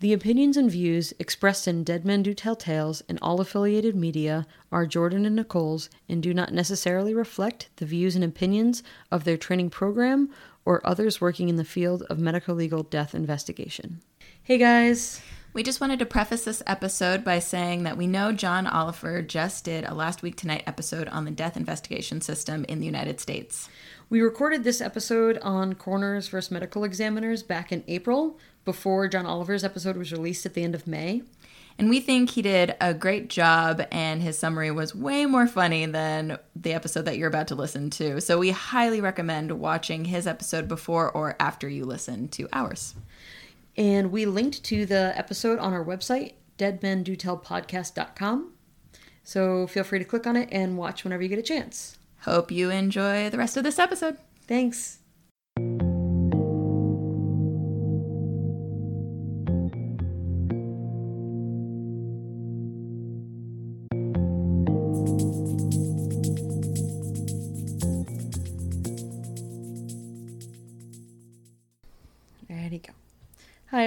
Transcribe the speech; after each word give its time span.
The 0.00 0.12
opinions 0.12 0.56
and 0.56 0.70
views 0.70 1.12
expressed 1.18 1.66
in 1.66 1.82
Dead 1.82 2.04
Men 2.04 2.22
Do 2.22 2.32
Tell 2.32 2.54
Tales 2.54 3.02
and 3.08 3.18
all 3.20 3.40
affiliated 3.40 3.96
media 3.96 4.46
are 4.70 4.86
Jordan 4.86 5.26
and 5.26 5.34
Nicole's 5.34 5.90
and 6.08 6.22
do 6.22 6.32
not 6.32 6.52
necessarily 6.52 7.12
reflect 7.12 7.68
the 7.76 7.84
views 7.84 8.14
and 8.14 8.22
opinions 8.22 8.84
of 9.10 9.24
their 9.24 9.36
training 9.36 9.70
program 9.70 10.30
or 10.64 10.86
others 10.86 11.20
working 11.20 11.48
in 11.48 11.56
the 11.56 11.64
field 11.64 12.04
of 12.04 12.20
medical 12.20 12.54
legal 12.54 12.84
death 12.84 13.12
investigation. 13.12 14.00
Hey 14.44 14.56
guys! 14.56 15.20
We 15.52 15.64
just 15.64 15.80
wanted 15.80 15.98
to 15.98 16.06
preface 16.06 16.44
this 16.44 16.62
episode 16.66 17.24
by 17.24 17.40
saying 17.40 17.82
that 17.82 17.96
we 17.96 18.06
know 18.06 18.30
John 18.30 18.68
Oliver 18.68 19.22
just 19.22 19.64
did 19.64 19.84
a 19.84 19.94
Last 19.94 20.22
Week 20.22 20.36
Tonight 20.36 20.62
episode 20.68 21.08
on 21.08 21.24
the 21.24 21.32
death 21.32 21.56
investigation 21.56 22.20
system 22.20 22.64
in 22.68 22.78
the 22.78 22.86
United 22.86 23.18
States. 23.18 23.68
We 24.10 24.20
recorded 24.20 24.62
this 24.62 24.80
episode 24.80 25.38
on 25.38 25.74
coroners 25.74 26.28
versus 26.28 26.50
medical 26.50 26.84
examiners 26.84 27.42
back 27.42 27.72
in 27.72 27.82
April, 27.88 28.38
before 28.68 29.08
John 29.08 29.24
Oliver's 29.24 29.64
episode 29.64 29.96
was 29.96 30.12
released 30.12 30.44
at 30.44 30.52
the 30.52 30.62
end 30.62 30.74
of 30.74 30.86
May. 30.86 31.22
And 31.78 31.88
we 31.88 32.00
think 32.00 32.28
he 32.28 32.42
did 32.42 32.76
a 32.82 32.92
great 32.92 33.28
job, 33.28 33.86
and 33.90 34.20
his 34.20 34.38
summary 34.38 34.70
was 34.70 34.94
way 34.94 35.24
more 35.24 35.46
funny 35.46 35.86
than 35.86 36.38
the 36.54 36.74
episode 36.74 37.06
that 37.06 37.16
you're 37.16 37.28
about 37.28 37.48
to 37.48 37.54
listen 37.54 37.88
to. 37.90 38.20
So 38.20 38.38
we 38.38 38.50
highly 38.50 39.00
recommend 39.00 39.52
watching 39.52 40.04
his 40.04 40.26
episode 40.26 40.68
before 40.68 41.10
or 41.10 41.34
after 41.40 41.66
you 41.66 41.86
listen 41.86 42.28
to 42.28 42.46
ours. 42.52 42.94
And 43.74 44.12
we 44.12 44.26
linked 44.26 44.62
to 44.64 44.84
the 44.84 45.14
episode 45.16 45.58
on 45.60 45.72
our 45.72 45.82
website, 45.84 46.34
deadmendotellpodcast.com. 46.58 48.52
So 49.24 49.66
feel 49.66 49.84
free 49.84 49.98
to 49.98 50.04
click 50.04 50.26
on 50.26 50.36
it 50.36 50.50
and 50.52 50.76
watch 50.76 51.04
whenever 51.04 51.22
you 51.22 51.30
get 51.30 51.38
a 51.38 51.42
chance. 51.42 51.96
Hope 52.22 52.50
you 52.50 52.68
enjoy 52.68 53.30
the 53.30 53.38
rest 53.38 53.56
of 53.56 53.64
this 53.64 53.78
episode. 53.78 54.18
Thanks. 54.46 54.98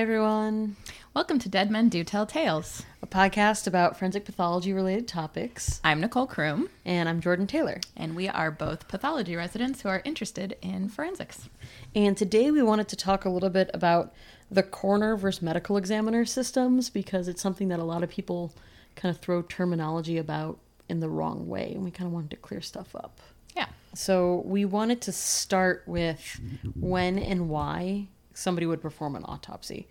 Everyone. 0.01 0.75
Welcome 1.13 1.37
to 1.37 1.47
Dead 1.47 1.69
Men 1.69 1.87
Do 1.87 2.03
Tell 2.03 2.25
Tales. 2.25 2.81
A 3.03 3.05
podcast 3.05 3.67
about 3.67 3.99
forensic 3.99 4.25
pathology 4.25 4.73
related 4.73 5.07
topics. 5.07 5.79
I'm 5.83 6.01
Nicole 6.01 6.25
Kroom, 6.25 6.69
And 6.83 7.07
I'm 7.07 7.21
Jordan 7.21 7.45
Taylor. 7.45 7.79
and 7.95 8.15
we 8.15 8.27
are 8.27 8.49
both 8.49 8.87
pathology 8.87 9.35
residents 9.35 9.83
who 9.83 9.89
are 9.89 10.01
interested 10.03 10.57
in 10.63 10.89
forensics. 10.89 11.49
And 11.93 12.17
today 12.17 12.49
we 12.49 12.63
wanted 12.63 12.87
to 12.87 12.95
talk 12.95 13.25
a 13.25 13.29
little 13.29 13.51
bit 13.51 13.69
about 13.75 14.11
the 14.49 14.63
coroner 14.63 15.15
versus 15.15 15.43
medical 15.43 15.77
examiner 15.77 16.25
systems 16.25 16.89
because 16.89 17.27
it's 17.27 17.43
something 17.43 17.67
that 17.67 17.79
a 17.79 17.83
lot 17.83 18.01
of 18.01 18.09
people 18.09 18.55
kind 18.95 19.15
of 19.15 19.21
throw 19.21 19.43
terminology 19.43 20.17
about 20.17 20.57
in 20.89 20.99
the 20.99 21.09
wrong 21.09 21.47
way. 21.47 21.73
And 21.75 21.83
we 21.83 21.91
kind 21.91 22.07
of 22.07 22.11
wanted 22.11 22.31
to 22.31 22.37
clear 22.37 22.61
stuff 22.61 22.95
up. 22.95 23.19
Yeah. 23.55 23.67
So 23.93 24.41
we 24.47 24.65
wanted 24.65 24.99
to 25.01 25.11
start 25.11 25.83
with 25.85 26.41
when 26.73 27.19
and 27.19 27.49
why 27.49 28.07
somebody 28.33 28.65
would 28.65 28.81
perform 28.81 29.15
an 29.15 29.23
autopsy. 29.25 29.87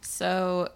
So 0.00 0.70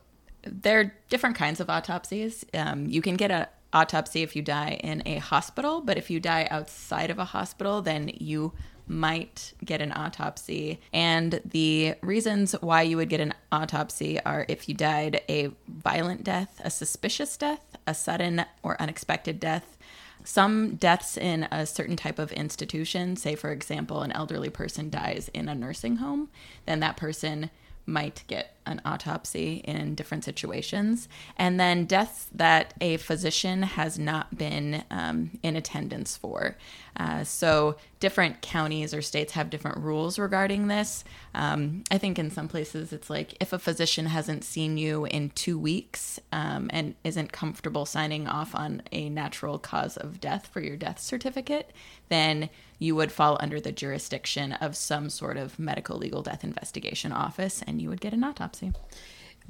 there 0.45 0.81
are 0.81 0.95
different 1.09 1.37
kinds 1.37 1.61
of 1.61 1.71
autopsies. 1.71 2.45
Um, 2.55 2.87
you 2.87 3.03
can 3.03 3.17
get 3.17 3.31
an 3.31 3.47
autopsy 3.73 4.23
if 4.23 4.37
you 4.37 4.43
die 4.43 4.81
in 4.83 5.03
a 5.07 5.19
hospital, 5.19 5.81
but 5.81 5.97
if 5.97 6.11
you 6.11 6.21
die 6.21 6.49
outside 6.51 7.11
of 7.11 7.19
a 7.19 7.25
hospital, 7.25 7.83
then 7.83 8.11
you 8.19 8.53
might 8.87 9.55
get 9.65 9.81
an 9.81 9.93
autopsy. 9.93 10.81
And 10.93 11.41
the 11.45 11.95
reasons 12.03 12.53
why 12.61 12.83
you 12.83 12.97
would 12.97 13.09
get 13.09 13.21
an 13.21 13.35
autopsy 13.51 14.21
are 14.21 14.45
if 14.49 14.69
you 14.69 14.75
died 14.75 15.23
a 15.29 15.51
violent 15.69 16.25
death, 16.25 16.61
a 16.65 16.71
suspicious 16.71 17.37
death, 17.37 17.77
a 17.87 17.95
sudden 17.95 18.45
or 18.63 18.81
unexpected 18.81 19.41
death. 19.41 19.79
Some 20.25 20.77
deaths 20.77 21.17
in 21.17 21.45
a 21.51 21.67
certain 21.67 21.97
type 21.97 22.19
of 22.19 22.33
institution, 22.33 23.17
say 23.17 23.35
for 23.35 23.51
example, 23.51 24.03
an 24.03 24.13
elderly 24.13 24.51
person 24.51 24.89
dies 24.89 25.31
in 25.35 25.49
a 25.49 25.55
nursing 25.55 25.97
home, 25.97 26.29
then 26.67 26.81
that 26.81 26.97
person 26.97 27.51
might 27.87 28.23
get 28.29 28.57
an 28.67 28.81
autopsy 28.85 29.57
in 29.65 29.95
different 29.95 30.25
situations. 30.25 31.09
And 31.37 31.59
then 31.59 31.85
deaths 31.85 32.29
that 32.35 32.75
a 32.81 32.97
physician 32.97 33.63
has 33.63 33.99
not 33.99 34.37
been 34.37 34.85
um, 34.91 35.39
in 35.43 35.57
attendance 35.57 36.17
for. 36.17 36.57
Uh, 36.97 37.25
so 37.25 37.77
different 38.01 38.43
counties 38.43 38.93
or 38.93 39.01
states 39.01 39.33
have 39.33 39.49
different 39.49 39.79
rules 39.79 40.19
regarding 40.19 40.67
this. 40.69 41.05
Um, 41.35 41.85
I 41.91 41.99
think 41.99 42.19
in 42.19 42.31
some 42.31 42.49
places 42.49 42.93
it's 42.93 43.09
like 43.09 43.35
if 43.41 43.53
a 43.53 43.59
physician 43.59 44.07
hasn't 44.07 44.45
seen 44.45 44.77
you 44.77 45.07
in 45.07 45.31
two 45.31 45.59
weeks 45.59 46.21
um, 46.33 46.69
and 46.73 46.95
isn't 47.05 47.33
comfortable 47.33 47.87
signing 47.87 48.27
off 48.27 48.55
on 48.55 48.83
a 48.93 49.09
natural 49.09 49.59
cause 49.59 49.97
of 49.97 50.21
death 50.21 50.49
for 50.49 50.61
your 50.61 50.77
death 50.77 51.01
certificate, 51.01 51.71
then 52.09 52.51
you 52.79 52.97
would 52.97 53.13
fall 53.13 53.39
under 53.41 53.61
the 53.61 53.73
jurisdiction 53.73 54.53
of 54.55 54.77
some 54.77 55.09
sort 55.09 55.37
of 55.37 55.59
medical 55.59 55.97
legal 55.97 56.23
death 56.23 56.45
investigation 56.45 57.13
office 57.13 57.63
and 57.67 57.81
you 57.81 57.89
would 57.89 58.01
get 58.01 58.13
an 58.13 58.25
autopsy. 58.25 58.52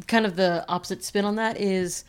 Kind 0.07 0.27
of 0.27 0.37
the 0.37 0.65
opposite 0.69 1.05
spin 1.05 1.25
on 1.25 1.37
that 1.37 1.61
is 1.61 2.05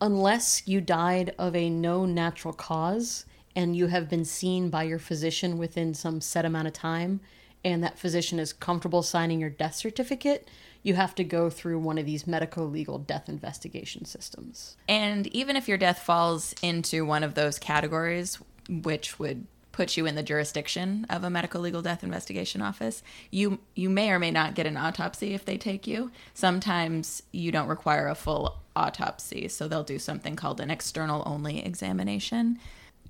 unless 0.00 0.66
you 0.66 0.80
died 0.80 1.34
of 1.38 1.54
a 1.54 1.70
known 1.70 2.14
natural 2.14 2.54
cause 2.54 3.24
and 3.54 3.74
you 3.74 3.86
have 3.86 4.08
been 4.08 4.24
seen 4.24 4.68
by 4.68 4.82
your 4.82 4.98
physician 4.98 5.58
within 5.58 5.94
some 5.94 6.20
set 6.20 6.44
amount 6.44 6.68
of 6.68 6.74
time 6.74 7.20
and 7.64 7.82
that 7.82 7.98
physician 7.98 8.38
is 8.38 8.52
comfortable 8.52 9.02
signing 9.02 9.40
your 9.40 9.50
death 9.50 9.74
certificate, 9.74 10.48
you 10.82 10.94
have 10.94 11.16
to 11.16 11.24
go 11.24 11.50
through 11.50 11.80
one 11.80 11.98
of 11.98 12.06
these 12.06 12.26
medical 12.26 12.68
legal 12.68 12.98
death 12.98 13.28
investigation 13.28 14.04
systems. 14.04 14.76
And 14.88 15.26
even 15.28 15.56
if 15.56 15.66
your 15.66 15.78
death 15.78 15.98
falls 15.98 16.54
into 16.62 17.04
one 17.04 17.24
of 17.24 17.34
those 17.34 17.58
categories, 17.58 18.38
which 18.68 19.18
would 19.18 19.46
put 19.76 19.94
you 19.94 20.06
in 20.06 20.14
the 20.14 20.22
jurisdiction 20.22 21.04
of 21.10 21.22
a 21.22 21.28
medical 21.28 21.60
legal 21.60 21.82
death 21.82 22.02
investigation 22.02 22.62
office, 22.62 23.02
you 23.30 23.58
you 23.74 23.90
may 23.90 24.10
or 24.10 24.18
may 24.18 24.30
not 24.30 24.54
get 24.54 24.66
an 24.66 24.74
autopsy 24.74 25.34
if 25.34 25.44
they 25.44 25.58
take 25.58 25.86
you. 25.86 26.10
Sometimes 26.32 27.22
you 27.30 27.52
don't 27.52 27.68
require 27.68 28.08
a 28.08 28.14
full 28.14 28.56
autopsy, 28.74 29.48
so 29.48 29.68
they'll 29.68 29.84
do 29.84 29.98
something 29.98 30.34
called 30.34 30.60
an 30.62 30.70
external 30.70 31.22
only 31.26 31.64
examination. 31.64 32.58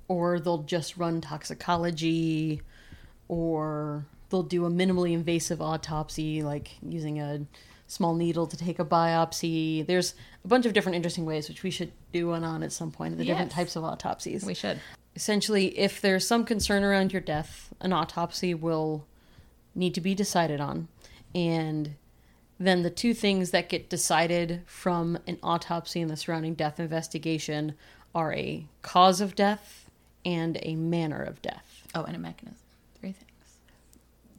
Or 0.09 0.41
they'll 0.41 0.63
just 0.63 0.97
run 0.97 1.21
toxicology, 1.21 2.61
or 3.29 4.05
they'll 4.29 4.43
do 4.43 4.65
a 4.65 4.69
minimally 4.69 5.13
invasive 5.13 5.61
autopsy, 5.61 6.43
like 6.43 6.71
using 6.81 7.19
a 7.19 7.45
small 7.87 8.13
needle 8.13 8.45
to 8.45 8.57
take 8.57 8.79
a 8.79 8.85
biopsy. 8.85 9.85
There's 9.85 10.15
a 10.43 10.47
bunch 10.49 10.65
of 10.65 10.73
different 10.73 10.97
interesting 10.97 11.25
ways, 11.25 11.47
which 11.47 11.63
we 11.63 11.71
should 11.71 11.93
do 12.11 12.27
one 12.27 12.43
on 12.43 12.61
at 12.61 12.73
some 12.73 12.91
point 12.91 13.13
of 13.13 13.19
the 13.19 13.25
different 13.25 13.51
types 13.51 13.77
of 13.77 13.85
autopsies. 13.85 14.43
We 14.43 14.53
should. 14.53 14.81
Essentially, 15.17 15.75
if 15.79 15.99
there's 15.99 16.27
some 16.27 16.45
concern 16.45 16.83
around 16.83 17.11
your 17.11 17.23
death, 17.23 17.73
an 17.81 17.91
autopsy 17.91 18.53
will 18.53 19.03
need 19.73 19.95
to 19.95 19.99
be 19.99 20.13
decided 20.13 20.61
on. 20.61 20.89
And 21.33 21.95
then 22.59 22.83
the 22.83 22.91
two 22.91 23.15
things 23.15 23.49
that 23.49 23.67
get 23.67 23.89
decided 23.89 24.61
from 24.67 25.17
an 25.25 25.39
autopsy 25.41 26.01
and 26.01 26.11
the 26.11 26.15
surrounding 26.15 26.53
death 26.53 26.79
investigation 26.79 27.73
are 28.13 28.31
a 28.31 28.67
cause 28.83 29.19
of 29.19 29.33
death 29.33 29.89
and 30.23 30.59
a 30.61 30.75
manner 30.75 31.23
of 31.23 31.41
death. 31.41 31.87
Oh, 31.95 32.03
and 32.03 32.15
a 32.15 32.19
mechanism. 32.19 32.59
Three 32.99 33.13
things. 33.13 33.57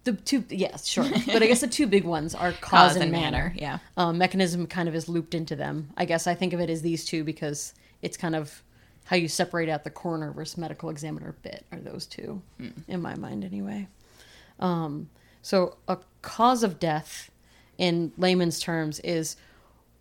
The 0.04 0.12
two, 0.12 0.44
yes, 0.48 0.86
sure. 0.86 1.10
but 1.26 1.42
I 1.42 1.48
guess 1.48 1.60
the 1.60 1.66
two 1.66 1.88
big 1.88 2.04
ones 2.04 2.36
are 2.36 2.52
cause, 2.52 2.94
and, 2.94 3.10
manner. 3.10 3.52
Yeah. 3.56 3.78
Um, 3.96 4.16
mechanism 4.16 4.68
kind 4.68 4.88
of 4.88 4.94
is 4.94 5.08
looped 5.08 5.34
into 5.34 5.56
them. 5.56 5.90
I 5.96 6.04
guess 6.04 6.28
I 6.28 6.36
think 6.36 6.52
of 6.52 6.60
it 6.60 6.70
as 6.70 6.82
these 6.82 7.04
two 7.04 7.24
because 7.24 7.74
it's 8.00 8.16
kind 8.16 8.36
of 8.36 8.62
how 9.08 9.16
you 9.16 9.26
separate 9.26 9.70
out 9.70 9.84
the 9.84 9.90
coroner 9.90 10.30
versus 10.32 10.58
medical 10.58 10.90
examiner 10.90 11.34
bit 11.40 11.64
are 11.72 11.78
those 11.78 12.04
two, 12.04 12.42
in 12.88 13.00
my 13.00 13.14
mind 13.16 13.42
anyway. 13.42 13.88
Um, 14.60 15.08
so 15.40 15.78
a 15.88 15.96
cause 16.20 16.62
of 16.62 16.78
death, 16.78 17.30
in 17.78 18.12
layman's 18.18 18.60
terms, 18.60 19.00
is 19.00 19.36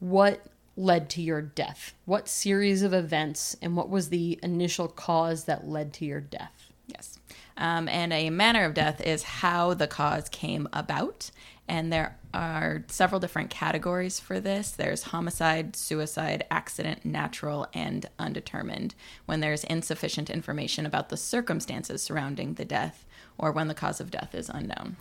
what 0.01 0.45
led 0.75 1.09
to 1.11 1.21
your 1.21 1.41
death. 1.41 1.93
What 2.03 2.27
series 2.27 2.81
of 2.81 2.93
events 2.93 3.55
and 3.61 3.77
what 3.77 3.89
was 3.89 4.09
the 4.09 4.37
initial 4.43 4.89
cause 4.89 5.45
that 5.45 5.65
led 5.65 5.93
to 5.93 6.05
your 6.05 6.19
death? 6.19 6.69
Yes. 6.87 7.17
Um, 7.55 7.87
and 7.87 8.11
a 8.11 8.29
manner 8.29 8.65
of 8.65 8.73
death 8.73 8.99
is 8.99 9.23
how 9.23 9.73
the 9.73 9.87
cause 9.87 10.27
came 10.27 10.67
about. 10.73 11.31
And 11.67 11.91
there 11.91 12.17
are 12.33 12.83
several 12.87 13.19
different 13.19 13.49
categories 13.49 14.19
for 14.19 14.39
this 14.39 14.71
there's 14.71 15.03
homicide, 15.03 15.75
suicide, 15.75 16.45
accident, 16.49 17.03
natural, 17.05 17.67
and 17.73 18.07
undetermined. 18.17 18.95
When 19.25 19.39
there's 19.39 19.63
insufficient 19.63 20.29
information 20.29 20.85
about 20.85 21.09
the 21.09 21.17
circumstances 21.17 22.01
surrounding 22.01 22.53
the 22.53 22.65
death 22.65 23.05
or 23.37 23.51
when 23.51 23.67
the 23.67 23.73
cause 23.73 23.99
of 23.99 24.11
death 24.11 24.33
is 24.33 24.49
unknown. 24.49 24.97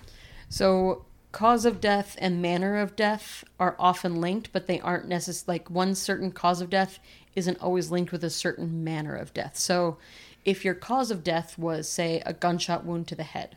So, 0.48 1.04
cause 1.32 1.64
of 1.64 1.80
death 1.80 2.16
and 2.18 2.40
manner 2.40 2.78
of 2.78 2.96
death 2.96 3.44
are 3.60 3.76
often 3.78 4.20
linked, 4.20 4.52
but 4.52 4.66
they 4.66 4.80
aren't 4.80 5.08
necessarily 5.08 5.58
like 5.58 5.70
one 5.70 5.94
certain 5.94 6.30
cause 6.30 6.60
of 6.60 6.70
death 6.70 6.98
isn't 7.34 7.60
always 7.60 7.90
linked 7.90 8.12
with 8.12 8.24
a 8.24 8.30
certain 8.30 8.82
manner 8.82 9.14
of 9.14 9.34
death. 9.34 9.56
So, 9.56 9.98
if 10.44 10.64
your 10.64 10.74
cause 10.74 11.10
of 11.10 11.24
death 11.24 11.58
was, 11.58 11.88
say, 11.88 12.22
a 12.24 12.32
gunshot 12.32 12.84
wound 12.84 13.08
to 13.08 13.14
the 13.14 13.24
head, 13.24 13.56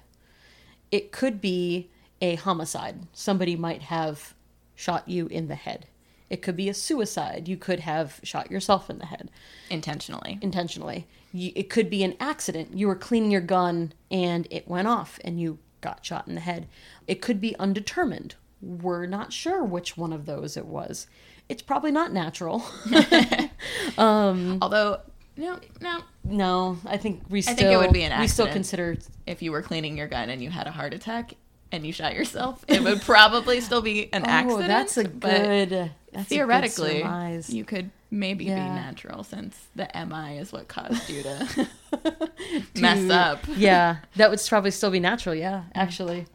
it 0.91 1.11
could 1.11 1.39
be 1.39 1.89
a 2.21 2.36
homicide. 2.36 3.07
Somebody 3.13 3.56
might 3.56 3.83
have 3.83 4.33
shot 4.75 5.07
you 5.07 5.27
in 5.27 5.48
the 5.48 5.56
head. 5.56 5.88
It 6.30 6.42
could 6.42 6.56
be 6.56 6.69
a 6.69 6.74
suicide. 6.74 7.48
You 7.48 7.57
could 7.57 7.81
have 7.81 8.19
shot 8.24 8.51
yourself 8.51 8.89
in 8.89 9.00
the 9.00 9.07
head 9.07 9.31
Intentionally. 9.69 10.38
intentionally. 10.42 11.07
You, 11.33 11.51
it 11.56 11.69
could 11.69 11.89
be 11.89 12.04
an 12.04 12.16
accident. 12.19 12.77
You 12.77 12.88
were 12.88 12.95
cleaning 12.95 13.31
your 13.31 13.42
gun 13.42 13.94
and 14.12 14.48
it 14.51 14.68
went 14.68 14.88
off 14.88 15.19
and 15.24 15.39
you 15.39 15.57
got 15.81 16.06
shot 16.06 16.27
in 16.27 16.36
the 16.36 16.42
head. 16.42 16.68
It 17.07 17.21
could 17.21 17.42
be 17.42 17.56
undetermined. 17.57 18.36
We're 18.62 19.06
not 19.06 19.33
sure 19.33 19.63
which 19.63 19.98
one 19.98 20.13
of 20.13 20.25
those 20.25 20.56
it 20.56 20.66
was. 20.66 21.07
It's 21.48 21.62
probably 21.62 21.92
not 21.92 22.13
natural. 22.13 22.63
um, 23.98 24.60
Although, 24.62 25.00
no, 25.36 25.57
no. 25.81 26.01
no, 26.24 26.77
I 26.86 26.98
think 26.98 27.24
we 27.30 27.42
still 27.42 27.54
I 27.54 27.57
think 27.57 27.71
it 27.71 27.77
would 27.77 27.94
be 27.94 28.04
an 28.04 28.12
accident 28.12 28.21
we 28.21 28.27
still 28.27 28.48
consider 28.48 28.98
If 29.25 29.42
you 29.42 29.51
were 29.51 29.62
cleaning 29.62 29.98
your 29.98 30.07
gun 30.07 30.30
and 30.30 30.44
you 30.44 30.51
had 30.51 30.68
a 30.68 30.71
heart 30.71 30.94
attack 30.94 31.36
and 31.71 31.86
you 31.86 31.92
shot 31.94 32.16
yourself, 32.16 32.63
it 32.68 32.81
would 32.83 33.01
probably 33.01 33.62
still 33.62 33.81
be 33.81 34.12
an 34.13 34.24
Oh, 34.25 34.30
accident. 34.30 34.68
that's 34.68 34.98
a 34.98 35.04
good 35.04 35.69
that's 35.69 35.71
a 35.71 36.18
good 36.18 36.25
theoretically, 36.27 37.04
you 37.50 37.63
could 37.63 37.92
maybe 38.12 38.45
be 38.45 38.51
natural 38.51 39.24
since 39.24 39.56
the 39.75 39.88
MI 40.07 40.38
is 40.39 40.51
what 40.51 40.68
caused 40.68 41.07
you 41.10 41.21
to 41.24 41.68
mess 42.80 43.10
up. 43.12 43.39
yeah, 43.56 43.98
that 44.16 44.30
would 44.31 44.42
probably 44.48 44.71
still 44.71 44.92
be 44.92 45.00
natural. 45.00 45.36
Yeah, 45.36 45.63
actually. 45.75 46.25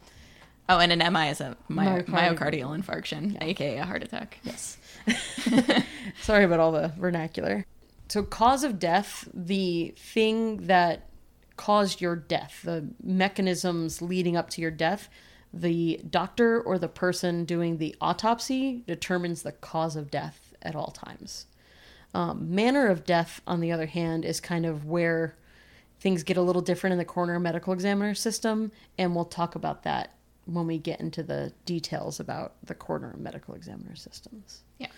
Oh, 0.68 0.78
and 0.78 0.92
an 0.92 1.12
MI 1.12 1.28
is 1.28 1.40
a 1.42 1.56
my- 1.68 1.86
Myocardial. 2.02 2.36
myocardial 2.38 2.82
infarction, 2.82 3.36
aka 3.42 3.78
a 3.78 3.84
heart 3.84 4.02
attack. 4.02 4.38
Yes. 4.44 4.78
Sorry 6.22 6.44
about 6.44 6.60
all 6.60 6.72
the 6.72 6.92
vernacular. 6.98 7.66
So, 8.08 8.22
cause 8.22 8.64
of 8.64 8.78
death, 8.78 9.28
the 9.34 9.94
thing 9.98 10.66
that 10.68 11.08
caused 11.56 12.00
your 12.00 12.16
death, 12.16 12.60
the 12.64 12.88
mechanisms 13.02 14.02
leading 14.02 14.36
up 14.36 14.50
to 14.50 14.60
your 14.60 14.70
death, 14.70 15.08
the 15.52 16.00
doctor 16.10 16.60
or 16.60 16.78
the 16.78 16.88
person 16.88 17.44
doing 17.44 17.78
the 17.78 17.94
autopsy 18.00 18.82
determines 18.86 19.42
the 19.42 19.52
cause 19.52 19.94
of 19.94 20.10
death 20.10 20.52
at 20.62 20.74
all 20.74 20.90
times. 20.90 21.46
Um, 22.12 22.54
manner 22.54 22.88
of 22.88 23.04
death, 23.04 23.40
on 23.46 23.60
the 23.60 23.72
other 23.72 23.86
hand, 23.86 24.24
is 24.24 24.40
kind 24.40 24.66
of 24.66 24.84
where 24.84 25.36
things 26.00 26.22
get 26.22 26.36
a 26.36 26.42
little 26.42 26.62
different 26.62 26.92
in 26.92 26.98
the 26.98 27.04
coroner 27.04 27.38
medical 27.40 27.72
examiner 27.72 28.14
system, 28.14 28.72
and 28.98 29.14
we'll 29.14 29.24
talk 29.24 29.54
about 29.54 29.82
that 29.84 30.14
when 30.46 30.66
we 30.66 30.78
get 30.78 31.00
into 31.00 31.22
the 31.22 31.52
details 31.64 32.20
about 32.20 32.54
the 32.62 32.74
coroner 32.74 33.14
medical 33.18 33.54
examiner 33.54 33.96
systems. 33.96 34.62
Yeah. 34.78 34.88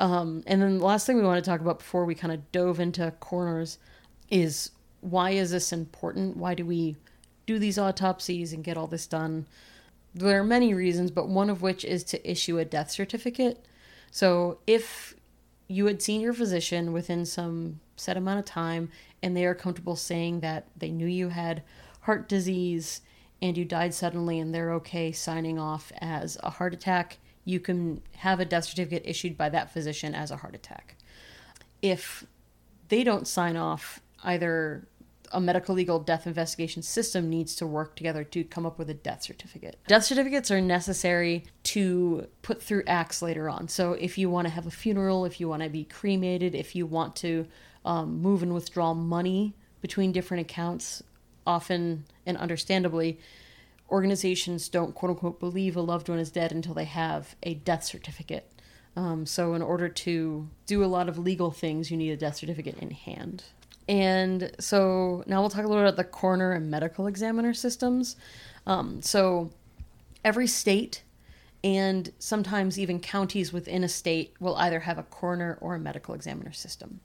Um, 0.00 0.42
and 0.46 0.60
then 0.60 0.78
the 0.78 0.84
last 0.84 1.06
thing 1.06 1.16
we 1.16 1.22
want 1.22 1.42
to 1.42 1.48
talk 1.48 1.60
about 1.60 1.78
before 1.78 2.04
we 2.04 2.14
kind 2.14 2.32
of 2.32 2.50
dove 2.50 2.80
into 2.80 3.10
coroners 3.20 3.78
is 4.30 4.70
why 5.02 5.32
is 5.32 5.50
this 5.50 5.72
important? 5.72 6.36
Why 6.36 6.54
do 6.54 6.64
we 6.64 6.96
do 7.44 7.58
these 7.58 7.78
autopsies 7.78 8.52
and 8.52 8.64
get 8.64 8.78
all 8.78 8.86
this 8.86 9.06
done? 9.06 9.46
There 10.14 10.40
are 10.40 10.44
many 10.44 10.72
reasons, 10.72 11.10
but 11.10 11.28
one 11.28 11.50
of 11.50 11.60
which 11.60 11.84
is 11.84 12.04
to 12.04 12.30
issue 12.30 12.58
a 12.58 12.64
death 12.64 12.90
certificate. 12.90 13.66
So 14.10 14.58
if 14.66 15.14
you 15.68 15.86
had 15.86 16.00
seen 16.00 16.20
your 16.20 16.32
physician 16.32 16.92
within 16.92 17.26
some 17.26 17.80
set 17.96 18.16
amount 18.16 18.38
of 18.38 18.44
time 18.44 18.90
and 19.22 19.36
they 19.36 19.44
are 19.44 19.54
comfortable 19.54 19.96
saying 19.96 20.40
that 20.40 20.68
they 20.76 20.90
knew 20.90 21.06
you 21.06 21.30
had 21.30 21.62
heart 22.00 22.28
disease 22.28 23.00
and 23.40 23.56
you 23.56 23.64
died 23.64 23.94
suddenly 23.94 24.38
and 24.38 24.54
they're 24.54 24.72
okay 24.74 25.10
signing 25.10 25.58
off 25.58 25.90
as 25.98 26.38
a 26.42 26.50
heart 26.50 26.74
attack, 26.74 27.18
you 27.44 27.58
can 27.58 28.02
have 28.16 28.38
a 28.38 28.44
death 28.44 28.66
certificate 28.66 29.02
issued 29.04 29.36
by 29.36 29.48
that 29.48 29.72
physician 29.72 30.14
as 30.14 30.30
a 30.30 30.36
heart 30.36 30.54
attack. 30.54 30.96
If 31.80 32.24
they 32.88 33.02
don't 33.02 33.26
sign 33.26 33.56
off, 33.56 34.00
either 34.22 34.86
a 35.32 35.40
medical 35.40 35.74
legal 35.74 35.98
death 35.98 36.26
investigation 36.26 36.82
system 36.82 37.28
needs 37.28 37.56
to 37.56 37.66
work 37.66 37.96
together 37.96 38.22
to 38.24 38.44
come 38.44 38.66
up 38.66 38.78
with 38.78 38.90
a 38.90 38.94
death 38.94 39.22
certificate. 39.22 39.78
Death 39.88 40.04
certificates 40.04 40.50
are 40.50 40.60
necessary 40.60 41.44
to 41.64 42.26
put 42.42 42.62
through 42.62 42.84
acts 42.86 43.22
later 43.22 43.48
on. 43.48 43.68
So 43.68 43.94
if 43.94 44.18
you 44.18 44.30
want 44.30 44.46
to 44.46 44.52
have 44.52 44.66
a 44.66 44.70
funeral, 44.70 45.24
if 45.24 45.40
you 45.40 45.48
want 45.48 45.62
to 45.62 45.68
be 45.68 45.84
cremated, 45.84 46.54
if 46.54 46.76
you 46.76 46.86
want 46.86 47.16
to 47.16 47.46
um, 47.84 48.20
move 48.20 48.42
and 48.42 48.54
withdraw 48.54 48.94
money 48.94 49.54
between 49.80 50.12
different 50.12 50.42
accounts, 50.42 51.02
often 51.46 52.04
and 52.26 52.36
understandably, 52.36 53.18
organizations 53.90 54.68
don't 54.68 54.94
quote 54.94 55.10
unquote 55.10 55.40
believe 55.40 55.76
a 55.76 55.80
loved 55.80 56.08
one 56.08 56.18
is 56.18 56.30
dead 56.30 56.52
until 56.52 56.74
they 56.74 56.84
have 56.84 57.34
a 57.42 57.54
death 57.54 57.84
certificate. 57.84 58.48
Um, 58.94 59.24
so, 59.24 59.54
in 59.54 59.62
order 59.62 59.88
to 59.88 60.48
do 60.66 60.84
a 60.84 60.86
lot 60.86 61.08
of 61.08 61.18
legal 61.18 61.50
things, 61.50 61.90
you 61.90 61.96
need 61.96 62.10
a 62.10 62.16
death 62.16 62.36
certificate 62.36 62.76
in 62.78 62.90
hand. 62.90 63.44
And 63.92 64.52
so, 64.58 65.22
now 65.26 65.42
we'll 65.42 65.50
talk 65.50 65.66
a 65.66 65.68
little 65.68 65.82
about 65.82 65.96
the 65.96 66.04
coroner 66.04 66.52
and 66.52 66.70
medical 66.70 67.06
examiner 67.06 67.52
systems. 67.52 68.16
Um, 68.66 69.02
so, 69.02 69.50
every 70.24 70.46
state 70.46 71.02
and 71.62 72.10
sometimes 72.18 72.78
even 72.78 73.00
counties 73.00 73.52
within 73.52 73.84
a 73.84 73.88
state 73.88 74.32
will 74.40 74.56
either 74.56 74.80
have 74.80 74.96
a 74.96 75.02
coroner 75.02 75.58
or 75.60 75.74
a 75.74 75.78
medical 75.78 76.14
examiner 76.14 76.54
system. 76.54 77.00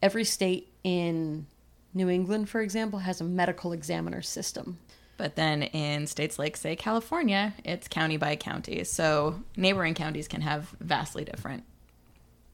Every 0.00 0.24
state 0.24 0.72
in 0.84 1.46
New 1.92 2.08
England, 2.08 2.48
for 2.48 2.62
example, 2.62 3.00
has 3.00 3.20
a 3.20 3.24
medical 3.24 3.72
examiner 3.72 4.22
system. 4.22 4.78
But 5.18 5.36
then 5.36 5.64
in 5.64 6.06
states 6.06 6.38
like, 6.38 6.56
say, 6.56 6.76
California, 6.76 7.52
it's 7.62 7.88
county 7.88 8.16
by 8.16 8.36
county. 8.36 8.84
So 8.84 9.42
neighboring 9.54 9.92
counties 9.92 10.28
can 10.28 10.40
have 10.40 10.74
vastly 10.80 11.26
different 11.26 11.64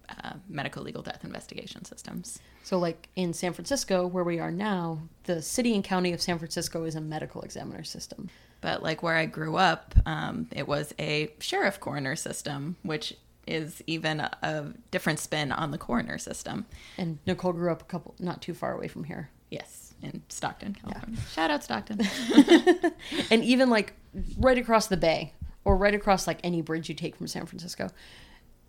uh, 0.08 0.34
medical 0.48 0.82
legal 0.82 1.02
death 1.02 1.24
investigation 1.24 1.84
systems. 1.84 2.38
So, 2.62 2.78
like 2.78 3.08
in 3.16 3.32
San 3.32 3.52
Francisco, 3.52 4.06
where 4.06 4.24
we 4.24 4.38
are 4.38 4.50
now, 4.50 5.00
the 5.24 5.42
city 5.42 5.74
and 5.74 5.84
county 5.84 6.12
of 6.12 6.20
San 6.20 6.38
Francisco 6.38 6.84
is 6.84 6.94
a 6.94 7.00
medical 7.00 7.42
examiner 7.42 7.84
system. 7.84 8.30
But 8.60 8.82
like 8.82 9.02
where 9.02 9.16
I 9.16 9.26
grew 9.26 9.56
up, 9.56 9.94
um, 10.06 10.48
it 10.50 10.66
was 10.66 10.94
a 10.98 11.30
sheriff 11.38 11.78
coroner 11.78 12.16
system, 12.16 12.76
which 12.82 13.14
is 13.46 13.82
even 13.86 14.20
a, 14.20 14.30
a 14.42 14.64
different 14.90 15.18
spin 15.18 15.52
on 15.52 15.70
the 15.70 15.78
coroner 15.78 16.18
system. 16.18 16.66
And 16.98 17.18
Nicole 17.26 17.52
grew 17.52 17.70
up 17.70 17.82
a 17.82 17.84
couple, 17.84 18.14
not 18.18 18.42
too 18.42 18.54
far 18.54 18.74
away 18.74 18.88
from 18.88 19.04
here. 19.04 19.30
Yes, 19.50 19.94
in 20.02 20.22
Stockton, 20.28 20.74
California. 20.74 21.20
Shout 21.32 21.50
out 21.50 21.62
Stockton. 21.62 22.00
And 23.30 23.44
even 23.44 23.70
like 23.70 23.92
right 24.38 24.58
across 24.58 24.88
the 24.88 24.96
bay, 24.96 25.32
or 25.64 25.76
right 25.76 25.94
across 25.94 26.26
like 26.26 26.38
any 26.44 26.62
bridge 26.62 26.88
you 26.88 26.94
take 26.94 27.16
from 27.16 27.26
San 27.26 27.44
Francisco, 27.44 27.90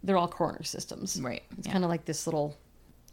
they're 0.07 0.17
all 0.17 0.27
coroner 0.27 0.63
systems. 0.63 1.21
right. 1.21 1.43
It's 1.57 1.67
yeah. 1.67 1.73
kind 1.73 1.83
of 1.83 1.89
like 1.89 2.05
this 2.05 2.25
little 2.25 2.57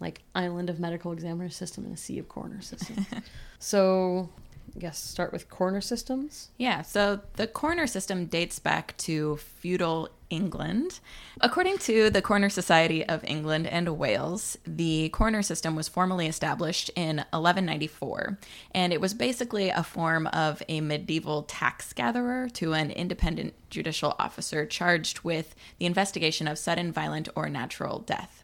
like 0.00 0.22
island 0.34 0.70
of 0.70 0.80
medical 0.80 1.12
examiner 1.12 1.50
system 1.50 1.84
and 1.84 1.92
a 1.92 1.96
sea 1.96 2.18
of 2.18 2.28
coroner 2.28 2.62
systems. 2.62 3.06
so, 3.58 4.28
I 4.74 4.78
guess 4.78 4.98
start 4.98 5.32
with 5.32 5.48
coroner 5.48 5.80
systems. 5.80 6.50
Yeah, 6.56 6.82
so 6.82 7.20
the 7.34 7.46
coroner 7.46 7.86
system 7.86 8.26
dates 8.26 8.58
back 8.58 8.96
to 8.98 9.36
feudal 9.36 10.08
England. 10.34 11.00
According 11.40 11.78
to 11.78 12.10
the 12.10 12.20
Coroner 12.20 12.48
Society 12.48 13.04
of 13.04 13.24
England 13.24 13.66
and 13.66 13.88
Wales, 13.96 14.58
the 14.66 15.08
coroner 15.10 15.42
system 15.42 15.76
was 15.76 15.88
formally 15.88 16.26
established 16.26 16.90
in 16.96 17.16
1194, 17.16 18.38
and 18.72 18.92
it 18.92 19.00
was 19.00 19.14
basically 19.14 19.70
a 19.70 19.82
form 19.82 20.26
of 20.28 20.62
a 20.68 20.80
medieval 20.80 21.42
tax 21.44 21.92
gatherer 21.92 22.48
to 22.50 22.74
an 22.74 22.90
independent 22.90 23.54
judicial 23.70 24.14
officer 24.18 24.66
charged 24.66 25.20
with 25.20 25.54
the 25.78 25.86
investigation 25.86 26.48
of 26.48 26.58
sudden, 26.58 26.92
violent, 26.92 27.28
or 27.34 27.48
natural 27.48 28.00
death 28.00 28.43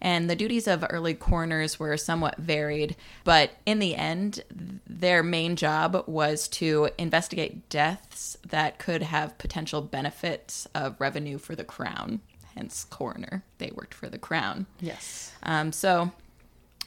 and 0.00 0.30
the 0.30 0.36
duties 0.36 0.66
of 0.66 0.84
early 0.88 1.14
coroners 1.14 1.78
were 1.78 1.96
somewhat 1.96 2.38
varied, 2.38 2.96
but 3.24 3.52
in 3.66 3.78
the 3.78 3.96
end, 3.96 4.42
their 4.86 5.22
main 5.22 5.56
job 5.56 6.04
was 6.06 6.48
to 6.48 6.90
investigate 6.98 7.68
deaths 7.68 8.36
that 8.46 8.78
could 8.78 9.02
have 9.02 9.38
potential 9.38 9.82
benefits 9.82 10.66
of 10.74 11.00
revenue 11.00 11.38
for 11.38 11.54
the 11.54 11.64
crown. 11.64 12.20
Hence, 12.54 12.84
coroner. 12.84 13.44
They 13.58 13.70
worked 13.74 13.94
for 13.94 14.08
the 14.08 14.18
crown. 14.18 14.66
Yes. 14.80 15.32
Um, 15.42 15.72
so, 15.72 16.10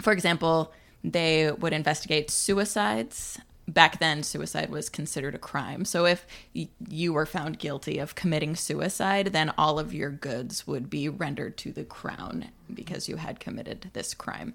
for 0.02 0.12
example, 0.12 0.74
they 1.04 1.52
would 1.52 1.74
investigate 1.74 2.32
suicides. 2.32 3.40
Back 3.68 4.00
then, 4.00 4.24
suicide 4.24 4.70
was 4.70 4.90
considered 4.90 5.36
a 5.36 5.40
crime. 5.40 5.86
So, 5.86 6.06
if 6.06 6.28
y- 6.56 6.70
you 6.90 7.14
were 7.14 7.26
found 7.26 7.60
guilty 7.60 7.98
of 8.00 8.16
committing 8.16 8.56
suicide, 8.56 9.28
then 9.28 9.54
all 9.58 9.80
of 9.80 9.94
your 9.94 10.10
goods 10.12 10.68
would 10.68 10.90
be 10.90 11.08
rendered 11.10 11.58
to 11.60 11.72
the 11.72 11.86
crown 11.86 12.50
because 12.74 13.08
you 13.08 13.18
had 13.18 13.40
committed 13.40 13.90
this 13.94 14.14
crime. 14.14 14.54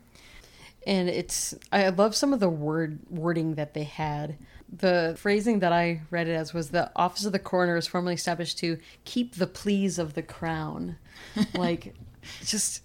and 0.86 1.08
it's 1.08 1.54
I 1.72 1.88
love 1.90 2.14
some 2.14 2.32
of 2.32 2.40
the 2.40 2.48
word 2.48 3.00
wording 3.10 3.54
that 3.56 3.74
they 3.74 3.84
had. 3.84 4.38
The 4.70 5.16
phrasing 5.18 5.60
that 5.60 5.72
I 5.72 6.02
read 6.10 6.28
it 6.28 6.34
as 6.34 6.54
was 6.54 6.70
the 6.70 6.90
office 6.96 7.24
of 7.24 7.32
the 7.32 7.38
coroner 7.38 7.76
is 7.76 7.86
formally 7.86 8.14
established 8.14 8.58
to 8.58 8.78
keep 9.04 9.34
the 9.36 9.46
pleas 9.46 9.98
of 9.98 10.14
the 10.14 10.22
crown. 10.22 10.96
like 11.54 11.94
just 12.44 12.82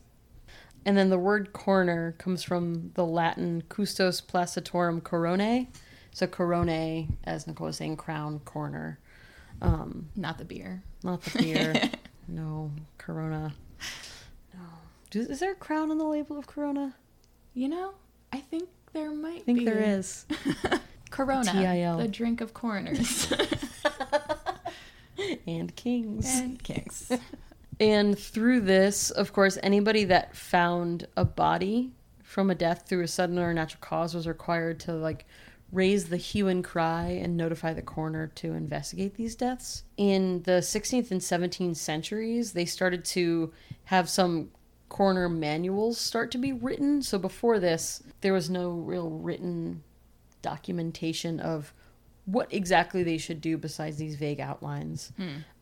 and 0.85 0.97
then 0.97 1.09
the 1.09 1.19
word 1.19 1.53
coroner 1.53 2.13
comes 2.17 2.43
from 2.43 2.91
the 2.95 3.05
Latin 3.05 3.63
custos 3.69 4.25
placitorum 4.25 5.01
coronae. 5.01 5.67
So 6.13 6.27
Corona, 6.27 7.07
as 7.23 7.47
Nicole 7.47 7.67
was 7.67 7.77
saying, 7.77 7.97
crown, 7.97 8.39
Corner. 8.45 8.99
Um, 9.61 10.09
Not 10.15 10.37
the 10.37 10.45
beer. 10.45 10.83
not 11.03 11.21
the 11.23 11.39
beer. 11.39 11.73
no, 12.27 12.71
Corona. 12.97 13.53
No. 14.53 14.59
Do, 15.09 15.21
is 15.21 15.39
there 15.39 15.51
a 15.53 15.55
crown 15.55 15.89
on 15.91 15.97
the 15.97 16.05
label 16.05 16.37
of 16.37 16.47
Corona? 16.47 16.95
You 17.53 17.69
know, 17.69 17.93
I 18.31 18.39
think 18.39 18.67
there 18.93 19.11
might 19.11 19.41
I 19.41 19.43
think 19.43 19.59
be. 19.59 19.65
there 19.65 19.79
is. 19.81 20.25
Corona, 21.11 21.51
TIL. 21.51 21.97
the 21.97 22.07
drink 22.07 22.41
of 22.41 22.53
coroners 22.55 23.31
and 25.47 25.75
kings. 25.75 26.25
and 26.39 26.61
kings. 26.63 27.11
And 27.79 28.17
through 28.17 28.61
this, 28.61 29.11
of 29.11 29.31
course, 29.33 29.57
anybody 29.61 30.05
that 30.05 30.35
found 30.35 31.07
a 31.15 31.23
body 31.25 31.91
from 32.23 32.49
a 32.49 32.55
death 32.55 32.85
through 32.87 33.03
a 33.03 33.07
sudden 33.07 33.37
or 33.37 33.53
natural 33.53 33.81
cause 33.81 34.15
was 34.15 34.27
required 34.27 34.79
to 34.81 34.93
like 34.93 35.25
raise 35.73 36.05
the 36.09 36.17
hue 36.17 36.47
and 36.47 36.63
cry 36.63 37.07
and 37.07 37.35
notify 37.35 37.73
the 37.73 37.81
coroner 37.81 38.27
to 38.27 38.53
investigate 38.53 39.15
these 39.15 39.35
deaths. 39.35 39.83
In 39.97 40.43
the 40.43 40.61
16th 40.61 41.09
and 41.11 41.19
17th 41.19 41.75
centuries, 41.75 42.53
they 42.53 42.65
started 42.65 43.03
to 43.05 43.51
have 43.85 44.07
some 44.07 44.51
coroner 44.87 45.27
manuals 45.27 45.99
start 45.99 46.29
to 46.31 46.37
be 46.37 46.53
written. 46.53 47.01
So 47.01 47.17
before 47.17 47.59
this, 47.59 48.03
there 48.21 48.33
was 48.33 48.49
no 48.49 48.69
real 48.69 49.09
written 49.09 49.83
documentation 50.43 51.39
of 51.39 51.73
what 52.25 52.53
exactly 52.53 53.03
they 53.03 53.17
should 53.17 53.41
do 53.41 53.57
besides 53.57 53.97
these 53.97 54.15
vague 54.15 54.39
outlines. 54.39 55.11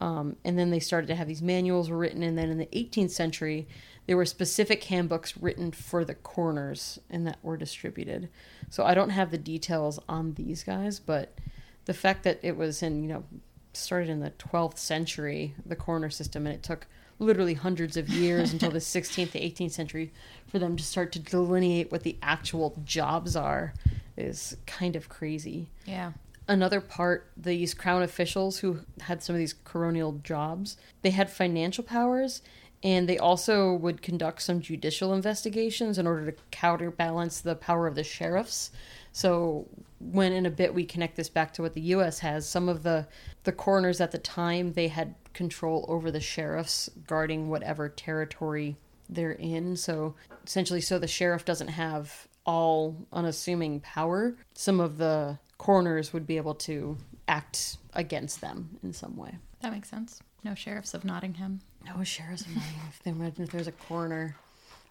Um, 0.02 0.36
and 0.44 0.60
then 0.60 0.70
they 0.70 0.80
started 0.80 1.08
to 1.08 1.16
have 1.16 1.28
these 1.28 1.42
manuals 1.42 1.90
written. 1.90 2.22
And 2.22 2.38
then 2.38 2.50
in 2.50 2.58
the 2.58 2.68
18th 2.68 3.12
century, 3.12 3.68
there 4.12 4.18
were 4.18 4.26
specific 4.26 4.84
handbooks 4.84 5.38
written 5.38 5.72
for 5.72 6.04
the 6.04 6.14
coroners 6.14 7.00
and 7.10 7.26
that 7.26 7.38
were 7.42 7.56
distributed. 7.56 8.28
So 8.70 8.84
I 8.84 8.94
don't 8.94 9.12
have 9.12 9.32
the 9.32 9.38
details 9.38 10.02
on 10.10 10.34
these 10.34 10.66
guys, 10.66 11.00
but 11.00 11.38
the 11.86 11.94
fact 11.94 12.24
that 12.24 12.38
it 12.44 12.58
was 12.58 12.84
in, 12.84 13.04
you 13.04 13.08
know, 13.08 13.24
started 13.72 14.10
in 14.10 14.20
the 14.20 14.32
12th 14.32 14.78
century, 14.78 15.56
the 15.66 15.78
coroner 15.78 16.10
system, 16.10 16.46
and 16.46 16.54
it 16.54 16.62
took 16.62 16.88
literally 17.20 17.54
hundreds 17.54 17.96
of 17.96 18.10
years 18.10 18.52
until 18.54 18.70
the 18.70 18.80
16th 18.80 19.32
to 19.32 19.40
18th 19.40 19.72
century 19.72 20.12
for 20.46 20.60
them 20.60 20.76
to 20.76 20.84
start 20.84 21.14
to 21.14 21.20
delineate 21.20 21.90
what 21.90 22.04
the 22.04 22.18
actual 22.22 22.76
jobs 22.84 23.38
are 23.38 23.74
is 24.18 24.58
kind 24.68 24.98
of 24.98 25.08
crazy 25.08 25.70
Yeah. 25.86 26.12
another 26.50 26.82
part 26.82 27.32
these 27.38 27.74
crown 27.74 28.04
officials 28.04 28.58
who 28.60 28.80
had 29.00 29.24
some 29.24 29.36
of 29.36 29.40
these 29.40 29.54
coronial 29.54 30.22
jobs 30.22 30.76
they 31.02 31.12
had 31.12 31.30
financial 31.30 31.86
powers 31.86 32.42
and 32.84 33.08
they 33.08 33.18
also 33.18 33.74
would 33.74 34.02
conduct 34.02 34.42
some 34.42 34.60
judicial 34.60 35.14
investigations 35.14 35.98
in 35.98 36.08
order 36.08 36.32
to 36.32 36.38
counterbalance 36.52 37.42
the 37.42 37.56
power 37.56 37.88
of 37.88 37.96
the 37.96 38.04
sheriffs 38.04 38.72
so 39.12 39.68
when 40.00 40.32
in 40.32 40.46
a 40.46 40.52
bit 40.52 40.74
we 40.74 40.86
connect 40.86 41.16
this 41.16 41.30
back 41.30 41.54
to 41.54 41.62
what 41.62 41.74
the 41.74 41.82
US 41.82 42.20
has 42.20 42.48
some 42.48 42.70
of 42.70 42.84
the 42.84 43.08
the 43.44 43.52
coroners 43.52 44.02
at 44.02 44.12
the 44.12 44.18
time 44.18 44.74
they 44.74 44.88
had 44.88 45.16
control 45.34 45.86
over 45.88 46.12
the 46.12 46.20
sheriffs 46.20 46.90
guarding 47.08 47.50
whatever 47.50 47.90
territory 47.90 48.76
they're 49.10 49.32
in 49.32 49.76
so 49.76 50.16
essentially 50.46 50.82
so 50.82 50.98
the 50.98 51.08
sheriff 51.08 51.46
doesn't 51.46 51.68
have 51.70 52.28
all 52.46 52.98
unassuming 53.14 53.80
power 53.80 54.36
some 54.54 54.80
of 54.80 54.98
the 54.98 55.38
coroners 55.62 56.12
would 56.12 56.26
be 56.26 56.38
able 56.38 56.56
to 56.56 56.98
act 57.28 57.78
against 57.94 58.42
them 58.42 58.80
in 58.84 58.92
some 58.94 59.16
way. 59.16 59.38
That 59.62 59.72
makes 59.72 59.90
sense. 59.90 60.22
No 60.44 60.56
sheriffs 60.56 60.94
of 60.94 61.06
Nottingham. 61.06 61.62
No 61.86 62.04
sheriff's 62.04 62.42
of 62.42 62.56
Nottingham. 62.56 62.82
If 62.90 63.08
imagine 63.08 63.44
if 63.44 63.52
there's 63.52 63.68
a 63.68 63.72
coroner 63.72 64.36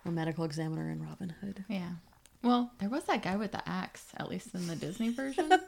or 0.05 0.13
medical 0.13 0.45
examiner 0.45 0.91
in 0.91 1.03
Robin 1.05 1.35
Hood. 1.41 1.65
Yeah. 1.69 1.91
Well, 2.43 2.73
there 2.79 2.89
was 2.89 3.05
that 3.05 3.23
guy 3.23 3.37
with 3.37 3.53
the 3.53 3.69
axe, 3.69 4.07
at 4.17 4.31
least 4.31 4.55
in 4.55 4.67
the 4.67 4.77
Disney 4.77 5.11
version. 5.11 5.51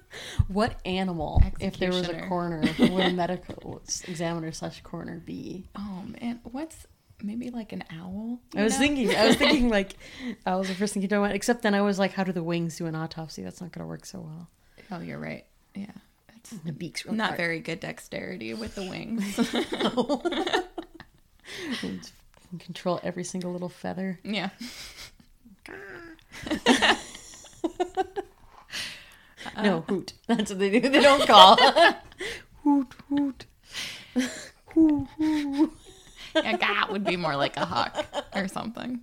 What 0.48 0.76
animal, 0.86 1.42
if 1.60 1.78
there 1.78 1.90
was 1.90 2.08
a 2.08 2.20
coroner, 2.28 2.62
would 2.78 3.04
a 3.04 3.12
medical 3.12 3.82
examiner 4.06 4.52
slash 4.52 4.80
coroner 4.82 5.18
be? 5.18 5.64
oh 5.76 6.04
man, 6.20 6.40
what's 6.44 6.86
maybe 7.22 7.50
like 7.50 7.72
an 7.72 7.84
owl? 7.90 8.40
I 8.56 8.62
was 8.62 8.74
know? 8.74 8.78
thinking, 8.80 9.14
I 9.14 9.26
was 9.26 9.36
thinking 9.36 9.68
like, 9.78 9.94
I 10.46 10.56
was 10.56 10.68
the 10.68 10.74
first 10.74 10.94
thing 10.94 11.02
you 11.02 11.08
know. 11.08 11.24
Except 11.24 11.62
then 11.62 11.74
I 11.74 11.82
was 11.82 11.98
like, 11.98 12.12
how 12.12 12.24
do 12.24 12.32
the 12.32 12.42
wings 12.42 12.76
do 12.76 12.86
an 12.86 12.94
autopsy? 12.94 13.42
That's 13.42 13.60
not 13.60 13.72
going 13.72 13.84
to 13.84 13.88
work 13.88 14.04
so 14.06 14.20
well. 14.20 14.48
Oh, 14.90 15.00
you're 15.00 15.18
right. 15.18 15.44
Yeah. 15.74 15.86
The 16.64 16.72
beak's 16.72 17.04
real 17.04 17.14
not 17.14 17.28
hard. 17.28 17.38
very 17.38 17.60
good 17.60 17.80
dexterity 17.80 18.52
with 18.54 18.74
the 18.74 18.82
wings. 18.82 19.38
And 21.82 22.10
Control 22.60 23.00
every 23.02 23.24
single 23.24 23.52
little 23.52 23.68
feather. 23.68 24.18
yeah. 24.24 24.50
No, 29.62 29.80
hoot. 29.88 30.12
That's 30.28 30.50
what 30.50 30.58
they 30.60 30.70
do. 30.70 30.88
They 30.88 31.00
don't 31.00 31.26
call. 31.26 31.56
hoot, 32.64 32.86
hoot. 33.08 33.46
Hoo, 34.74 35.06
hoo. 35.18 35.72
A 36.36 36.56
gat 36.56 36.90
would 36.90 37.04
be 37.04 37.16
more 37.16 37.36
like 37.36 37.56
a 37.56 37.66
hawk 37.66 38.06
or 38.34 38.48
something. 38.48 39.00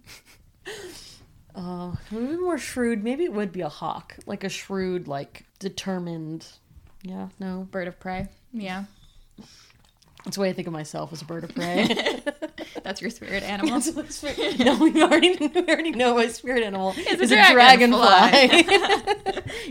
Uh, 1.53 1.91
maybe 2.09 2.37
more 2.37 2.57
shrewd. 2.57 3.03
Maybe 3.03 3.25
it 3.25 3.33
would 3.33 3.51
be 3.51 3.61
a 3.61 3.69
hawk. 3.69 4.15
Like 4.25 4.43
a 4.43 4.49
shrewd, 4.49 5.07
like 5.07 5.43
determined. 5.59 6.47
Yeah, 7.03 7.29
no. 7.39 7.67
Bird 7.71 7.87
of 7.87 7.99
prey. 7.99 8.27
Yeah. 8.53 8.85
That's 10.25 10.35
the 10.35 10.41
way 10.41 10.49
I 10.49 10.53
think 10.53 10.67
of 10.67 10.73
myself 10.73 11.13
as 11.13 11.21
a 11.21 11.25
bird 11.25 11.45
of 11.45 11.55
prey. 11.55 11.87
That's 12.83 13.01
your 13.01 13.09
spirit 13.09 13.41
animal. 13.43 13.79
Spirit- 13.81 14.59
no, 14.59 14.77
we 14.77 15.01
already, 15.01 15.37
we 15.37 15.61
already 15.61 15.91
know 15.91 16.15
my 16.15 16.27
spirit 16.27 16.63
animal 16.63 16.93
It's 16.97 17.21
a 17.21 17.23
is 17.23 17.31
a 17.31 17.51
dragonfly. 17.53 18.65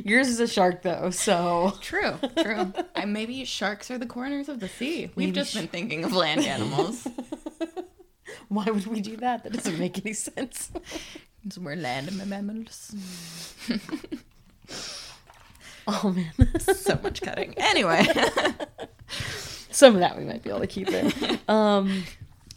Yours 0.04 0.28
is 0.28 0.40
a 0.40 0.46
shark, 0.48 0.82
though, 0.82 1.10
so. 1.10 1.74
True, 1.80 2.14
true. 2.40 2.72
And 2.94 3.12
maybe 3.12 3.44
sharks 3.44 3.90
are 3.90 3.98
the 3.98 4.06
corners 4.06 4.48
of 4.48 4.60
the 4.60 4.68
sea. 4.68 5.10
We've 5.14 5.28
Maybe 5.28 5.32
just 5.32 5.52
sh- 5.52 5.56
been 5.58 5.68
thinking 5.68 6.04
of 6.04 6.12
land 6.12 6.44
animals. 6.44 7.06
Why 8.48 8.64
would 8.64 8.86
we 8.86 9.00
do 9.00 9.16
that? 9.18 9.42
That 9.44 9.52
doesn't 9.52 9.78
make 9.78 9.98
any 10.04 10.14
sense. 10.14 10.70
We're 11.60 11.76
land 11.76 12.10
mammals. 12.28 12.94
Oh, 15.88 16.14
man. 16.14 16.32
So 16.60 16.98
much 17.02 17.22
cutting. 17.22 17.54
Anyway. 17.56 18.06
Some 19.70 19.94
of 19.94 20.00
that 20.00 20.18
we 20.18 20.24
might 20.24 20.42
be 20.42 20.50
able 20.50 20.60
to 20.60 20.66
keep 20.66 20.88
in. 20.90 21.12
Um, 21.48 22.04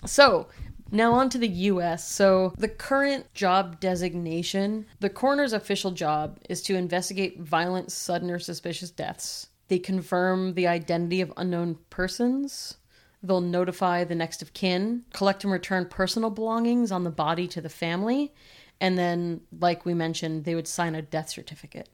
so 0.06 0.48
now 0.92 1.14
on 1.14 1.30
to 1.30 1.38
the 1.38 1.48
U.S. 1.48 2.06
So 2.10 2.54
the 2.58 2.68
current 2.68 3.34
job 3.34 3.80
designation, 3.80 4.86
the 5.00 5.10
coroner's 5.10 5.54
official 5.54 5.92
job 5.92 6.40
is 6.50 6.62
to 6.64 6.76
investigate 6.76 7.40
violent, 7.40 7.92
sudden, 7.94 8.30
or 8.30 8.38
suspicious 8.40 8.92
deaths. 8.92 9.48
They 9.70 9.80
confirm 9.80 10.56
the 10.56 10.68
identity 10.68 11.22
of 11.22 11.32
unknown 11.38 11.78
persons. 11.90 12.76
They'll 13.24 13.40
notify 13.40 14.04
the 14.04 14.16
next 14.16 14.42
of 14.42 14.54
kin, 14.54 15.04
collect 15.14 15.46
and 15.46 15.54
return 15.54 15.86
personal 15.86 16.32
belongings 16.32 16.92
on 16.92 17.06
the 17.06 17.12
body 17.12 17.48
to 17.48 17.62
the 17.62 17.70
family, 17.70 18.34
and 18.82 18.98
then, 18.98 19.42
like 19.58 19.86
we 19.86 19.94
mentioned, 19.94 20.44
they 20.44 20.56
would 20.56 20.68
sign 20.68 20.96
a 20.96 21.02
death 21.02 21.30
certificate. 21.30 21.88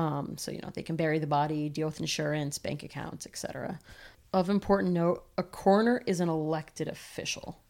Um, 0.00 0.38
so 0.38 0.50
you 0.50 0.60
know 0.62 0.70
they 0.72 0.82
can 0.82 0.96
bury 0.96 1.18
the 1.18 1.26
body, 1.26 1.68
deal 1.68 1.86
with 1.86 2.00
insurance, 2.00 2.56
bank 2.56 2.82
accounts, 2.82 3.26
etc. 3.26 3.78
Of 4.32 4.48
important 4.48 4.94
note, 4.94 5.24
a 5.36 5.42
coroner 5.42 6.02
is 6.06 6.20
an 6.20 6.30
elected 6.30 6.88
official. 6.88 7.60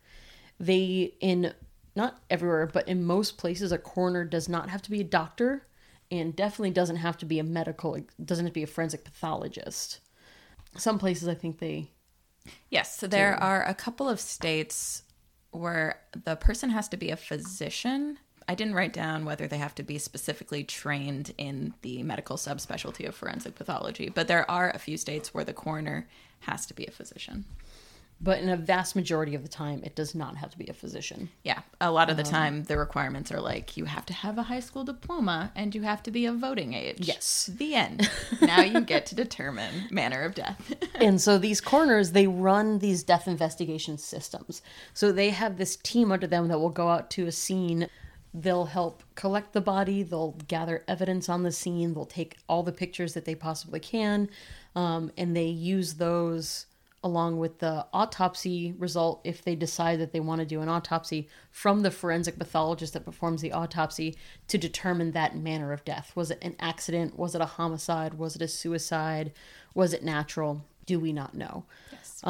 They 0.61 1.15
in 1.21 1.53
not 1.97 2.23
everywhere, 2.31 2.69
but 2.69 2.87
in 2.87 3.05
most 3.05 3.37
places, 3.37 3.73
a 3.73 3.79
coroner 3.79 4.25
does 4.25 4.49
not 4.49 4.71
have 4.71 4.81
to 4.83 4.93
be 4.93 5.01
a 5.01 5.05
doctor, 5.05 5.67
and 6.09 6.37
definitely 6.37 6.71
doesn't 6.71 6.97
have 6.97 7.19
to 7.19 7.27
be 7.27 7.41
a 7.41 7.45
medical, 7.45 7.99
doesn't 8.25 8.45
have 8.45 8.53
to 8.53 8.61
be 8.61 8.63
a 8.63 8.69
forensic 8.69 9.03
pathologist. 9.03 9.99
Some 10.77 11.01
places, 11.01 11.27
I 11.27 11.35
think 11.35 11.59
they 11.59 11.91
Yes, 12.71 12.97
so 12.97 13.09
there 13.09 13.35
are 13.35 13.65
a 13.65 13.75
couple 13.75 14.09
of 14.09 14.21
states 14.21 15.03
where 15.51 16.01
the 16.25 16.37
person 16.37 16.71
has 16.71 16.89
to 16.91 16.97
be 16.97 17.11
a 17.11 17.17
physician. 17.17 18.19
I 18.51 18.55
didn't 18.57 18.75
write 18.75 18.93
down 18.93 19.25
whether 19.25 19.47
they 19.47 19.59
have 19.59 19.77
to 19.77 19.85
be 19.85 19.97
specifically 19.99 20.65
trained 20.65 21.33
in 21.39 21.73
the 21.83 22.03
medical 22.03 22.37
subspecialty 22.37 23.07
of 23.07 23.15
forensic 23.15 23.55
pathology, 23.55 24.09
but 24.09 24.27
there 24.27 24.51
are 24.51 24.71
a 24.71 24.79
few 24.81 24.97
states 24.97 25.33
where 25.33 25.45
the 25.45 25.53
coroner 25.53 26.09
has 26.41 26.67
to 26.67 26.75
be 26.75 26.85
a 26.85 26.91
physician. 26.91 27.45
but 28.21 28.41
in 28.41 28.49
a 28.49 28.57
vast 28.57 28.97
majority 28.97 29.37
of 29.37 29.43
the 29.45 29.49
time, 29.49 29.83
it 29.85 29.95
does 29.95 30.17
not 30.17 30.37
have 30.37 30.51
to 30.51 30.59
be 30.59 30.67
a 30.67 30.73
physician. 30.73 31.31
Yeah, 31.45 31.61
a 31.81 31.93
lot 31.93 32.11
of 32.11 32.17
the 32.17 32.25
um, 32.25 32.29
time 32.29 32.65
the 32.65 32.77
requirements 32.77 33.31
are 33.31 33.41
like 33.41 33.77
you 33.77 33.85
have 33.85 34.05
to 34.07 34.13
have 34.13 34.37
a 34.37 34.43
high 34.43 34.61
school 34.61 34.83
diploma 34.83 35.53
and 35.55 35.73
you 35.73 35.83
have 35.83 36.03
to 36.03 36.11
be 36.11 36.27
of 36.27 36.39
voting 36.39 36.75
age. 36.75 37.07
Yes. 37.07 37.49
The 37.55 37.77
end. 37.77 38.11
now 38.41 38.63
you 38.63 38.81
get 38.81 39.07
to 39.07 39.15
determine 39.15 39.87
manner 39.93 40.23
of 40.23 40.35
death. 40.35 40.75
and 40.97 41.21
so 41.21 41.39
these 41.39 41.61
coroners 41.61 42.13
they 42.13 42.27
run 42.27 42.81
these 42.81 43.05
death 43.05 43.29
investigation 43.29 43.97
systems 43.97 44.61
so 44.93 45.13
they 45.13 45.31
have 45.31 45.57
this 45.57 45.77
team 45.77 46.11
under 46.11 46.27
them 46.27 46.49
that 46.49 46.59
will 46.59 46.69
go 46.69 46.89
out 46.89 47.11
to 47.11 47.27
a 47.27 47.33
scene 47.33 47.89
they'll 48.33 48.67
help 48.67 49.03
collect 49.15 49.53
the 49.53 49.61
body 49.61 50.03
they'll 50.03 50.37
gather 50.47 50.85
evidence 50.87 51.29
on 51.29 51.43
the 51.43 51.53
scene 51.53 51.95
they'll 51.95 52.07
take 52.07 52.37
all 52.49 52.63
the 52.63 52.73
pictures 52.73 53.15
that 53.15 53.25
they 53.25 53.35
possibly 53.35 53.81
can 53.81 54.29
um, 54.77 55.11
and 55.17 55.37
they 55.37 55.47
use 55.47 55.95
those 55.95 56.67
along 57.03 57.39
with 57.39 57.59
the 57.59 57.87
autopsy 57.93 58.75
result 58.79 59.21
if 59.25 59.43
they 59.43 59.55
decide 59.55 59.99
that 59.99 60.13
they 60.13 60.21
want 60.21 60.39
to 60.41 60.45
do 60.45 60.61
an 60.61 60.69
autopsy 60.69 61.29
from 61.51 61.83
the 61.83 61.91
forensic 61.91 62.39
pathologist 62.39 62.93
that 62.93 63.05
performs 63.05 63.41
the 63.41 63.53
autopsy 63.53 64.17
to 64.49 64.59
determine 64.59 65.13
that 65.13 65.35
manner 65.35 65.73
of 65.73 65.85
death. 65.85 66.13
Was 66.15 66.31
it 66.31 66.39
an 66.43 66.57
accident? 66.61 67.19
Was 67.19 67.35
it 67.35 67.41
a 67.41 67.47
homicide? 67.47 68.15
Was 68.15 68.37
it 68.37 68.43
a 68.43 68.49
suicide? 68.49 69.33
Was 69.75 69.95
it 69.95 70.05
natural? 70.05 70.63
Do 70.85 71.01
we 71.01 71.13
not 71.13 71.35
know? 71.35 71.65
Yes. 71.91 72.21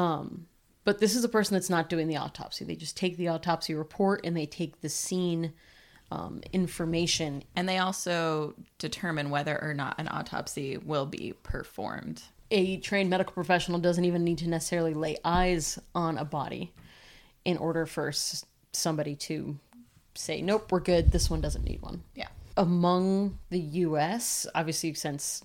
but 0.83 0.99
this 0.99 1.15
is 1.15 1.23
a 1.23 1.29
person 1.29 1.53
that's 1.53 1.69
not 1.69 1.89
doing 1.89 2.07
the 2.07 2.17
autopsy. 2.17 2.65
They 2.65 2.75
just 2.75 2.97
take 2.97 3.17
the 3.17 3.27
autopsy 3.27 3.75
report 3.75 4.21
and 4.23 4.35
they 4.35 4.45
take 4.45 4.81
the 4.81 4.89
scene 4.89 5.53
um, 6.11 6.41
information 6.53 7.43
And 7.55 7.67
they 7.69 7.77
also 7.77 8.53
determine 8.77 9.29
whether 9.29 9.57
or 9.61 9.73
not 9.73 9.95
an 9.97 10.07
autopsy 10.09 10.77
will 10.77 11.05
be 11.05 11.33
performed. 11.43 12.21
a 12.51 12.77
trained 12.77 13.09
medical 13.09 13.33
professional 13.33 13.79
doesn't 13.79 14.03
even 14.05 14.23
need 14.25 14.37
to 14.39 14.49
necessarily 14.49 14.93
lay 14.93 15.17
eyes 15.23 15.79
on 15.95 16.17
a 16.17 16.25
body. 16.25 16.73
in 17.45 17.57
order 17.57 17.85
for 17.85 18.09
s- 18.09 18.45
somebody 18.73 19.15
to 19.15 19.57
say, 20.13 20.41
nope, 20.41 20.71
we're 20.71 20.79
good. 20.81 21.11
This 21.11 21.29
one 21.29 21.41
doesn't 21.41 21.63
need 21.63 21.81
one. 21.81 22.03
Yeah. 22.13 22.27
Among 22.57 23.39
the 23.49 23.59
US, 23.87 24.45
obviously, 24.53 24.93
since 24.93 25.41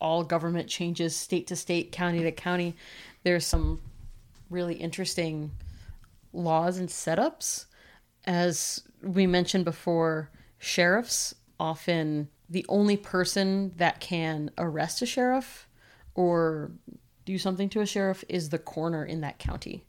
all 0.00 0.22
government 0.24 0.68
changes 0.68 1.14
state 1.16 1.48
to 1.48 1.56
state, 1.56 1.90
county 1.92 2.22
to 2.22 2.30
county, 2.32 2.76
there's 3.24 3.44
some 3.46 3.80
really 4.48 4.74
interesting 4.76 5.50
laws 6.32 6.78
and 6.78 6.88
setups. 6.88 7.66
As 8.26 8.82
we 9.02 9.26
mentioned 9.26 9.64
before, 9.64 10.30
sheriffs 10.58 11.34
often 11.60 12.28
the 12.48 12.64
only 12.68 12.96
person 12.96 13.72
that 13.76 14.00
can 14.00 14.50
arrest 14.58 15.02
a 15.02 15.06
sheriff 15.06 15.68
or 16.14 16.70
do 17.24 17.38
something 17.38 17.68
to 17.70 17.80
a 17.80 17.86
sheriff 17.86 18.24
is 18.28 18.50
the 18.50 18.58
coroner 18.58 19.04
in 19.04 19.20
that 19.22 19.38
county. 19.38 19.84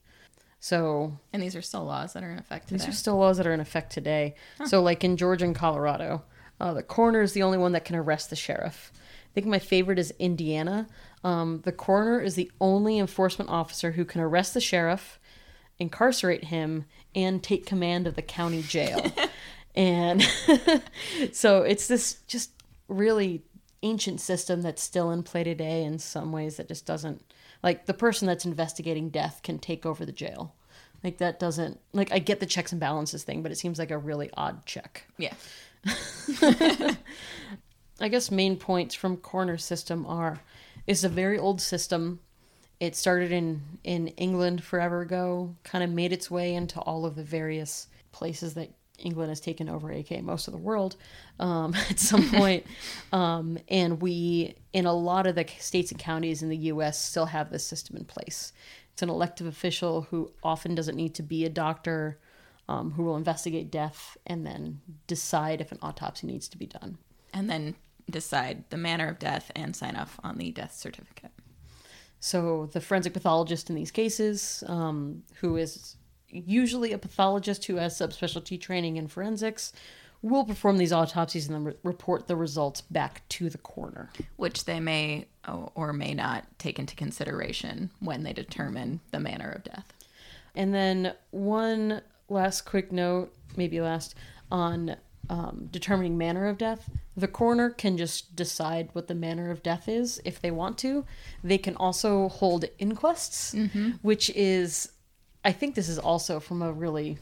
So 0.60 1.18
And 1.32 1.44
these 1.44 1.56
are 1.56 1.62
still 1.62 1.86
laws 1.86 2.14
that 2.14 2.24
are 2.24 2.32
in 2.32 2.40
effect 2.40 2.70
these 2.70 2.88
are 2.88 2.92
still 2.92 3.18
laws 3.18 3.38
that 3.38 3.46
are 3.46 3.54
in 3.54 3.60
effect 3.60 3.92
today. 3.92 4.36
So, 4.66 4.82
like 4.82 5.04
in 5.04 5.18
Georgia 5.18 5.46
and 5.46 5.54
Colorado, 5.54 6.24
uh, 6.60 6.74
the 6.74 6.84
coroner 6.84 7.22
is 7.22 7.34
the 7.34 7.44
only 7.44 7.58
one 7.58 7.74
that 7.74 7.86
can 7.86 7.96
arrest 7.96 8.30
the 8.30 8.36
sheriff. 8.36 8.92
I 8.96 9.34
think 9.36 9.48
my 9.48 9.60
favorite 9.60 10.00
is 10.00 10.14
Indiana. 10.18 10.88
Um, 11.24 11.62
the 11.66 11.72
coroner 11.72 12.20
is 12.20 12.36
the 12.36 12.52
only 12.62 12.98
enforcement 12.98 13.50
officer 13.50 13.92
who 13.92 14.06
can 14.06 14.22
arrest 14.22 14.54
the 14.54 14.62
sheriff, 14.62 15.20
incarcerate 15.80 16.46
him, 16.46 16.86
and 17.14 17.44
take 17.44 17.66
command 17.66 18.08
of 18.08 18.16
the 18.16 18.22
county 18.22 18.62
jail. 18.62 19.12
and 19.76 20.22
so 21.32 21.64
it's 21.64 21.88
this 21.88 22.22
just 22.28 22.52
really 22.88 23.44
ancient 23.84 24.20
system 24.22 24.62
that's 24.62 24.82
still 24.82 25.12
in 25.12 25.24
play 25.24 25.44
today 25.44 25.84
in 25.84 26.00
some 26.00 26.32
ways 26.32 26.58
that 26.58 26.68
just 26.68 26.86
doesn't 26.86 27.22
like 27.62 27.86
the 27.86 27.94
person 27.94 28.28
that's 28.28 28.46
investigating 28.46 29.10
death 29.10 29.42
can 29.44 29.60
take 29.60 29.86
over 29.86 30.06
the 30.06 30.12
jail 30.12 30.56
like 31.04 31.18
that 31.18 31.40
doesn't 31.40 31.80
like 31.94 32.12
i 32.12 32.18
get 32.18 32.40
the 32.40 32.46
checks 32.46 32.72
and 32.72 32.82
balances 32.82 33.24
thing 33.24 33.44
but 33.44 33.52
it 33.52 33.58
seems 33.58 33.78
like 33.78 33.92
a 33.92 33.98
really 33.98 34.30
odd 34.36 34.66
check 34.66 35.06
yeah. 35.18 35.34
i 38.02 38.08
guess 38.10 38.32
main 38.32 38.56
points 38.58 38.96
from 38.96 39.18
coroner 39.18 39.58
system 39.58 40.06
are 40.08 40.40
it's 40.88 41.04
a 41.04 41.10
very 41.10 41.38
old 41.38 41.62
system 41.62 42.20
it 42.80 42.96
started 42.96 43.32
in 43.32 43.62
in 43.84 44.08
england 44.10 44.64
forever 44.64 45.02
ago 45.02 45.56
kind 45.64 45.84
of 45.84 45.90
made 45.90 46.12
its 46.12 46.30
way 46.30 46.54
into 46.54 46.80
all 46.82 47.06
of 47.06 47.16
the 47.16 47.24
various 47.24 47.88
places 48.12 48.54
that 48.54 48.70
england 49.00 49.30
has 49.30 49.40
taken 49.40 49.70
over 49.70 49.92
aka 49.92 50.22
most 50.22 50.48
of 50.48 50.52
the 50.52 50.58
world 50.58 50.96
um, 51.40 51.74
at 51.90 52.00
some 52.00 52.30
point. 52.32 52.66
Um, 53.12 53.58
and 53.68 54.02
we 54.02 54.56
in 54.74 54.86
a 54.86 54.94
lot 54.94 55.28
of 55.28 55.36
the 55.36 55.46
states 55.60 55.92
and 55.92 56.00
counties 56.00 56.42
in 56.42 56.50
the 56.50 56.58
us 56.58 57.00
still 57.00 57.28
have 57.28 57.52
this 57.52 57.66
system 57.66 57.98
in 57.98 58.06
place. 58.06 58.54
It's 58.94 59.02
an 59.02 59.10
elective 59.10 59.48
official 59.48 60.04
who 60.04 60.32
often 60.44 60.76
doesn't 60.76 60.96
need 60.96 61.16
to 61.16 61.24
be 61.24 61.46
a 61.46 61.50
doctor 61.50 62.20
um, 62.68 62.92
who 62.92 63.04
will 63.04 63.18
investigate 63.18 63.70
death 63.70 64.18
and 64.26 64.46
then 64.46 64.82
decide 65.08 65.62
if 65.62 65.72
an 65.72 65.80
autopsy 65.82 66.28
needs 66.28 66.48
to 66.50 66.58
be 66.58 66.66
done. 66.66 66.98
And 67.34 67.50
then 67.50 67.76
decide 68.10 68.64
the 68.70 68.78
manner 68.78 69.10
of 69.10 69.20
death 69.20 69.52
and 69.56 69.76
sign 69.76 69.96
off 69.96 70.20
on 70.24 70.38
the 70.38 70.52
death 70.52 70.74
certificate. 70.74 71.32
So 72.26 72.72
the 72.72 72.82
forensic 72.82 73.14
pathologist 73.14 73.70
in 73.70 73.76
these 73.76 73.92
cases, 73.92 74.64
um, 74.66 75.22
who 75.42 75.58
is 75.58 75.96
usually 76.28 76.92
a 76.92 76.98
pathologist 76.98 77.66
who 77.66 77.76
has 77.76 77.96
subspecialty 77.96 78.60
training 78.60 78.98
in 78.98 79.08
forensics, 79.08 79.74
will 80.24 80.44
perform 80.44 80.78
these 80.78 80.92
autopsies 80.92 81.46
and 81.46 81.54
then 81.54 81.64
re- 81.66 81.76
report 81.84 82.26
the 82.26 82.36
results 82.36 82.82
back 82.82 83.22
to 83.30 83.52
the 83.52 83.60
coroner. 83.60 84.10
which 84.38 84.66
they 84.66 84.80
may 84.80 85.28
or 85.76 85.94
may 85.94 86.16
not 86.16 86.46
take 86.58 86.80
into 86.80 86.96
consideration 86.96 87.92
when 88.00 88.24
they 88.24 88.34
determine 88.34 89.02
the 89.12 89.20
manner 89.20 89.52
of 89.52 89.64
death. 89.64 89.94
And 90.56 90.74
then 90.74 91.14
one 91.30 92.02
last 92.28 92.62
quick 92.62 92.92
note, 92.92 93.36
maybe 93.56 93.80
last, 93.82 94.16
on 94.52 94.96
um, 95.30 95.70
determining 95.72 96.18
manner 96.18 96.48
of 96.48 96.58
death. 96.58 96.90
The 97.18 97.28
coroner 97.28 97.70
can 97.70 97.98
just 97.98 98.36
decide 98.36 98.90
what 98.94 99.08
the 99.08 99.16
manner 99.16 99.50
of 99.52 99.64
death 99.64 99.88
is 99.88 100.22
if 100.26 100.42
they 100.42 100.52
want 100.52 100.78
to. 100.80 101.06
They 101.44 101.58
can 101.58 101.76
also 101.78 102.28
hold 102.30 102.66
inquests, 102.80 103.56
which 104.02 104.30
is, 104.32 104.90
I 105.44 105.52
think 105.54 105.76
this 105.76 105.88
is 105.90 105.98
also 106.00 106.40
from 106.40 106.62
a 106.62 106.72
really 106.74 107.18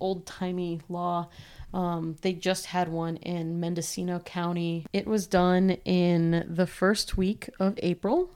old 0.00 0.26
timey 0.26 0.80
law. 0.88 1.28
Um, 1.74 2.16
they 2.22 2.32
just 2.32 2.66
had 2.66 2.88
one 2.88 3.16
in 3.18 3.58
Mendocino 3.60 4.18
County. 4.20 4.86
It 4.92 5.06
was 5.06 5.26
done 5.26 5.70
in 5.84 6.46
the 6.48 6.66
first 6.66 7.16
week 7.16 7.48
of 7.58 7.78
April, 7.82 8.30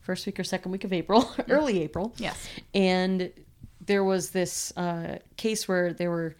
first 0.00 0.26
week 0.26 0.38
or 0.40 0.44
second 0.44 0.72
week 0.72 0.84
of 0.84 0.92
April, 0.92 1.28
early 1.48 1.82
April 1.82 2.12
Yes. 2.18 2.48
and 2.74 3.30
there 3.84 4.02
was 4.04 4.30
this 4.30 4.72
uh, 4.76 5.18
case 5.36 5.68
where 5.68 5.92
there 5.92 6.10
were 6.10 6.34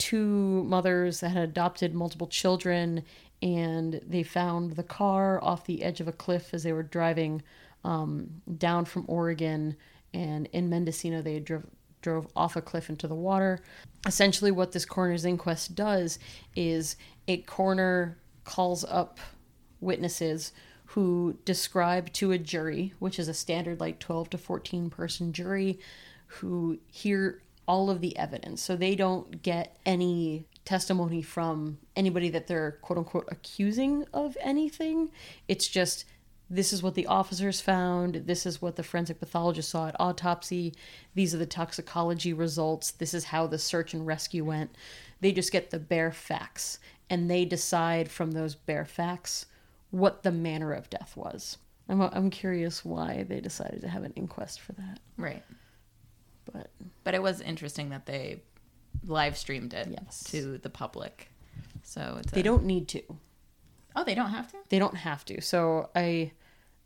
two 0.00 0.64
mothers 0.64 1.20
that 1.20 1.28
had 1.28 1.44
adopted 1.44 1.94
multiple 1.94 2.26
children 2.26 3.04
and 3.42 4.00
they 4.06 4.22
found 4.22 4.72
the 4.72 4.82
car 4.82 5.42
off 5.44 5.66
the 5.66 5.82
edge 5.82 6.00
of 6.00 6.08
a 6.08 6.12
cliff 6.12 6.52
as 6.52 6.62
they 6.62 6.72
were 6.72 6.82
driving 6.82 7.42
um, 7.84 8.28
down 8.58 8.84
from 8.84 9.04
oregon 9.08 9.76
and 10.14 10.48
in 10.52 10.68
mendocino 10.68 11.20
they 11.20 11.38
drove 11.38 11.66
drove 12.02 12.26
off 12.34 12.56
a 12.56 12.62
cliff 12.62 12.88
into 12.88 13.06
the 13.06 13.14
water. 13.14 13.60
Essentially 14.06 14.50
what 14.50 14.72
this 14.72 14.86
coroner's 14.86 15.26
inquest 15.26 15.74
does 15.74 16.18
is 16.56 16.96
a 17.28 17.38
coroner 17.42 18.16
calls 18.44 18.84
up 18.84 19.18
witnesses 19.80 20.52
who 20.86 21.36
describe 21.44 22.10
to 22.14 22.32
a 22.32 22.38
jury, 22.38 22.94
which 22.98 23.18
is 23.18 23.28
a 23.28 23.34
standard 23.34 23.80
like 23.80 23.98
12 23.98 24.30
to 24.30 24.38
14 24.38 24.88
person 24.88 25.32
jury, 25.32 25.78
who 26.26 26.78
hear 26.86 27.42
all 27.66 27.90
of 27.90 28.00
the 28.00 28.16
evidence. 28.16 28.62
So 28.62 28.76
they 28.76 28.94
don't 28.94 29.42
get 29.42 29.78
any 29.86 30.46
testimony 30.64 31.22
from 31.22 31.78
anybody 31.96 32.28
that 32.30 32.46
they're 32.46 32.72
quote 32.82 32.98
unquote 32.98 33.28
accusing 33.30 34.04
of 34.12 34.36
anything. 34.40 35.10
It's 35.48 35.68
just 35.68 36.04
this 36.50 36.72
is 36.72 36.82
what 36.82 36.96
the 36.96 37.06
officers 37.06 37.60
found, 37.60 38.22
this 38.26 38.44
is 38.44 38.60
what 38.60 38.74
the 38.74 38.82
forensic 38.82 39.20
pathologist 39.20 39.70
saw 39.70 39.86
at 39.86 40.00
autopsy, 40.00 40.74
these 41.14 41.32
are 41.32 41.38
the 41.38 41.46
toxicology 41.46 42.32
results, 42.32 42.90
this 42.90 43.14
is 43.14 43.24
how 43.24 43.46
the 43.46 43.58
search 43.58 43.94
and 43.94 44.04
rescue 44.04 44.44
went. 44.44 44.74
They 45.20 45.30
just 45.30 45.52
get 45.52 45.70
the 45.70 45.78
bare 45.78 46.10
facts 46.10 46.80
and 47.08 47.30
they 47.30 47.44
decide 47.44 48.10
from 48.10 48.32
those 48.32 48.56
bare 48.56 48.84
facts 48.84 49.46
what 49.90 50.24
the 50.24 50.32
manner 50.32 50.72
of 50.72 50.90
death 50.90 51.16
was. 51.16 51.56
I'm, 51.88 52.00
I'm 52.00 52.30
curious 52.30 52.84
why 52.84 53.24
they 53.28 53.40
decided 53.40 53.80
to 53.82 53.88
have 53.88 54.02
an 54.02 54.12
inquest 54.16 54.60
for 54.60 54.72
that. 54.72 54.98
Right. 55.16 55.44
But 56.52 56.70
But 57.04 57.14
it 57.14 57.22
was 57.22 57.40
interesting 57.40 57.90
that 57.90 58.06
they 58.06 58.42
live 59.04 59.36
streamed 59.36 59.72
it 59.74 59.88
Yes. 59.90 60.24
to 60.24 60.58
the 60.58 60.70
public. 60.70 61.30
So 61.82 62.16
it's 62.20 62.32
they 62.32 62.40
a- 62.40 62.44
don't 62.44 62.64
need 62.64 62.88
to. 62.88 63.02
Oh, 63.96 64.04
they 64.04 64.14
don't 64.14 64.30
have 64.30 64.50
to? 64.52 64.58
They 64.68 64.78
don't 64.78 64.96
have 64.96 65.24
to. 65.26 65.40
So 65.40 65.90
I 65.96 66.32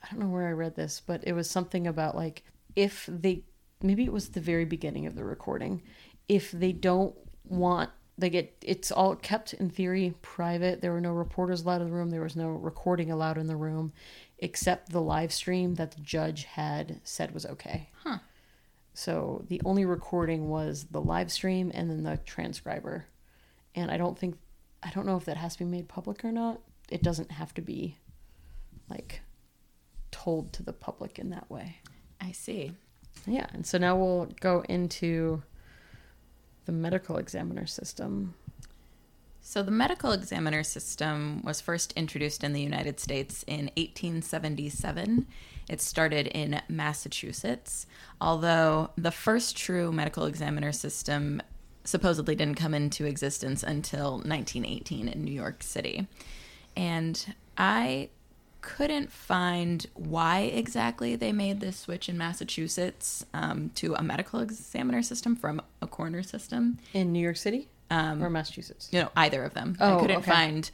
I 0.03 0.09
don't 0.11 0.21
know 0.21 0.29
where 0.29 0.47
I 0.49 0.53
read 0.53 0.75
this, 0.77 1.01
but 1.01 1.23
it 1.27 1.33
was 1.33 1.49
something 1.51 1.87
about 1.87 2.15
like 2.15 2.45
if 2.77 3.07
they 3.11 3.45
maybe 3.83 4.05
it 4.05 4.13
was 4.13 4.31
the 4.31 4.41
very 4.41 4.65
beginning 4.65 5.07
of 5.07 5.15
the 5.15 5.25
recording. 5.25 5.83
If 6.29 6.51
they 6.53 6.73
don't 6.73 7.15
want 7.45 7.91
they 8.17 8.31
get 8.31 8.57
it's 8.63 8.93
all 8.93 9.17
kept 9.17 9.55
in 9.55 9.69
theory 9.71 10.15
private. 10.23 10.81
There 10.81 10.93
were 10.93 11.01
no 11.01 11.13
reporters 11.13 11.63
allowed 11.63 11.81
in 11.83 11.89
the 11.89 11.93
room. 11.95 12.11
There 12.11 12.21
was 12.23 12.37
no 12.37 12.49
recording 12.51 13.11
allowed 13.11 13.39
in 13.39 13.49
the 13.49 13.57
room 13.57 13.93
except 14.39 14.91
the 14.91 15.01
live 15.03 15.33
stream 15.33 15.75
that 15.75 15.91
the 15.93 16.01
judge 16.01 16.45
had 16.45 17.01
said 17.03 17.33
was 17.35 17.45
okay. 17.47 17.91
Huh. 18.05 18.19
So 18.95 19.45
the 19.49 19.61
only 19.65 19.85
recording 19.85 20.49
was 20.49 20.87
the 20.91 21.01
live 21.01 21.31
stream 21.31 21.71
and 21.75 21.91
then 21.91 22.05
the 22.05 22.17
transcriber. 22.25 23.07
And 23.75 23.91
I 23.91 23.97
don't 23.97 24.19
think 24.19 24.37
I 24.83 24.91
don't 24.91 25.07
know 25.07 25.17
if 25.17 25.25
that 25.25 25.37
has 25.37 25.55
to 25.55 25.65
be 25.65 25.71
made 25.71 25.89
public 25.89 26.25
or 26.25 26.33
not. 26.33 26.61
It 26.91 27.03
doesn't 27.03 27.33
have 27.33 27.53
to 27.55 27.63
be 27.63 27.99
like 28.89 29.23
told 30.11 30.53
to 30.55 30.63
the 30.63 30.73
public 30.73 31.19
in 31.19 31.31
that 31.31 31.51
way. 31.51 31.79
I 32.21 32.33
see. 32.33 32.73
Yeah, 33.27 33.47
and 33.53 33.67
so 33.67 33.79
now 33.79 33.97
we'll 33.97 34.29
go 34.41 34.63
into 34.69 35.43
the 36.67 36.73
medical 36.73 37.17
examiner 37.17 37.67
system. 37.67 38.35
So, 39.41 39.63
the 39.63 39.71
medical 39.71 40.13
examiner 40.13 40.63
system 40.63 41.43
was 41.43 41.61
first 41.61 41.93
introduced 41.93 42.43
in 42.43 42.55
the 42.55 42.63
United 42.63 42.99
States 42.99 43.45
in 43.47 43.71
1877. 43.77 45.27
It 45.69 45.81
started 45.81 46.27
in 46.29 46.61
Massachusetts, 46.69 47.87
although 48.21 48.91
the 48.97 49.11
first 49.11 49.57
true 49.57 49.93
medical 49.93 50.27
examiner 50.27 50.73
system 50.73 51.41
supposedly 51.85 52.35
didn't 52.35 52.57
come 52.57 52.75
into 52.75 53.05
existence 53.05 53.63
until 53.63 54.13
1918 54.25 55.09
in 55.09 55.25
New 55.25 55.33
York 55.33 55.63
City. 55.63 56.07
And 56.77 57.35
I 57.59 58.09
couldn't 58.63 59.13
find 59.13 59.87
why 59.95 60.41
exactly 60.41 61.17
they 61.17 61.33
made 61.33 61.61
this 61.61 61.77
switch 61.79 62.09
in 62.09 62.17
Massachusetts 62.17 63.25
um, 63.35 63.71
to 63.75 63.95
a 63.95 64.03
medical 64.03 64.41
examiner 64.41 65.03
system 65.03 65.37
from 65.37 65.61
a 65.83 65.87
coroner 65.87 66.23
system 66.23 66.79
In 66.95 67.13
New 67.13 67.21
York 67.21 67.37
City 67.37 67.69
Um, 67.91 68.23
or 68.25 68.31
Massachusetts? 68.31 68.89
you 68.91 69.01
know 69.03 69.11
either 69.17 69.45
of 69.45 69.53
them 69.53 69.77
Oh, 69.81 69.99
i 69.99 70.01
couldn't 70.01 70.17
okay. 70.19 70.31
find 70.31 70.71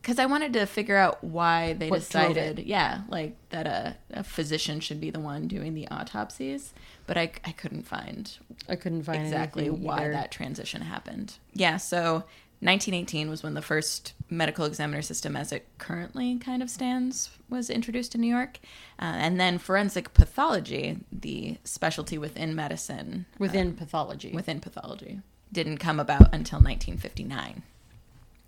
because 0.00 0.18
I 0.18 0.26
wanted 0.26 0.52
to 0.54 0.66
figure 0.66 0.96
out 0.96 1.22
why 1.22 1.74
they 1.74 1.90
What 1.90 2.00
decided, 2.00 2.60
yeah, 2.60 3.02
like 3.08 3.36
that 3.50 3.66
a, 3.66 3.96
a 4.12 4.24
physician 4.24 4.80
should 4.80 5.00
be 5.00 5.10
the 5.10 5.20
one 5.20 5.46
doing 5.46 5.74
the 5.74 5.88
autopsies, 5.88 6.72
but 7.06 7.18
I, 7.18 7.32
I 7.44 7.52
couldn't 7.52 7.82
find 7.82 8.30
I 8.68 8.76
couldn't 8.76 9.02
find 9.02 9.22
exactly 9.22 9.68
why 9.68 10.02
either. 10.02 10.12
that 10.12 10.30
transition 10.30 10.82
happened. 10.82 11.34
Yeah, 11.52 11.76
so 11.76 12.24
1918 12.62 13.30
was 13.30 13.42
when 13.42 13.54
the 13.54 13.62
first 13.62 14.12
medical 14.28 14.64
examiner 14.64 15.02
system, 15.02 15.34
as 15.34 15.50
it 15.50 15.66
currently 15.78 16.36
kind 16.38 16.62
of 16.62 16.68
stands, 16.68 17.30
was 17.48 17.70
introduced 17.70 18.14
in 18.14 18.20
New 18.20 18.28
York, 18.28 18.58
uh, 18.98 19.04
and 19.16 19.40
then 19.40 19.56
forensic 19.58 20.12
pathology, 20.12 20.98
the 21.10 21.56
specialty 21.64 22.18
within 22.18 22.54
medicine, 22.54 23.26
within 23.38 23.74
pathology, 23.74 24.32
within 24.32 24.60
pathology, 24.60 25.20
didn't 25.52 25.78
come 25.78 25.98
about 25.98 26.34
until 26.34 26.58
1959. 26.58 27.62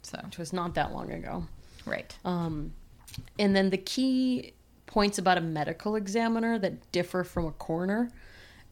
So 0.03 0.19
which 0.25 0.38
was 0.38 0.53
not 0.53 0.75
that 0.75 0.93
long 0.93 1.11
ago. 1.11 1.47
right. 1.87 2.17
Um, 2.25 2.73
and 3.38 3.55
then 3.55 3.71
the 3.71 3.79
key 3.79 4.55
points 4.87 5.19
about 5.19 5.38
a 5.38 5.41
medical 5.41 5.97
examiner 5.97 6.59
that 6.59 6.91
differ 6.93 7.25
from 7.25 7.47
a 7.47 7.53
coroner, 7.53 8.11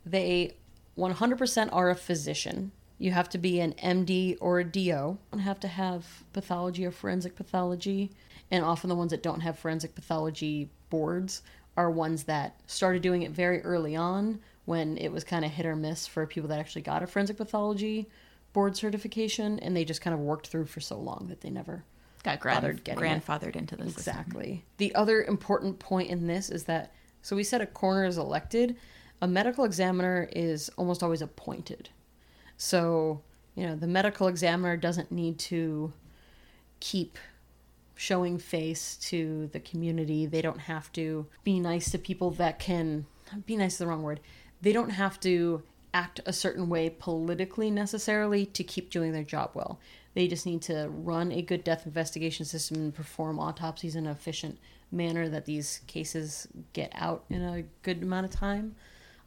they 0.05 0.55
100% 0.99 1.69
are 1.73 1.91
a 1.91 1.95
physician. 1.95 2.73
You 2.99 3.13
have 3.13 3.29
to 3.31 3.39
be 3.39 3.61
an 3.61 3.75
MD 3.83 4.37
or 4.41 4.61
a 4.61 4.65
DO. 4.65 4.81
You 5.33 5.39
have 5.39 5.61
to 5.61 5.69
have 5.69 6.07
pathology 6.33 6.85
or 6.85 6.91
forensic 6.91 7.37
pathology. 7.37 8.11
And 8.51 8.65
often 8.65 8.89
the 8.89 8.97
ones 8.97 9.11
that 9.13 9.23
don't 9.23 9.41
have 9.41 9.59
forensic 9.59 9.95
pathology 9.95 10.69
boards 10.91 11.43
are 11.77 11.91
ones 11.91 12.25
that 12.25 12.61
started 12.67 13.01
doing 13.01 13.23
it 13.23 13.31
very 13.31 13.63
early 13.63 13.97
on 13.97 14.41
when 14.67 14.99
it 14.99 15.11
was 15.11 15.25
kind 15.25 15.45
of 15.45 15.51
hit 15.53 15.65
or 15.65 15.77
miss 15.77 16.07
for 16.07 16.27
people 16.27 16.49
that 16.49 16.59
actually 16.59 16.83
got 16.83 17.03
a 17.03 17.07
forensic 17.07 17.39
pathology 17.39 18.09
board 18.53 18.77
certification 18.77 19.59
and 19.61 19.77
they 19.77 19.85
just 19.85 20.01
kind 20.01 20.15
of 20.15 20.21
worked 20.21 20.49
through 20.49 20.67
for 20.67 20.81
so 20.81 20.99
long 20.99 21.27
that 21.29 21.41
they 21.41 21.51
never 21.51 21.85
got 22.23 22.41
grand- 22.41 22.57
bothered 22.61 22.85
getting 22.85 23.05
it. 23.05 23.07
grandfathered 23.07 23.57
into 23.57 23.77
the 23.77 23.85
system. 23.87 24.17
Exactly. 24.19 24.65
The 24.79 24.95
other 24.95 25.23
important 25.23 25.79
point 25.79 26.11
in 26.11 26.27
this 26.27 26.51
is 26.51 26.65
that 26.65 26.93
so 27.23 27.37
we 27.37 27.45
said 27.45 27.61
a 27.61 27.67
coroner 27.67 28.07
is 28.07 28.19
elected, 28.19 28.77
a 29.21 29.29
medical 29.29 29.65
examiner 29.65 30.29
is 30.33 30.71
almost 30.77 31.03
always 31.03 31.23
appointed. 31.23 31.91
So, 32.57 33.21
you 33.55 33.67
know, 33.67 33.77
the 33.77 33.87
medical 33.87 34.29
examiner 34.29 34.77
doesn't 34.77 35.13
need 35.13 35.39
to 35.41 35.93
keep 36.81 37.19
showing 37.95 38.39
face 38.39 38.97
to 38.97 39.49
the 39.53 39.61
community. 39.61 40.25
They 40.25 40.41
don't 40.41 40.61
have 40.61 40.91
to 40.93 41.27
be 41.45 41.61
nice 41.61 41.91
to 41.91 41.99
people 41.99 42.31
that 42.33 42.59
can 42.59 43.05
be 43.45 43.57
nice 43.57 43.73
is 43.73 43.79
the 43.79 43.87
wrong 43.87 44.03
word. 44.03 44.21
They 44.63 44.73
don't 44.73 44.91
have 44.91 45.21
to 45.21 45.63
act 45.93 46.21
a 46.27 46.33
certain 46.33 46.69
way 46.69 46.91
politically 46.91 47.71
necessarily 47.71 48.47
to 48.47 48.63
keep 48.65 48.91
doing 48.91 49.13
their 49.13 49.25
job 49.25 49.51
well. 49.55 49.81
They 50.15 50.27
just 50.29 50.47
need 50.47 50.63
to 50.63 50.89
run 50.91 51.31
a 51.33 51.43
good 51.43 51.65
death 51.65 51.87
investigation 51.87 52.45
system 52.45 52.77
and 52.79 52.95
perform 52.95 53.39
autopsies 53.39 53.97
in 53.97 54.07
an 54.07 54.13
efficient 54.13 54.59
manner 54.93 55.29
that 55.29 55.47
these 55.47 55.81
cases 55.87 56.49
get 56.73 56.91
out 56.95 57.25
in 57.31 57.43
a 57.43 57.63
good 57.83 58.03
amount 58.03 58.27
of 58.27 58.33
time. 58.33 58.75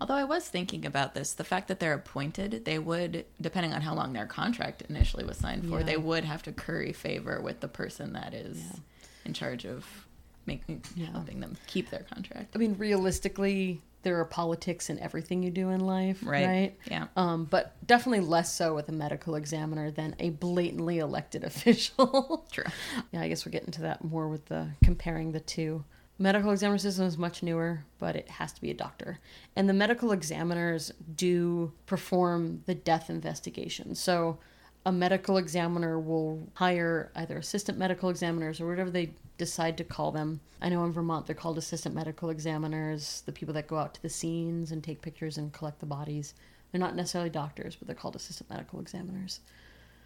Although 0.01 0.15
I 0.15 0.25
was 0.25 0.47
thinking 0.49 0.85
about 0.85 1.13
this, 1.13 1.33
the 1.33 1.45
fact 1.45 1.69
that 1.69 1.79
they're 1.79 1.93
appointed, 1.93 2.65
they 2.65 2.77
would, 2.79 3.25
depending 3.39 3.71
on 3.71 3.81
how 3.81 3.93
long 3.95 4.11
their 4.11 4.25
contract 4.25 4.81
initially 4.89 5.23
was 5.23 5.37
signed 5.37 5.69
for, 5.69 5.79
Yeah. 5.79 5.85
they 5.85 5.97
would 5.97 6.25
have 6.25 6.43
to 6.43 6.51
curry 6.51 6.91
favor 6.91 7.39
with 7.41 7.61
the 7.61 7.69
person 7.69 8.11
that 8.13 8.33
is 8.33 8.57
Yeah. 8.57 8.79
in 9.25 9.33
charge 9.33 9.65
of 9.65 10.07
making 10.45 10.83
Yeah. 10.95 11.11
helping 11.11 11.39
them 11.39 11.55
keep 11.67 11.89
their 11.89 12.03
contract. 12.03 12.53
I 12.53 12.57
mean, 12.59 12.75
realistically, 12.77 13.81
there 14.03 14.19
are 14.19 14.25
politics 14.25 14.89
in 14.89 14.99
everything 14.99 15.41
you 15.43 15.49
do 15.49 15.69
in 15.69 15.79
life, 15.79 16.19
Right. 16.23 16.45
right? 16.45 16.77
Yeah. 16.89 17.07
Um, 17.17 17.45
but 17.45 17.75
definitely 17.87 18.19
less 18.25 18.53
so 18.53 18.75
with 18.75 18.87
a 18.89 18.91
medical 18.91 19.35
examiner 19.35 19.89
than 19.91 20.15
a 20.19 20.29
blatantly 20.29 20.99
elected 20.99 21.43
official. 21.51 22.45
True. 22.51 22.65
yeah, 23.11 23.21
I 23.21 23.27
guess 23.29 23.45
we're 23.45 23.51
getting 23.51 23.71
to 23.71 23.81
that 23.83 24.03
more 24.03 24.27
with 24.27 24.45
the 24.45 24.67
comparing 24.83 25.31
the 25.31 25.39
two. 25.39 25.83
Medical 26.19 26.51
examiner 26.51 26.77
system 26.77 27.05
is 27.07 27.17
much 27.17 27.41
newer, 27.41 27.79
but 27.97 28.15
it 28.15 28.29
has 28.29 28.53
to 28.53 28.61
be 28.61 28.69
a 28.69 28.73
doctor. 28.75 29.19
And 29.55 29.67
the 29.67 29.73
medical 29.73 30.11
examiners 30.11 30.91
do 31.15 31.71
perform 31.87 32.61
the 32.67 32.75
death 32.75 33.09
investigation. 33.09 33.95
So 33.95 34.37
a 34.85 34.91
medical 34.91 35.37
examiner 35.37 35.99
will 35.99 36.47
hire 36.53 37.09
either 37.15 37.37
assistant 37.37 37.77
medical 37.79 38.09
examiners 38.09 38.61
or 38.61 38.67
whatever 38.67 38.91
they 38.91 39.13
decide 39.37 39.77
to 39.77 39.83
call 39.83 40.11
them. 40.11 40.39
I 40.61 40.69
know 40.69 40.83
in 40.85 40.91
Vermont 40.91 41.25
they're 41.25 41.35
called 41.35 41.57
assistant 41.57 41.95
medical 41.95 42.29
examiners, 42.29 43.23
the 43.25 43.31
people 43.31 43.53
that 43.55 43.67
go 43.67 43.77
out 43.77 43.93
to 43.95 44.01
the 44.01 44.09
scenes 44.09 44.71
and 44.71 44.83
take 44.83 45.01
pictures 45.01 45.37
and 45.37 45.51
collect 45.51 45.79
the 45.79 45.85
bodies. 45.85 46.33
They're 46.71 46.79
not 46.81 46.95
necessarily 46.95 47.29
doctors, 47.29 47.75
but 47.75 47.87
they're 47.87 47.95
called 47.95 48.15
assistant 48.15 48.49
medical 48.49 48.79
examiners. 48.79 49.39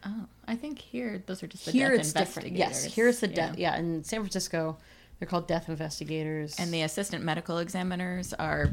Oh, 0.06 0.26
I 0.48 0.56
think 0.56 0.80
here 0.80 1.24
those 1.26 1.42
are 1.44 1.48
just 1.48 1.66
the 1.66 1.72
here 1.72 1.92
death 1.92 2.00
it's 2.00 2.14
different. 2.14 2.52
Yes, 2.52 2.86
investigators. 2.86 2.96
here's 2.96 3.20
the 3.20 3.28
Yeah. 3.30 3.36
death. 3.36 3.58
Yeah, 3.58 3.78
in 3.78 4.04
San 4.04 4.20
Francisco, 4.22 4.78
they're 5.20 5.28
called 5.28 5.48
death 5.48 5.70
investigators. 5.70 6.56
And 6.60 6.74
the 6.74 6.82
assistant 6.84 7.24
medical 7.24 7.58
examiners 7.58 8.34
are 8.34 8.70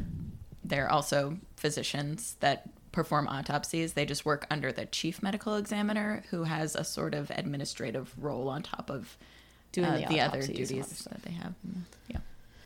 they're 0.63 0.91
also 0.91 1.37
physicians 1.57 2.35
that 2.39 2.69
perform 2.91 3.27
autopsies. 3.27 3.93
They 3.93 4.05
just 4.05 4.25
work 4.25 4.47
under 4.49 4.71
the 4.71 4.85
chief 4.85 5.21
medical 5.21 5.55
examiner 5.55 6.23
who 6.31 6.43
has 6.43 6.75
a 6.75 6.83
sort 6.83 7.13
of 7.13 7.29
administrative 7.31 8.13
role 8.17 8.47
on 8.47 8.63
top 8.63 8.89
of 8.89 9.17
Doing 9.75 9.87
uh, 9.87 9.97
the 9.97 10.05
the, 10.05 10.19
other 10.21 10.41
duties 10.41 11.07
that 11.09 11.21
they 11.21 11.31
have. 11.33 11.53
Yeah. 12.07 12.17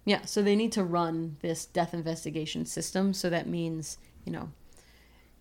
Yeah, 0.05 0.25
so 0.25 0.41
they 0.41 0.55
need 0.55 0.71
to 0.71 0.83
run 0.83 1.37
this 1.41 1.65
death 1.65 1.93
investigation 1.93 2.65
system. 2.65 3.13
So 3.13 3.29
that 3.29 3.47
means, 3.47 3.97
you 4.25 4.31
know, 4.31 4.49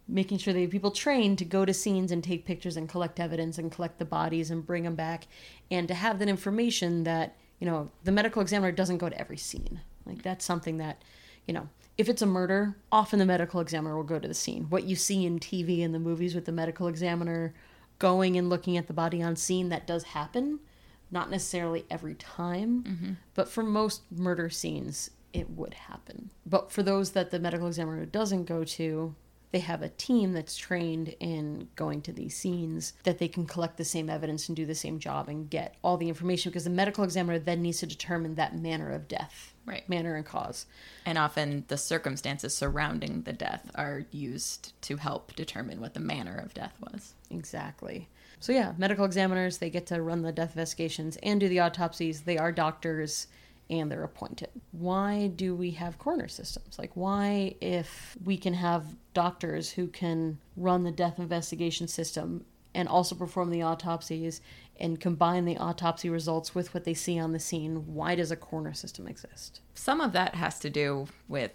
making 0.09 0.39
sure 0.39 0.53
they 0.55 0.63
have 0.63 0.71
people 0.71 0.91
trained 0.91 1.39
to 1.39 1.45
go 1.45 1.65
to 1.65 1.75
scenes 1.75 2.11
and 2.11 2.25
take 2.25 2.45
pictures 2.45 2.77
and 2.77 2.89
collect 2.89 3.21
evidence 3.21 3.59
and 3.59 3.71
collect 3.71 3.99
the 3.99 4.05
bodies 4.05 4.51
and 4.51 4.67
bring 4.67 4.85
them 4.85 4.95
back 4.95 5.27
and 5.71 5.87
to 5.89 5.95
have 5.95 6.19
that 6.19 6.29
information 6.29 7.05
that, 7.05 7.37
you 7.61 7.67
know, 7.67 7.91
the 8.05 8.13
medical 8.13 8.41
examiner 8.41 8.73
doesn't 8.73 8.99
go 8.99 9.09
to 9.09 9.21
every 9.21 9.37
scene. 9.37 9.81
Like 10.07 10.23
that's 10.23 10.45
something 10.45 10.79
that, 10.79 11.03
you 11.47 11.53
know, 11.53 11.69
if 11.99 12.09
it's 12.09 12.23
a 12.23 12.27
murder, 12.27 12.77
often 12.91 13.19
the 13.19 13.27
medical 13.27 13.61
examiner 13.61 13.97
will 13.97 14.03
go 14.05 14.19
to 14.19 14.29
the 14.29 14.35
scene. 14.35 14.67
What 14.71 14.85
you 14.85 14.97
see 14.97 15.27
in 15.27 15.41
TV 15.41 15.85
and 15.85 15.95
the 15.95 15.99
movies 15.99 16.35
with 16.35 16.47
the 16.47 16.53
medical 16.53 16.89
examiner 16.89 17.53
going 17.99 18.37
and 18.37 18.49
looking 18.49 18.77
at 18.77 18.87
the 18.87 18.93
body 18.93 19.23
on 19.23 19.35
scene, 19.35 19.69
that 19.71 19.87
does 19.87 20.05
happen. 20.05 20.61
Not 21.11 21.31
necessarily 21.31 21.87
every 21.91 22.15
time, 22.15 22.83
mm-hmm. 22.83 23.13
but 23.35 23.49
for 23.49 23.63
most 23.63 24.03
murder 24.11 24.51
scenes, 24.51 25.11
it 25.33 25.51
would 25.51 25.75
happen. 25.75 26.31
But 26.45 26.71
for 26.71 26.83
those 26.83 27.13
that 27.13 27.31
the 27.31 27.39
medical 27.39 27.67
examiner 27.67 28.05
doesn't 28.07 28.45
go 28.45 28.65
to, 28.65 29.15
they 29.51 29.61
have 29.61 29.83
a 29.83 29.89
team 29.89 30.33
that's 30.33 30.57
trained 30.57 31.15
in 31.21 31.69
going 31.75 32.03
to 32.03 32.13
these 32.13 32.37
scenes 32.37 32.93
that 33.05 33.19
they 33.19 33.29
can 33.29 33.47
collect 33.47 33.77
the 33.77 33.85
same 33.85 34.11
evidence 34.11 34.49
and 34.49 34.57
do 34.57 34.67
the 34.67 34.75
same 34.75 34.99
job 34.99 35.29
and 35.29 35.49
get 35.49 35.77
all 35.83 35.97
the 35.97 36.09
information 36.09 36.51
because 36.51 36.65
the 36.65 36.71
medical 36.71 37.05
examiner 37.05 37.39
then 37.39 37.63
needs 37.63 37.79
to 37.81 37.87
determine 37.87 38.35
that 38.35 38.57
manner 38.57 38.93
of 38.93 39.09
death, 39.09 39.55
Right. 39.65 39.89
manner 39.89 40.17
and 40.17 40.27
cause. 40.27 40.67
And 41.07 41.17
often 41.17 41.65
the 41.69 41.79
circumstances 41.79 42.55
surrounding 42.55 43.23
the 43.23 43.33
death 43.33 43.71
are 43.75 44.05
used 44.11 44.81
to 44.83 44.97
help 44.97 45.35
determine 45.35 45.81
what 45.81 45.95
the 45.95 46.01
manner 46.01 46.37
of 46.37 46.53
death 46.53 46.75
was. 46.81 47.15
Exactly. 47.31 48.09
So 48.41 48.53
yeah, 48.53 48.73
medical 48.79 49.05
examiners 49.05 49.59
they 49.59 49.71
get 49.71 49.87
to 49.87 50.03
run 50.03 50.23
the 50.23 50.33
death 50.33 50.51
investigations 50.51 51.19
and 51.23 51.41
do 51.41 51.49
the 51.49 51.61
autopsies. 51.61 52.23
They 52.23 52.39
are 52.39 52.53
doctors 52.53 53.27
and 53.71 53.91
they're 53.91 54.05
appointed. 54.05 54.49
Why 54.73 55.29
do 55.29 55.55
we 55.55 55.73
have 55.73 55.99
coroner 55.99 56.29
systems? 56.29 56.79
Like 56.79 56.93
why 56.95 57.55
if 57.61 58.17
we 58.25 58.37
can 58.37 58.55
have 58.55 58.97
doctors 59.15 59.71
who 59.71 59.89
can 59.89 60.39
run 60.57 60.85
the 60.85 60.91
death 60.91 61.19
investigation 61.19 61.89
system 61.89 62.45
and 62.75 62.89
also 62.89 63.15
perform 63.15 63.51
the 63.51 63.63
autopsies 63.63 64.41
and 64.81 65.01
combine 65.01 65.45
the 65.45 65.57
autopsy 65.57 66.09
results 66.09 66.55
with 66.55 66.73
what 66.73 66.85
they 66.85 66.95
see 66.95 67.19
on 67.19 67.33
the 67.33 67.41
scene, 67.41 67.95
why 67.95 68.15
does 68.15 68.31
a 68.31 68.37
coroner 68.37 68.73
system 68.73 69.09
exist? 69.09 69.61
Some 69.75 70.01
of 70.01 70.13
that 70.13 70.37
has 70.37 70.59
to 70.61 70.71
do 70.71 71.09
with 71.27 71.51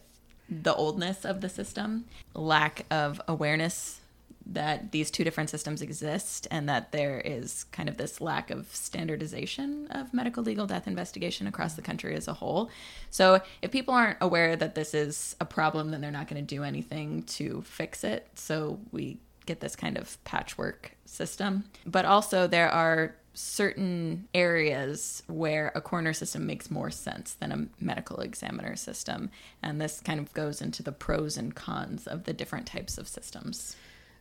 the 0.50 0.76
oldness 0.76 1.24
of 1.24 1.42
the 1.42 1.50
system, 1.50 2.06
lack 2.34 2.86
of 2.92 3.22
awareness 3.28 4.02
that 4.46 4.92
these 4.92 5.10
two 5.10 5.24
different 5.24 5.50
systems 5.50 5.82
exist, 5.82 6.48
and 6.52 6.68
that 6.68 6.92
there 6.92 7.20
is 7.20 7.64
kind 7.66 7.88
of 7.88 7.98
this 7.98 8.20
lack 8.20 8.50
of 8.50 8.74
standardization 8.74 9.88
of 9.92 10.14
medical 10.14 10.44
legal 10.44 10.68
death 10.68 10.88
investigation 10.88 11.48
across 11.48 11.76
the 11.76 11.82
country 11.82 12.16
as 12.16 12.28
a 12.28 12.34
whole. 12.34 12.70
So, 13.10 13.42
if 13.62 13.72
people 13.72 13.94
aren't 13.94 14.18
aware 14.22 14.56
that 14.56 14.76
this 14.76 14.94
is 14.94 15.36
a 15.40 15.46
problem, 15.46 15.92
then 15.92 16.02
they're 16.02 16.12
not 16.12 16.28
going 16.28 16.46
to 16.46 16.56
do 16.56 16.64
anything 16.64 17.24
to 17.24 17.62
fix 17.62 18.04
it. 18.04 18.28
So, 18.36 18.80
we 18.92 19.18
get 19.46 19.60
this 19.60 19.76
kind 19.76 19.98
of 19.98 20.24
patchwork 20.24 20.96
system. 21.06 21.66
But 21.86 22.06
also, 22.06 22.48
there 22.48 22.70
are 22.70 23.16
certain 23.34 24.28
areas 24.34 25.24
where 25.28 25.72
a 25.74 25.82
coroner 25.82 26.14
system 26.14 26.46
makes 26.46 26.70
more 26.70 26.92
sense 26.92 27.34
than 27.34 27.52
a 27.52 27.84
medical 27.84 28.20
examiner 28.20 28.76
system. 28.76 29.32
And 29.62 29.82
this 29.82 30.00
kind 30.00 30.20
of 30.20 30.32
goes 30.34 30.62
into 30.62 30.84
the 30.84 30.92
pros 30.92 31.36
and 31.36 31.56
cons 31.56 32.06
of 32.06 32.26
the 32.26 32.34
different 32.34 32.68
types 32.68 32.98
of 32.98 33.08
systems. 33.08 33.76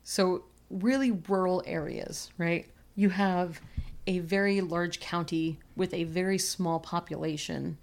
So, 0.05 0.45
really 0.71 1.11
rural 1.11 1.63
areas, 1.67 2.31
right? 2.39 2.67
You 2.95 3.11
have 3.11 3.61
a 4.07 4.19
very 4.21 4.61
large 4.61 5.01
county 5.01 5.61
with 5.77 5.95
a 5.95 6.05
very 6.05 6.39
small 6.39 6.81
population. 6.81 7.79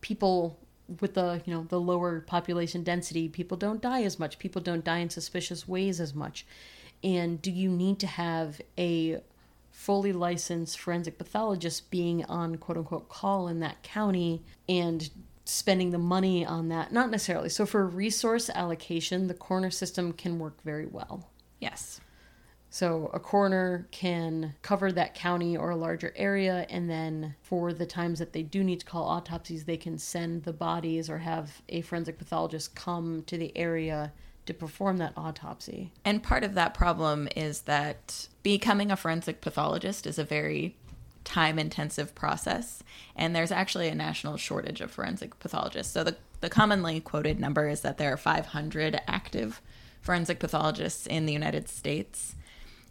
People 0.00 0.58
with 1.00 1.14
the, 1.14 1.40
you 1.44 1.54
know, 1.54 1.66
the 1.68 1.80
lower 1.80 2.20
population 2.20 2.82
density, 2.82 3.28
people 3.28 3.56
don't 3.56 3.80
die 3.80 4.02
as 4.02 4.18
much. 4.18 4.38
People 4.38 4.62
don't 4.62 4.84
die 4.84 4.98
in 4.98 5.10
suspicious 5.10 5.66
ways 5.66 6.00
as 6.00 6.14
much. 6.14 6.46
And 7.02 7.40
do 7.42 7.50
you 7.50 7.70
need 7.70 7.98
to 8.00 8.06
have 8.06 8.60
a 8.78 9.20
fully 9.70 10.12
licensed 10.12 10.78
forensic 10.78 11.18
pathologist 11.18 11.90
being 11.90 12.24
on 12.24 12.56
quote 12.56 12.78
unquote 12.78 13.08
call 13.08 13.46
in 13.46 13.60
that 13.60 13.82
county 13.82 14.42
and 14.68 15.10
spending 15.44 15.90
the 15.90 15.98
money 15.98 16.44
on 16.44 16.68
that. 16.68 16.92
Not 16.92 17.10
necessarily. 17.10 17.48
So 17.48 17.66
for 17.66 17.86
resource 17.86 18.50
allocation, 18.50 19.28
the 19.28 19.34
coroner 19.34 19.70
system 19.70 20.12
can 20.12 20.38
work 20.38 20.60
very 20.64 20.86
well. 20.86 21.30
Yes. 21.60 22.00
So 22.68 23.10
a 23.14 23.20
coroner 23.20 23.86
can 23.90 24.54
cover 24.60 24.92
that 24.92 25.14
county 25.14 25.56
or 25.56 25.70
a 25.70 25.76
larger 25.76 26.12
area, 26.16 26.66
and 26.68 26.90
then 26.90 27.34
for 27.42 27.72
the 27.72 27.86
times 27.86 28.18
that 28.18 28.32
they 28.32 28.42
do 28.42 28.62
need 28.62 28.80
to 28.80 28.86
call 28.86 29.04
autopsies, 29.04 29.64
they 29.64 29.76
can 29.76 29.98
send 29.98 30.42
the 30.42 30.52
bodies 30.52 31.08
or 31.08 31.18
have 31.18 31.62
a 31.68 31.80
forensic 31.80 32.18
pathologist 32.18 32.74
come 32.74 33.22
to 33.28 33.38
the 33.38 33.56
area 33.56 34.12
to 34.46 34.54
perform 34.54 34.98
that 34.98 35.12
autopsy. 35.16 35.92
And 36.04 36.22
part 36.22 36.44
of 36.44 36.54
that 36.54 36.74
problem 36.74 37.28
is 37.34 37.62
that 37.62 38.28
becoming 38.42 38.90
a 38.90 38.96
forensic 38.96 39.40
pathologist 39.40 40.06
is 40.06 40.18
a 40.18 40.24
very 40.24 40.76
time 41.24 41.58
intensive 41.58 42.14
process. 42.14 42.82
And 43.16 43.34
there's 43.34 43.50
actually 43.50 43.88
a 43.88 43.94
national 43.94 44.36
shortage 44.36 44.80
of 44.80 44.90
forensic 44.90 45.38
pathologists. 45.40 45.92
So 45.92 46.04
the, 46.04 46.16
the 46.40 46.48
commonly 46.48 47.00
quoted 47.00 47.40
number 47.40 47.68
is 47.68 47.80
that 47.80 47.98
there 47.98 48.12
are 48.12 48.16
500 48.16 49.00
active 49.08 49.60
forensic 50.06 50.38
pathologists 50.38 51.06
in 51.06 51.26
the 51.26 51.32
United 51.32 51.68
States. 51.68 52.34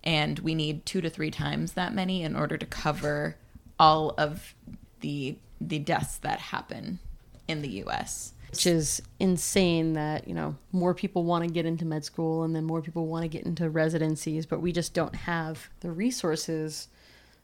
And 0.03 0.37
we 0.39 0.53
need 0.53 0.85
two 0.85 1.01
to 1.01 1.09
three 1.09 1.31
times 1.31 1.73
that 1.73 1.95
many 1.95 2.21
in 2.21 2.35
order 2.35 2.57
to 2.57 2.65
cover 2.65 3.37
all 3.79 4.13
of 4.17 4.53
the 4.99 5.37
the 5.61 5.79
deaths 5.79 6.17
that 6.17 6.39
happen 6.39 6.99
in 7.47 7.61
the 7.61 7.69
US 7.83 8.33
which 8.49 8.67
is 8.67 9.01
insane 9.19 9.93
that 9.93 10.27
you 10.27 10.33
know 10.33 10.55
more 10.71 10.93
people 10.93 11.23
want 11.23 11.43
to 11.43 11.49
get 11.49 11.65
into 11.65 11.85
med 11.85 12.03
school 12.03 12.43
and 12.43 12.55
then 12.55 12.63
more 12.63 12.81
people 12.81 13.07
want 13.07 13.23
to 13.23 13.27
get 13.27 13.45
into 13.45 13.69
residencies 13.69 14.45
but 14.45 14.61
we 14.61 14.71
just 14.71 14.93
don't 14.93 15.15
have 15.15 15.69
the 15.79 15.91
resources 15.91 16.87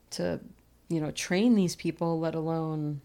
to 0.10 0.39
you 0.89 0.99
know 0.99 1.12
train 1.12 1.55
these 1.55 1.75
people 1.75 2.19
let 2.19 2.36
alone 2.36 3.01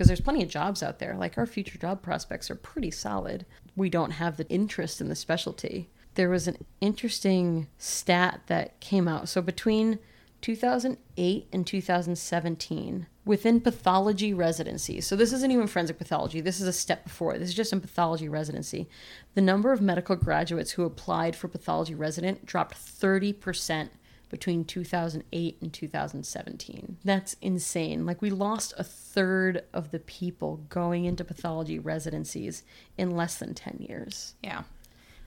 because 0.00 0.08
there's 0.08 0.20
plenty 0.22 0.42
of 0.42 0.48
jobs 0.48 0.82
out 0.82 0.98
there. 0.98 1.14
Like 1.14 1.36
our 1.36 1.44
future 1.44 1.76
job 1.76 2.00
prospects 2.00 2.50
are 2.50 2.54
pretty 2.54 2.90
solid. 2.90 3.44
We 3.76 3.90
don't 3.90 4.12
have 4.12 4.38
the 4.38 4.48
interest 4.48 4.98
in 4.98 5.10
the 5.10 5.14
specialty 5.14 5.90
there 6.14 6.28
was 6.28 6.48
an 6.48 6.64
interesting 6.80 7.68
stat 7.78 8.40
that 8.46 8.78
came 8.80 9.06
out 9.06 9.28
so 9.28 9.40
between 9.40 9.98
2008 10.40 11.48
and 11.52 11.66
2017 11.66 13.06
within 13.24 13.60
pathology 13.60 14.32
residency. 14.32 15.00
So 15.00 15.14
this 15.14 15.32
isn't 15.32 15.52
even 15.52 15.66
forensic 15.66 15.98
pathology. 15.98 16.40
This 16.40 16.60
is 16.60 16.66
a 16.66 16.72
step 16.72 17.04
before. 17.04 17.38
This 17.38 17.50
is 17.50 17.54
just 17.54 17.72
in 17.72 17.80
pathology 17.80 18.28
residency. 18.28 18.88
The 19.34 19.42
number 19.42 19.72
of 19.72 19.80
medical 19.80 20.16
graduates 20.16 20.72
who 20.72 20.84
applied 20.84 21.36
for 21.36 21.48
pathology 21.48 21.94
resident 21.94 22.46
dropped 22.46 22.76
30% 22.76 23.90
between 24.30 24.64
2008 24.64 25.58
and 25.60 25.72
2017. 25.72 26.96
That's 27.04 27.36
insane. 27.42 28.06
Like 28.06 28.22
we 28.22 28.30
lost 28.30 28.72
a 28.78 28.84
third 28.84 29.64
of 29.74 29.90
the 29.90 29.98
people 29.98 30.64
going 30.68 31.04
into 31.04 31.24
pathology 31.24 31.78
residencies 31.78 32.62
in 32.96 33.10
less 33.10 33.36
than 33.36 33.54
10 33.54 33.84
years. 33.88 34.34
Yeah. 34.42 34.62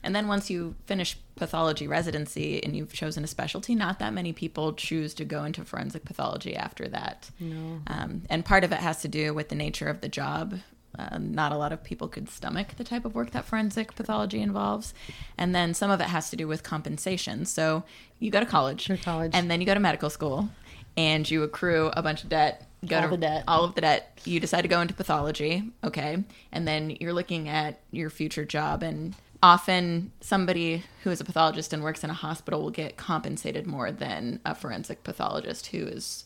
And 0.04 0.14
then 0.14 0.28
once 0.28 0.50
you 0.50 0.74
finish 0.86 1.16
pathology 1.36 1.88
residency 1.88 2.62
and 2.62 2.76
you've 2.76 2.92
chosen 2.92 3.24
a 3.24 3.26
specialty, 3.26 3.74
not 3.74 3.98
that 3.98 4.12
many 4.12 4.32
people 4.32 4.72
choose 4.74 5.14
to 5.14 5.24
go 5.24 5.42
into 5.44 5.64
forensic 5.64 6.04
pathology 6.04 6.54
after 6.54 6.86
that. 6.88 7.30
No. 7.40 7.80
Um, 7.88 8.22
and 8.30 8.44
part 8.44 8.62
of 8.64 8.70
it 8.72 8.78
has 8.78 9.00
to 9.02 9.08
do 9.08 9.34
with 9.34 9.48
the 9.48 9.54
nature 9.56 9.88
of 9.88 10.00
the 10.02 10.08
job. 10.08 10.60
Uh, 10.96 11.18
not 11.18 11.50
a 11.50 11.56
lot 11.56 11.72
of 11.72 11.82
people 11.82 12.06
could 12.06 12.28
stomach 12.28 12.68
the 12.76 12.84
type 12.84 13.04
of 13.04 13.16
work 13.16 13.32
that 13.32 13.44
forensic 13.44 13.96
pathology 13.96 14.40
involves. 14.40 14.94
And 15.36 15.52
then 15.52 15.74
some 15.74 15.90
of 15.90 16.00
it 16.00 16.06
has 16.06 16.30
to 16.30 16.36
do 16.36 16.46
with 16.46 16.62
compensation. 16.62 17.46
So 17.46 17.82
you 18.20 18.30
go 18.30 18.38
to 18.38 18.46
college, 18.46 18.86
Go 18.86 18.94
to 18.94 19.02
college. 19.02 19.32
and 19.34 19.50
then 19.50 19.60
you 19.60 19.66
go 19.66 19.74
to 19.74 19.80
medical 19.80 20.08
school, 20.10 20.50
and 20.96 21.28
you 21.28 21.42
accrue 21.42 21.90
a 21.94 22.02
bunch 22.02 22.22
of 22.22 22.28
debt. 22.28 22.68
Go 22.86 22.96
All 22.96 23.02
to 23.04 23.08
the 23.08 23.16
debt. 23.16 23.44
all 23.48 23.64
of 23.64 23.74
the 23.74 23.80
debt. 23.80 24.20
You 24.24 24.38
decide 24.38 24.62
to 24.62 24.68
go 24.68 24.80
into 24.80 24.94
pathology, 24.94 25.64
okay, 25.82 26.22
and 26.52 26.68
then 26.68 26.96
you're 27.00 27.12
looking 27.14 27.48
at 27.48 27.80
your 27.90 28.08
future 28.10 28.44
job. 28.44 28.82
And 28.84 29.14
often, 29.44 30.10
somebody 30.22 30.84
who 31.02 31.10
is 31.10 31.20
a 31.20 31.24
pathologist 31.24 31.74
and 31.74 31.82
works 31.82 32.02
in 32.02 32.08
a 32.08 32.14
hospital 32.14 32.62
will 32.62 32.70
get 32.70 32.96
compensated 32.96 33.66
more 33.66 33.92
than 33.92 34.40
a 34.42 34.54
forensic 34.54 35.04
pathologist 35.04 35.66
who 35.66 35.84
is 35.86 36.24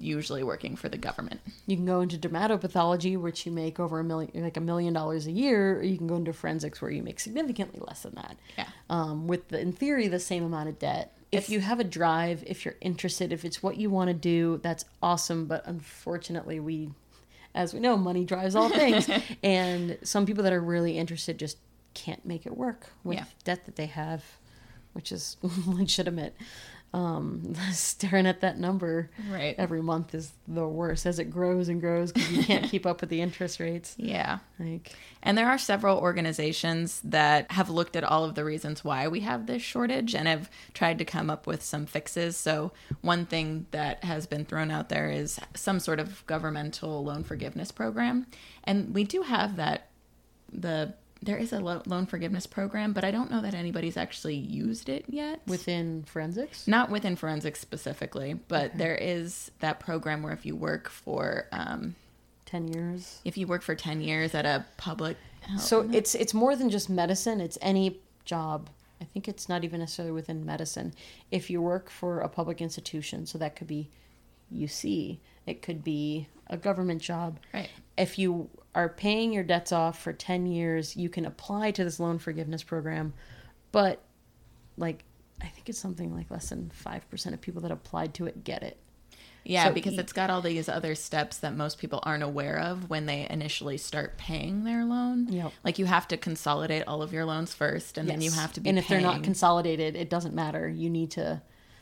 usually 0.00 0.42
working 0.42 0.74
for 0.74 0.88
the 0.88 0.98
government. 0.98 1.40
You 1.68 1.76
can 1.76 1.86
go 1.86 2.00
into 2.00 2.18
dermatopathology, 2.18 3.16
which 3.16 3.46
you 3.46 3.52
make 3.52 3.78
over 3.78 4.00
a 4.00 4.04
million, 4.04 4.32
like 4.42 4.56
a 4.56 4.60
million 4.60 4.92
dollars 4.92 5.28
a 5.28 5.30
year, 5.30 5.78
or 5.78 5.84
you 5.84 5.96
can 5.96 6.08
go 6.08 6.16
into 6.16 6.32
forensics, 6.32 6.82
where 6.82 6.90
you 6.90 7.04
make 7.04 7.20
significantly 7.20 7.80
less 7.86 8.02
than 8.02 8.16
that. 8.16 8.36
Yeah. 8.58 8.66
Um, 8.88 9.28
with 9.28 9.46
the, 9.48 9.60
in 9.60 9.72
theory, 9.72 10.08
the 10.08 10.18
same 10.18 10.42
amount 10.42 10.70
of 10.70 10.80
debt. 10.80 11.16
If 11.30 11.50
you 11.50 11.60
have 11.60 11.78
a 11.78 11.84
drive, 11.84 12.42
if 12.48 12.64
you're 12.64 12.74
interested, 12.80 13.32
if 13.32 13.44
it's 13.44 13.62
what 13.62 13.76
you 13.76 13.90
want 13.90 14.08
to 14.08 14.14
do, 14.14 14.58
that's 14.64 14.86
awesome. 15.00 15.46
But 15.46 15.64
unfortunately, 15.68 16.58
we, 16.58 16.90
as 17.54 17.72
we 17.72 17.78
know, 17.78 17.96
money 17.96 18.24
drives 18.24 18.56
all 18.56 18.70
things, 18.70 19.08
and 19.44 19.98
some 20.02 20.26
people 20.26 20.42
that 20.42 20.52
are 20.52 20.60
really 20.60 20.98
interested 20.98 21.38
just 21.38 21.58
can't 21.94 22.24
make 22.24 22.46
it 22.46 22.56
work 22.56 22.88
with 23.04 23.18
Yeah. 23.18 23.24
debt 23.44 23.66
that 23.66 23.76
they 23.76 23.86
have, 23.86 24.24
which 24.92 25.12
is 25.12 25.36
legitimate. 25.66 26.34
Um, 26.92 27.54
staring 27.72 28.26
at 28.26 28.40
that 28.40 28.58
number 28.58 29.10
Right. 29.30 29.54
every 29.56 29.80
month 29.80 30.12
is 30.12 30.32
the 30.48 30.66
worst 30.66 31.06
as 31.06 31.20
it 31.20 31.26
grows 31.30 31.68
and 31.68 31.80
grows 31.80 32.10
because 32.10 32.32
you 32.32 32.42
can't 32.42 32.64
keep 32.68 32.84
up 32.84 33.00
with 33.00 33.10
the 33.10 33.20
interest 33.20 33.60
rates. 33.60 33.94
Yeah. 33.96 34.40
Like, 34.58 34.92
And 35.22 35.38
there 35.38 35.48
are 35.48 35.56
several 35.56 35.98
organizations 35.98 37.00
that 37.04 37.52
have 37.52 37.70
looked 37.70 37.94
at 37.94 38.02
all 38.02 38.24
of 38.24 38.34
the 38.34 38.44
reasons 38.44 38.82
why 38.82 39.06
we 39.06 39.20
have 39.20 39.46
this 39.46 39.62
shortage 39.62 40.16
and 40.16 40.26
have 40.26 40.50
tried 40.74 40.98
to 40.98 41.04
come 41.04 41.30
up 41.30 41.46
with 41.46 41.62
some 41.62 41.86
fixes. 41.86 42.36
So, 42.36 42.72
one 43.02 43.24
thing 43.24 43.66
that 43.70 44.02
has 44.02 44.26
been 44.26 44.44
thrown 44.44 44.72
out 44.72 44.88
there 44.88 45.12
is 45.12 45.38
some 45.54 45.78
sort 45.78 46.00
of 46.00 46.26
governmental 46.26 47.04
loan 47.04 47.22
forgiveness 47.22 47.70
program. 47.70 48.26
And 48.64 48.92
we 48.92 49.04
do 49.04 49.22
have 49.22 49.54
that 49.56 49.86
the 50.52 50.94
there 51.22 51.36
is 51.36 51.52
a 51.52 51.60
lo- 51.60 51.82
loan 51.86 52.06
forgiveness 52.06 52.46
program, 52.46 52.92
but 52.92 53.04
I 53.04 53.10
don't 53.10 53.30
know 53.30 53.42
that 53.42 53.54
anybody's 53.54 53.96
actually 53.96 54.36
used 54.36 54.88
it 54.88 55.04
yet. 55.08 55.40
within 55.46 56.04
forensics, 56.04 56.66
not 56.66 56.90
within 56.90 57.16
forensics 57.16 57.60
specifically, 57.60 58.34
but 58.34 58.76
there 58.76 58.94
is 58.94 59.50
that 59.60 59.80
program 59.80 60.22
where 60.22 60.32
if 60.32 60.46
you 60.46 60.56
work 60.56 60.88
for 60.88 61.46
um, 61.52 61.94
10 62.46 62.68
years. 62.68 63.20
if 63.24 63.36
you 63.36 63.46
work 63.46 63.62
for 63.62 63.74
10 63.74 64.00
years 64.00 64.34
at 64.34 64.46
a 64.46 64.64
public 64.76 65.16
So 65.58 65.88
it's 65.92 66.14
it's 66.14 66.34
more 66.34 66.54
than 66.56 66.70
just 66.70 66.88
medicine, 66.90 67.40
it's 67.40 67.58
any 67.60 67.98
job. 68.24 68.68
I 69.00 69.04
think 69.04 69.28
it's 69.28 69.48
not 69.48 69.64
even 69.64 69.80
necessarily 69.80 70.12
within 70.12 70.44
medicine. 70.44 70.92
If 71.30 71.48
you 71.50 71.62
work 71.62 71.88
for 71.90 72.20
a 72.20 72.28
public 72.28 72.60
institution, 72.60 73.24
so 73.26 73.38
that 73.38 73.56
could 73.56 73.66
be 73.66 73.88
UC, 74.54 75.18
it 75.46 75.62
could 75.62 75.82
be 75.82 76.28
a 76.48 76.56
government 76.56 77.00
job. 77.00 77.38
Right. 77.54 77.70
If 77.96 78.18
you 78.18 78.50
are 78.74 78.88
paying 78.88 79.32
your 79.32 79.44
debts 79.44 79.72
off 79.72 80.00
for 80.00 80.12
10 80.12 80.46
years, 80.46 80.96
you 80.96 81.08
can 81.08 81.24
apply 81.24 81.72
to 81.72 81.84
this 81.84 82.00
loan 82.00 82.18
forgiveness 82.18 82.62
program. 82.62 83.12
But 83.72 84.02
like 84.76 85.04
I 85.42 85.46
think 85.46 85.68
it's 85.68 85.78
something 85.78 86.14
like 86.14 86.30
less 86.30 86.50
than 86.50 86.70
5% 86.84 87.32
of 87.32 87.40
people 87.40 87.62
that 87.62 87.70
applied 87.70 88.14
to 88.14 88.26
it 88.26 88.44
get 88.44 88.62
it. 88.62 88.78
Yeah, 89.42 89.68
So 89.68 89.72
because 89.72 89.96
it's 89.96 90.12
got 90.12 90.28
all 90.28 90.42
these 90.42 90.68
other 90.68 90.94
steps 90.94 91.38
that 91.38 91.56
most 91.56 91.78
people 91.78 92.00
aren't 92.02 92.22
aware 92.22 92.58
of 92.58 92.90
when 92.90 93.06
they 93.06 93.26
initially 93.30 93.78
start 93.78 94.18
paying 94.18 94.64
their 94.64 94.84
loan. 94.84 95.28
Yep. 95.28 95.52
Like 95.64 95.78
you 95.78 95.86
have 95.86 96.06
to 96.08 96.18
consolidate 96.18 96.86
all 96.86 97.00
of 97.00 97.12
your 97.12 97.24
loans 97.24 97.54
first, 97.54 97.96
and 97.96 98.08
then 98.08 98.20
you 98.20 98.30
have 98.30 98.52
to 98.54 98.60
be. 98.60 98.68
And 98.68 98.78
if 98.78 98.86
they're 98.86 99.00
not 99.00 99.22
consolidated, 99.22 99.96
it 99.96 100.10
doesn't 100.10 100.34
matter. 100.34 100.68
You 100.68 100.90
need 100.90 101.12
to 101.12 101.40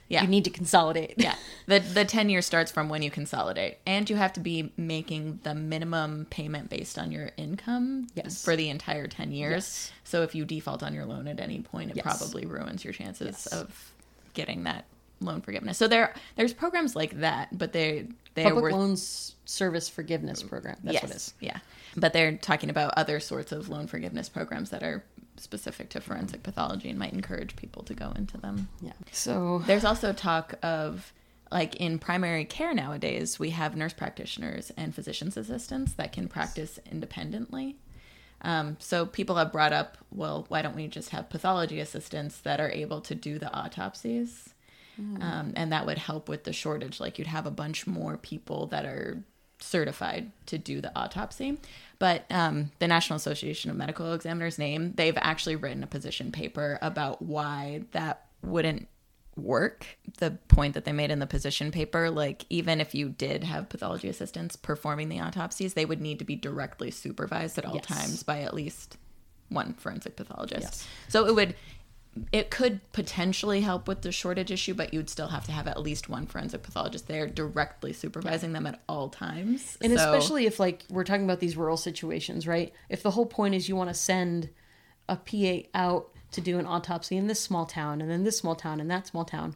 Yeah. 0.08 0.22
you 0.22 0.28
need 0.28 0.44
to 0.44 0.50
consolidate. 0.50 1.14
yeah, 1.18 1.34
the 1.66 1.80
the 1.80 2.04
ten 2.04 2.28
year 2.30 2.40
starts 2.42 2.72
from 2.72 2.88
when 2.88 3.02
you 3.02 3.10
consolidate, 3.10 3.78
and 3.86 4.08
you 4.08 4.16
have 4.16 4.32
to 4.34 4.40
be 4.40 4.72
making 4.76 5.40
the 5.42 5.54
minimum 5.54 6.26
payment 6.30 6.70
based 6.70 6.98
on 6.98 7.12
your 7.12 7.30
income. 7.36 8.06
Yes. 8.14 8.42
For 8.42 8.56
the 8.56 8.70
entire 8.70 9.06
ten 9.06 9.32
years. 9.32 9.52
Yes. 9.52 9.92
So 10.04 10.22
if 10.22 10.34
you 10.34 10.44
default 10.44 10.82
on 10.82 10.94
your 10.94 11.04
loan 11.04 11.28
at 11.28 11.40
any 11.40 11.60
point, 11.60 11.90
it 11.90 11.96
Yes. 11.96 12.04
probably 12.04 12.46
ruins 12.46 12.84
your 12.84 12.92
chances 12.94 13.46
of 13.48 13.92
getting 14.34 14.64
that 14.64 14.86
loan 15.20 15.40
forgiveness. 15.42 15.76
So 15.78 15.88
there 15.88 16.14
there's 16.36 16.54
programs 16.54 16.96
like 16.96 17.20
that, 17.20 17.56
but 17.56 17.72
they 17.72 18.06
they 18.34 18.44
Public 18.44 18.62
were 18.62 18.72
Loans 18.72 19.34
Service 19.44 19.88
Forgiveness 19.88 20.42
Program. 20.42 20.76
That's 20.84 20.94
yes, 20.94 21.02
what 21.02 21.10
it 21.12 21.16
is. 21.16 21.34
Yeah. 21.40 21.58
But 21.96 22.12
they're 22.12 22.36
talking 22.36 22.70
about 22.70 22.94
other 22.96 23.18
sorts 23.18 23.50
of 23.50 23.68
loan 23.68 23.88
forgiveness 23.88 24.28
programs 24.28 24.70
that 24.70 24.82
are 24.82 25.02
specific 25.38 25.88
to 25.90 26.00
forensic 26.00 26.42
pathology 26.42 26.90
and 26.90 26.98
might 26.98 27.12
encourage 27.12 27.56
people 27.56 27.82
to 27.84 27.94
go 27.94 28.12
into 28.16 28.38
them. 28.38 28.68
Yeah. 28.80 28.92
So 29.12 29.62
There's 29.66 29.84
also 29.84 30.12
talk 30.12 30.54
of 30.62 31.12
like 31.50 31.76
in 31.76 31.98
primary 31.98 32.44
care 32.44 32.74
nowadays, 32.74 33.38
we 33.38 33.50
have 33.50 33.76
nurse 33.76 33.94
practitioners 33.94 34.70
and 34.76 34.94
physician's 34.94 35.36
assistants 35.36 35.94
that 35.94 36.12
can 36.12 36.28
practice 36.28 36.78
independently. 36.90 37.76
Um, 38.42 38.76
so 38.78 39.06
people 39.06 39.36
have 39.36 39.50
brought 39.50 39.72
up, 39.72 39.98
well, 40.10 40.44
why 40.48 40.62
don't 40.62 40.76
we 40.76 40.86
just 40.86 41.10
have 41.10 41.30
pathology 41.30 41.80
assistants 41.80 42.38
that 42.40 42.60
are 42.60 42.70
able 42.70 43.00
to 43.02 43.14
do 43.14 43.38
the 43.38 43.52
autopsies? 43.52 44.50
Um, 45.22 45.52
and 45.56 45.72
that 45.72 45.86
would 45.86 45.98
help 45.98 46.28
with 46.28 46.44
the 46.44 46.52
shortage. 46.52 47.00
Like 47.00 47.18
you'd 47.18 47.28
have 47.28 47.46
a 47.46 47.52
bunch 47.52 47.86
more 47.86 48.16
people 48.16 48.66
that 48.66 48.84
are 48.84 49.22
certified 49.60 50.30
to 50.46 50.58
do 50.58 50.80
the 50.80 50.96
autopsy. 50.98 51.58
But 51.98 52.24
um, 52.30 52.70
the 52.78 52.86
National 52.86 53.16
Association 53.16 53.70
of 53.70 53.76
Medical 53.76 54.12
Examiners 54.12 54.58
name, 54.58 54.92
they've 54.96 55.16
actually 55.16 55.56
written 55.56 55.82
a 55.82 55.86
position 55.88 56.30
paper 56.32 56.78
about 56.80 57.20
why 57.22 57.82
that 57.92 58.26
wouldn't 58.42 58.86
work. 59.36 59.84
The 60.18 60.32
point 60.48 60.74
that 60.74 60.84
they 60.84 60.92
made 60.92 61.10
in 61.10 61.18
the 61.18 61.26
position 61.26 61.70
paper, 61.72 62.10
like 62.10 62.44
even 62.50 62.80
if 62.80 62.94
you 62.94 63.08
did 63.08 63.44
have 63.44 63.68
pathology 63.68 64.08
assistants 64.08 64.56
performing 64.56 65.08
the 65.08 65.20
autopsies, 65.20 65.74
they 65.74 65.84
would 65.84 66.00
need 66.00 66.18
to 66.20 66.24
be 66.24 66.36
directly 66.36 66.90
supervised 66.90 67.58
at 67.58 67.64
all 67.64 67.76
Yes. 67.76 67.86
times 67.86 68.22
by 68.22 68.40
at 68.42 68.54
least 68.54 68.96
one 69.48 69.74
forensic 69.74 70.14
pathologist. 70.16 70.62
Yes. 70.62 70.88
So 71.08 71.26
it 71.26 71.34
would 71.34 71.54
it 72.32 72.50
could 72.50 72.80
potentially 72.92 73.60
help 73.60 73.86
with 73.86 74.02
the 74.02 74.12
shortage 74.12 74.50
issue, 74.50 74.74
but 74.74 74.92
you'd 74.92 75.08
still 75.10 75.28
have 75.28 75.44
to 75.46 75.52
have 75.52 75.66
at 75.66 75.80
least 75.80 76.08
one 76.08 76.26
forensic 76.26 76.62
pathologist 76.62 77.06
there 77.06 77.26
directly 77.26 77.92
supervising 77.92 78.52
them 78.52 78.66
at 78.66 78.80
all 78.88 79.08
times. 79.08 79.78
And 79.80 79.96
So- 79.96 80.12
especially 80.12 80.46
if 80.46 80.58
like 80.58 80.84
we're 80.88 81.04
talking 81.04 81.24
about 81.24 81.40
these 81.40 81.56
rural 81.56 81.76
situations, 81.76 82.46
right? 82.46 82.72
If 82.88 83.02
the 83.02 83.12
whole 83.12 83.26
point 83.26 83.54
is 83.54 83.68
you 83.68 83.76
want 83.76 83.90
to 83.90 83.94
send 83.94 84.50
a 85.08 85.16
PA 85.16 85.68
out 85.74 86.10
to 86.32 86.40
do 86.40 86.58
an 86.58 86.66
autopsy 86.66 87.16
in 87.16 87.26
this 87.26 87.40
small 87.40 87.66
town 87.66 88.00
and 88.00 88.10
then 88.10 88.24
this 88.24 88.36
small 88.36 88.54
town 88.54 88.80
and 88.80 88.90
that 88.90 89.06
small 89.06 89.24
town, 89.24 89.54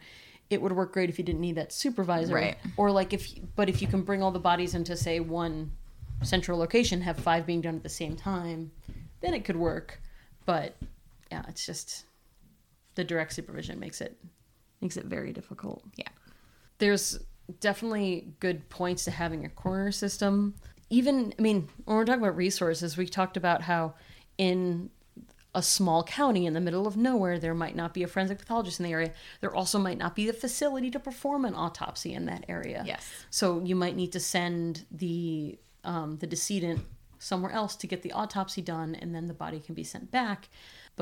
it 0.49 0.61
would 0.62 0.73
work 0.73 0.93
great 0.93 1.09
if 1.09 1.19
you 1.19 1.25
didn't 1.25 1.41
need 1.41 1.57
that 1.57 1.73
supervisor. 1.73 2.35
Right. 2.35 2.57
Or 2.77 2.91
like 2.91 3.12
if 3.12 3.35
but 3.57 3.69
if 3.69 3.83
you 3.83 3.88
can 3.88 4.03
bring 4.03 4.23
all 4.23 4.31
the 4.31 4.38
bodies 4.41 4.75
into 4.75 4.97
say 4.97 5.21
one 5.21 5.73
central 6.23 6.59
location, 6.59 7.01
have 7.01 7.19
five 7.19 7.47
being 7.47 7.61
done 7.61 7.75
at 7.77 7.83
the 7.83 7.88
same 7.88 8.17
time, 8.17 8.71
then 9.21 9.35
it 9.35 9.45
could 9.45 9.57
work. 9.57 10.01
But 10.47 10.77
yeah, 11.31 11.43
it's 11.49 11.67
just 11.67 12.05
the 12.94 13.05
direct 13.05 13.33
supervision 13.33 13.78
makes 13.78 14.00
it 14.00 14.18
makes 14.81 14.96
it 14.96 15.05
very 15.05 15.33
difficult 15.33 15.85
yeah. 15.96 16.09
there's 16.78 17.18
definitely 17.61 18.35
good 18.40 18.68
points 18.68 19.05
to 19.05 19.11
having 19.11 19.44
a 19.44 19.48
coroner 19.48 19.92
system. 19.92 20.55
Even, 20.90 21.35
I 21.38 21.42
mean, 21.42 21.68
when 21.85 21.96
we're 21.96 22.05
talking 22.05 22.22
about 22.22 22.37
resources, 22.37 22.96
we 22.96 23.07
talked 23.07 23.37
about 23.37 23.62
how 23.62 23.94
in 24.38 24.90
a 25.55 25.62
small 25.62 26.02
county 26.02 26.46
in 26.46 26.55
the 26.55 26.61
middle 26.61 26.87
of 26.87 26.96
nowhere, 26.96 27.38
there 27.38 27.55
might 27.55 27.76
not 27.76 27.92
be 27.92 28.02
a 28.02 28.07
forensic 28.07 28.38
pathologist 28.38 28.81
in 28.81 28.85
the 28.85 28.92
area. 28.92 29.12
There 29.40 29.55
also 29.55 29.78
might 29.78 29.98
not 29.98 30.14
be 30.14 30.26
the 30.26 30.33
facility 30.33 30.90
to 30.90 30.98
perform 30.98 31.44
an 31.44 31.55
autopsy 31.55 32.14
in 32.14 32.26
that 32.26 32.44
area. 32.48 32.83
Yes. 32.87 33.07
So 33.31 33.62
you 33.62 33.76
might 33.76 33.96
need 33.96 34.12
to 34.12 34.20
send 34.20 34.87
the 34.90 35.59
um, 35.85 36.16
the 36.18 36.28
decedent 36.28 36.81
somewhere 37.18 37.52
else 37.52 37.76
to 37.76 37.87
get 37.87 38.02
the 38.02 38.12
autopsy 38.12 38.62
done, 38.62 38.94
and 38.94 39.14
then 39.14 39.26
the 39.26 39.35
body 39.35 39.61
can 39.61 39.74
be 39.74 39.85
sent 39.85 40.11
back. 40.11 40.48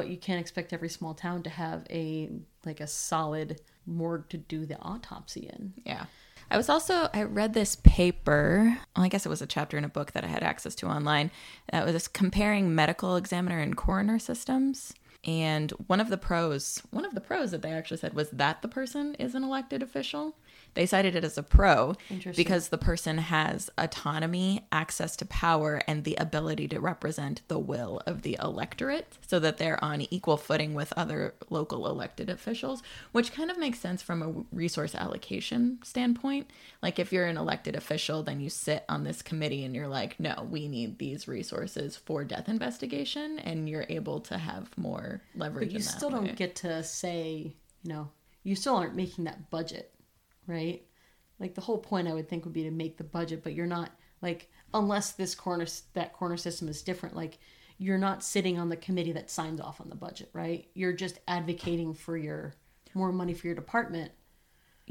But 0.00 0.08
you 0.08 0.16
can't 0.16 0.40
expect 0.40 0.72
every 0.72 0.88
small 0.88 1.12
town 1.12 1.42
to 1.42 1.50
have 1.50 1.86
a 1.90 2.30
like 2.64 2.80
a 2.80 2.86
solid 2.86 3.60
morgue 3.84 4.30
to 4.30 4.38
do 4.38 4.64
the 4.64 4.78
autopsy 4.80 5.50
in. 5.52 5.74
Yeah. 5.84 6.06
I 6.50 6.56
was 6.56 6.70
also 6.70 7.10
I 7.12 7.24
read 7.24 7.52
this 7.52 7.76
paper. 7.76 8.78
Well, 8.96 9.04
I 9.04 9.08
guess 9.08 9.26
it 9.26 9.28
was 9.28 9.42
a 9.42 9.46
chapter 9.46 9.76
in 9.76 9.84
a 9.84 9.90
book 9.90 10.12
that 10.12 10.24
I 10.24 10.28
had 10.28 10.42
access 10.42 10.74
to 10.76 10.86
online. 10.86 11.30
That 11.70 11.84
was 11.84 12.08
comparing 12.08 12.74
medical 12.74 13.16
examiner 13.16 13.58
and 13.58 13.76
coroner 13.76 14.18
systems. 14.18 14.94
And 15.24 15.70
one 15.86 16.00
of 16.00 16.08
the 16.08 16.16
pros, 16.16 16.82
one 16.90 17.04
of 17.04 17.14
the 17.14 17.20
pros 17.20 17.50
that 17.50 17.60
they 17.60 17.72
actually 17.72 17.98
said 17.98 18.14
was 18.14 18.30
that 18.30 18.62
the 18.62 18.68
person 18.68 19.14
is 19.16 19.34
an 19.34 19.44
elected 19.44 19.82
official. 19.82 20.34
They 20.74 20.86
cited 20.86 21.16
it 21.16 21.24
as 21.24 21.36
a 21.36 21.42
pro 21.42 21.96
because 22.36 22.68
the 22.68 22.78
person 22.78 23.18
has 23.18 23.70
autonomy, 23.76 24.66
access 24.70 25.16
to 25.16 25.26
power, 25.26 25.82
and 25.86 26.04
the 26.04 26.16
ability 26.16 26.68
to 26.68 26.80
represent 26.80 27.42
the 27.48 27.58
will 27.58 28.00
of 28.06 28.22
the 28.22 28.38
electorate 28.40 29.18
so 29.26 29.38
that 29.40 29.58
they're 29.58 29.82
on 29.84 30.02
equal 30.10 30.36
footing 30.36 30.74
with 30.74 30.92
other 30.96 31.34
local 31.48 31.86
elected 31.86 32.30
officials, 32.30 32.82
which 33.12 33.32
kind 33.32 33.50
of 33.50 33.58
makes 33.58 33.78
sense 33.78 34.02
from 34.02 34.22
a 34.22 34.56
resource 34.56 34.94
allocation 34.94 35.78
standpoint. 35.82 36.48
Like 36.82 36.98
if 36.98 37.12
you're 37.12 37.26
an 37.26 37.36
elected 37.36 37.74
official, 37.74 38.22
then 38.22 38.40
you 38.40 38.50
sit 38.50 38.84
on 38.88 39.04
this 39.04 39.22
committee 39.22 39.64
and 39.64 39.74
you're 39.74 39.88
like, 39.88 40.18
no, 40.20 40.46
we 40.50 40.68
need 40.68 40.98
these 40.98 41.28
resources 41.28 41.96
for 41.96 42.24
death 42.24 42.48
investigation, 42.48 43.38
and 43.40 43.68
you're 43.68 43.86
able 43.88 44.20
to 44.20 44.38
have 44.38 44.76
more 44.78 45.22
leverage. 45.34 45.68
But 45.68 45.74
you 45.74 45.80
still 45.80 46.10
way. 46.10 46.26
don't 46.26 46.36
get 46.36 46.56
to 46.56 46.82
say, 46.82 47.54
you 47.82 47.92
know, 47.92 48.10
you 48.42 48.56
still 48.56 48.76
aren't 48.76 48.94
making 48.94 49.24
that 49.24 49.50
budget, 49.50 49.92
right? 50.46 50.82
Like 51.38 51.54
the 51.54 51.60
whole 51.60 51.78
point 51.78 52.08
I 52.08 52.14
would 52.14 52.28
think 52.28 52.44
would 52.44 52.54
be 52.54 52.64
to 52.64 52.70
make 52.70 52.96
the 52.96 53.04
budget, 53.04 53.42
but 53.42 53.54
you're 53.54 53.66
not 53.66 53.90
like 54.22 54.50
unless 54.74 55.12
this 55.12 55.34
corner 55.34 55.66
that 55.94 56.12
coroner 56.12 56.36
system 56.36 56.68
is 56.68 56.82
different, 56.82 57.16
like 57.16 57.38
you're 57.78 57.98
not 57.98 58.22
sitting 58.22 58.58
on 58.58 58.68
the 58.68 58.76
committee 58.76 59.12
that 59.12 59.30
signs 59.30 59.60
off 59.60 59.80
on 59.80 59.88
the 59.88 59.94
budget, 59.94 60.28
right? 60.32 60.68
You're 60.74 60.92
just 60.92 61.18
advocating 61.26 61.94
for 61.94 62.16
your 62.16 62.54
more 62.92 63.12
money 63.12 63.34
for 63.34 63.46
your 63.46 63.56
department, 63.56 64.10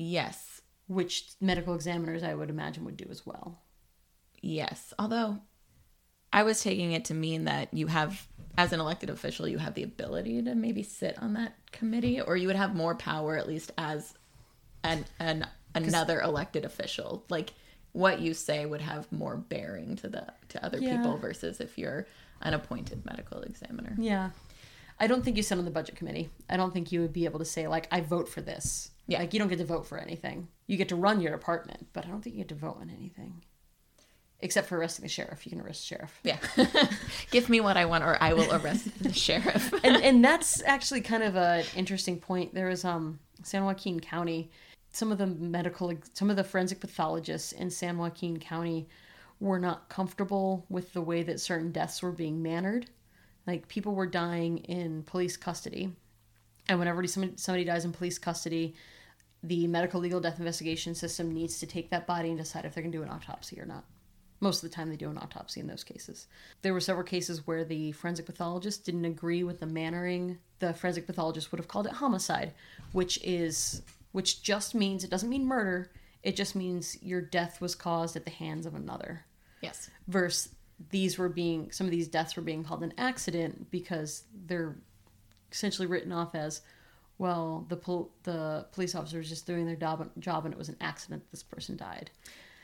Yes, 0.02 0.62
which 0.88 1.32
medical 1.42 1.76
examiners 1.76 2.24
I 2.24 2.34
would 2.34 2.50
imagine 2.50 2.86
would 2.86 2.96
do 2.96 3.08
as 3.10 3.26
well. 3.26 3.60
Yes. 4.42 4.94
Although 4.98 5.40
I 6.32 6.44
was 6.44 6.64
taking 6.64 6.94
it 6.94 7.04
to 7.06 7.14
mean 7.14 7.44
that 7.46 7.74
you 7.74 7.88
have, 7.88 8.26
as 8.58 8.72
an 8.72 8.80
elected 8.80 9.10
official, 9.10 9.46
you 9.46 9.58
have 9.58 9.74
the 9.74 9.84
ability 9.84 10.42
to 10.44 10.56
maybe 10.56 10.84
sit 10.84 11.22
on 11.22 11.34
that 11.34 11.56
committee, 11.74 12.22
or 12.22 12.38
you 12.38 12.48
would 12.48 12.56
have 12.56 12.76
more 12.76 12.96
power, 12.96 13.36
at 13.36 13.46
least 13.48 13.74
as 13.78 14.14
an, 14.84 15.06
an 15.20 15.48
another 15.76 16.22
elected 16.22 16.66
official. 16.66 17.24
Like 17.30 17.54
what 17.92 18.20
you 18.20 18.34
say 18.34 18.66
would 18.66 18.82
have 18.82 19.12
more 19.12 19.36
bearing 19.38 19.96
to 19.98 20.08
the 20.10 20.28
to 20.50 20.64
other 20.66 20.78
Yeah. 20.80 20.98
people 20.98 21.18
versus 21.18 21.60
if 21.60 21.78
you're 21.78 22.08
an 22.42 22.54
appointed 22.54 23.06
medical 23.06 23.42
examiner. 23.42 23.96
Yeah. 24.00 24.30
I 25.00 25.08
don't 25.08 25.24
think 25.24 25.38
you 25.38 25.44
sit 25.44 25.58
on 25.58 25.66
the 25.66 25.72
budget 25.72 25.96
committee. 25.96 26.30
I 26.50 26.58
don't 26.58 26.74
think 26.74 26.92
you 26.92 27.02
would 27.02 27.14
be 27.14 27.26
able 27.26 27.40
to 27.40 27.46
say 27.46 27.68
like 27.68 27.88
I 27.92 28.02
vote 28.02 28.28
for 28.30 28.42
this. 28.42 28.92
Yeah. 29.08 29.20
Like 29.20 29.34
you 29.34 29.40
don't 29.40 29.48
get 29.48 29.58
to 29.60 29.66
vote 29.66 29.88
for 29.88 29.98
anything. 29.98 30.48
You 30.68 30.78
get 30.78 30.90
to 30.90 30.96
run 30.96 31.20
your 31.22 31.32
department, 31.32 31.88
but 31.94 32.06
I 32.06 32.10
don't 32.10 32.22
think 32.22 32.36
you 32.36 32.42
get 32.44 32.50
to 32.50 32.56
vote 32.56 32.78
on 32.80 32.90
anything. 32.90 33.42
Except 34.42 34.70
for 34.70 34.78
arresting 34.78 35.04
the 35.04 35.10
sheriff. 35.10 35.46
You 35.46 35.50
can 35.50 35.60
arrest 35.60 35.82
the 35.82 35.96
sheriff. 35.96 36.20
Yeah. 36.24 36.38
Give 37.32 37.50
me 37.50 37.60
what 37.60 37.76
I 37.76 37.86
want, 37.86 38.06
or 38.06 38.18
I 38.22 38.34
will 38.34 38.54
arrest 38.54 38.88
the 39.04 39.12
sheriff. 39.12 39.74
and 39.84 39.98
and 40.02 40.24
that's 40.24 40.64
actually 40.64 41.02
kind 41.02 41.24
of 41.24 41.36
an 41.36 41.66
interesting 41.76 42.20
point. 42.20 42.54
There 42.54 42.68
was 42.68 42.86
um 42.86 43.20
San 43.44 43.66
Joaquin 43.66 44.00
County, 44.00 44.50
some 44.92 45.12
of 45.12 45.18
the 45.18 45.28
medical 45.28 45.94
some 46.14 46.30
of 46.30 46.36
the 46.36 46.44
forensic 46.44 46.80
pathologists 46.80 47.52
in 47.52 47.70
San 47.70 47.98
Joaquin 47.98 48.40
County 48.40 48.88
were 49.40 49.60
not 49.60 49.90
comfortable 49.90 50.66
with 50.70 50.94
the 50.94 51.02
way 51.02 51.24
that 51.24 51.40
certain 51.40 51.72
deaths 51.72 52.02
were 52.02 52.12
being 52.12 52.42
mannered. 52.42 52.90
Like 53.48 53.68
people 53.68 53.96
were 53.96 54.08
dying 54.08 54.60
in 54.60 55.04
police 55.04 55.38
custody. 55.38 55.96
And 56.68 56.78
whenever 56.78 57.06
somebody, 57.08 57.34
somebody 57.38 57.64
dies 57.64 57.86
in 57.86 57.94
police 57.94 58.20
custody, 58.20 58.76
the 59.42 59.68
medical 59.68 60.00
legal 60.00 60.20
death 60.20 60.40
investigation 60.40 60.94
system 60.94 61.32
needs 61.32 61.60
to 61.60 61.66
take 61.66 61.90
that 61.90 62.06
body 62.06 62.30
and 62.30 62.38
decide 62.38 62.66
if 62.66 62.74
they're 62.74 62.84
going 62.84 62.92
to 62.92 62.98
do 62.98 63.04
an 63.04 63.10
autopsy 63.10 63.60
or 63.60 63.66
not. 63.66 63.86
Most 64.42 64.64
of 64.64 64.70
the 64.70 64.76
time, 64.76 64.90
they 64.90 64.96
do 64.96 65.10
an 65.10 65.18
autopsy 65.18 65.60
in 65.60 65.68
those 65.68 65.84
cases. 65.84 66.28
There 66.62 66.74
were 66.74 66.80
several 66.80 67.06
cases 67.06 67.46
where 67.46 67.66
the 67.66 67.92
forensic 67.94 68.26
pathologist 68.26 68.86
didn't 68.86 69.06
agree 69.06 69.44
with 69.44 69.60
the 69.60 69.66
mannering. 69.66 70.38
The 70.60 70.74
forensic 70.74 71.08
pathologist 71.08 71.52
would 71.52 71.60
have 71.60 71.68
called 71.68 71.88
it 71.88 71.94
homicide, 71.94 72.54
which 72.94 73.20
is 73.24 73.82
which 74.12 74.42
just 74.42 74.74
means 74.76 75.04
it 75.04 75.10
doesn't 75.10 75.30
mean 75.30 75.46
murder. 75.46 75.92
It 76.24 76.36
just 76.36 76.56
means 76.56 77.02
your 77.02 77.22
death 77.22 77.62
was 77.62 77.76
caused 77.76 78.16
at 78.16 78.26
the 78.26 78.32
hands 78.32 78.66
of 78.66 78.76
another. 78.76 79.26
yes. 79.62 79.90
Versus 80.08 80.50
these 80.92 81.18
were 81.18 81.30
being 81.30 81.72
some 81.72 81.86
of 81.86 81.92
these 81.92 82.08
deaths 82.08 82.36
were 82.36 82.42
being 82.42 82.64
called 82.64 82.84
an 82.84 82.94
accident 82.98 83.70
because 83.70 84.24
they're 84.48 84.78
essentially 85.52 85.86
written 85.88 86.14
off 86.14 86.36
as 86.36 86.62
well 87.18 87.66
the 87.68 87.76
pol- 87.76 88.12
the 88.24 88.66
police 88.72 88.96
officer 88.96 89.18
was 89.18 89.28
just 89.28 89.46
doing 89.46 89.66
their 89.66 89.76
job 89.76 90.10
job 90.20 90.46
and 90.46 90.54
it 90.54 90.58
was 90.58 90.70
an 90.70 90.78
accident 90.80 91.22
this 91.32 91.44
person 91.44 91.76
died. 91.76 92.10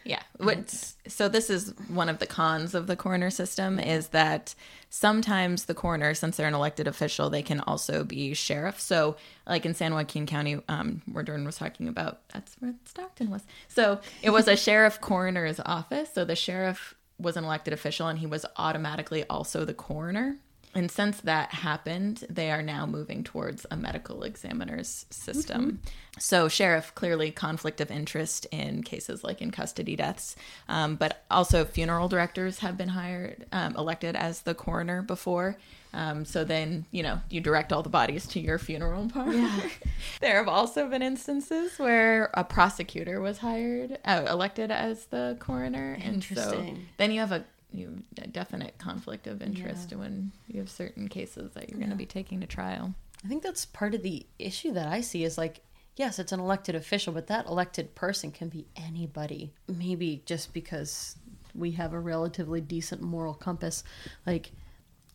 Yeah. 0.06 0.22
What, 0.38 0.94
so 1.08 1.28
this 1.28 1.50
is 1.50 1.74
one 1.88 2.10
of 2.10 2.20
the 2.20 2.28
cons 2.28 2.76
of 2.76 2.86
the 2.86 2.96
coroner 2.96 3.32
system 3.32 3.80
is 3.80 4.10
that 4.10 4.54
sometimes 4.90 5.66
the 5.66 5.74
coroner, 5.74 6.14
since 6.14 6.38
they're 6.38 6.48
an 6.48 6.54
elected 6.54 6.88
official, 6.88 7.30
they 7.30 7.42
can 7.42 7.60
also 7.62 8.04
be 8.04 8.34
sheriff. 8.36 8.80
So 8.80 9.18
like 9.48 9.66
in 9.66 9.74
San 9.74 9.94
Joaquin 9.96 10.28
County, 10.28 10.62
um, 10.70 11.02
where 11.12 11.24
Jordan 11.24 11.46
was 11.46 11.58
talking 11.58 11.88
about, 11.88 12.22
that's 12.32 12.56
where 12.60 12.76
Stockton 12.86 13.32
was. 13.32 13.42
So 13.68 14.00
it 14.22 14.30
was 14.30 14.48
a 14.48 14.56
sheriff 14.66 15.02
coroner's 15.02 15.60
office. 15.66 16.14
So 16.14 16.24
the 16.24 16.36
sheriff 16.36 16.94
was 17.20 17.36
an 17.36 17.44
elected 17.44 17.74
official 17.74 18.08
and 18.08 18.20
he 18.20 18.28
was 18.28 18.46
automatically 18.58 19.24
also 19.28 19.66
the 19.66 19.74
coroner. 19.74 20.38
And 20.76 20.92
since 20.92 21.22
that 21.22 21.54
happened, 21.54 22.26
they 22.30 22.52
are 22.52 22.62
now 22.62 22.86
moving 22.86 23.24
towards 23.24 23.66
a 23.72 23.78
medical 23.78 24.24
examiner's 24.24 25.06
system. 25.10 25.80
So, 26.20 26.50
sheriff 26.50 26.94
clearly 26.96 27.32
conflict 27.32 27.80
of 27.80 27.90
interest 27.90 28.46
in 28.52 28.84
cases 28.84 29.24
like 29.24 29.42
in 29.42 29.52
custody 29.52 29.96
deaths, 29.96 30.36
um, 30.68 30.98
but 30.98 31.24
also 31.32 31.64
funeral 31.64 32.10
directors 32.10 32.60
have 32.60 32.78
been 32.78 32.90
hired, 32.90 33.46
um, 33.54 33.76
elected 33.78 34.18
as 34.18 34.42
the 34.42 34.54
coroner 34.54 35.02
before. 35.02 35.58
Um, 35.94 36.26
so 36.26 36.44
then, 36.44 36.86
you 36.92 37.04
know, 37.04 37.22
you 37.30 37.40
direct 37.40 37.72
all 37.72 37.82
the 37.82 37.90
bodies 37.90 38.28
to 38.28 38.40
your 38.42 38.60
funeral 38.60 39.10
parlor. 39.14 39.50
there 40.20 40.38
have 40.38 40.50
also 40.50 40.90
been 40.90 41.02
instances 41.02 41.80
where 41.80 42.30
a 42.34 42.44
prosecutor 42.44 43.22
was 43.22 43.38
hired, 43.38 43.98
uh, 44.04 44.26
elected 44.30 44.72
as 44.72 45.06
the 45.06 45.38
coroner, 45.40 45.98
and 46.02 46.22
so 46.22 46.76
then 46.98 47.12
you 47.12 47.22
have 47.22 47.32
a 47.32 47.46
you 47.78 48.02
have 48.18 48.26
a 48.26 48.28
definite 48.28 48.78
conflict 48.78 49.28
of 49.28 49.42
interest 49.42 49.94
when 49.96 50.32
you 50.48 50.60
have 50.60 50.70
certain 50.70 51.08
cases 51.08 51.54
that 51.54 51.70
you're 51.70 51.80
going 51.80 51.90
to 51.90 51.96
be 51.96 52.06
taking 52.06 52.42
to 52.42 52.48
trial. 52.48 52.94
I 53.24 53.28
think 53.28 53.44
that's 53.44 53.66
part 53.66 53.96
of 53.96 54.04
the 54.04 54.26
issue 54.40 54.74
that 54.74 54.88
I 54.88 55.02
see 55.02 55.24
is 55.24 55.38
like, 55.38 55.62
yes, 55.96 56.20
it's 56.20 56.32
an 56.32 56.40
elected 56.40 56.76
official, 56.76 57.14
but 57.14 57.28
that 57.28 57.48
elected 57.48 57.96
person 57.96 58.32
can 58.32 58.50
be 58.50 58.68
anybody. 58.76 59.54
Maybe 59.68 60.22
just 60.26 60.54
because 60.54 61.16
we 61.54 61.72
have 61.72 61.94
a 61.94 62.00
relatively 62.00 62.62
decent 62.62 63.02
moral 63.02 63.34
compass. 63.34 63.84
Like, 64.26 64.52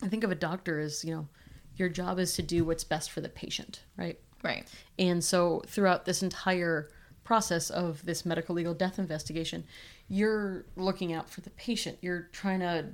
I 0.02 0.08
think 0.08 0.24
of 0.24 0.30
a 0.30 0.36
doctor 0.36 0.80
as, 0.80 1.04
you 1.04 1.14
know, 1.14 1.28
your 1.76 1.88
job 1.88 2.18
is 2.18 2.34
to 2.34 2.42
do 2.42 2.64
what's 2.64 2.84
best 2.84 3.10
for 3.10 3.20
the 3.20 3.28
patient, 3.28 3.84
right? 3.96 4.18
Right. 4.42 4.66
And 4.98 5.22
so 5.22 5.62
throughout 5.66 6.04
this 6.04 6.22
entire 6.22 6.88
process 7.24 7.70
of 7.70 8.04
this 8.04 8.24
medical 8.24 8.54
legal 8.54 8.74
death 8.74 8.98
investigation, 8.98 9.64
you're 10.10 10.66
looking 10.76 11.12
out 11.14 11.30
for 11.30 11.40
the 11.40 11.50
patient. 11.50 11.96
You're 12.02 12.28
trying 12.32 12.60
to 12.60 12.86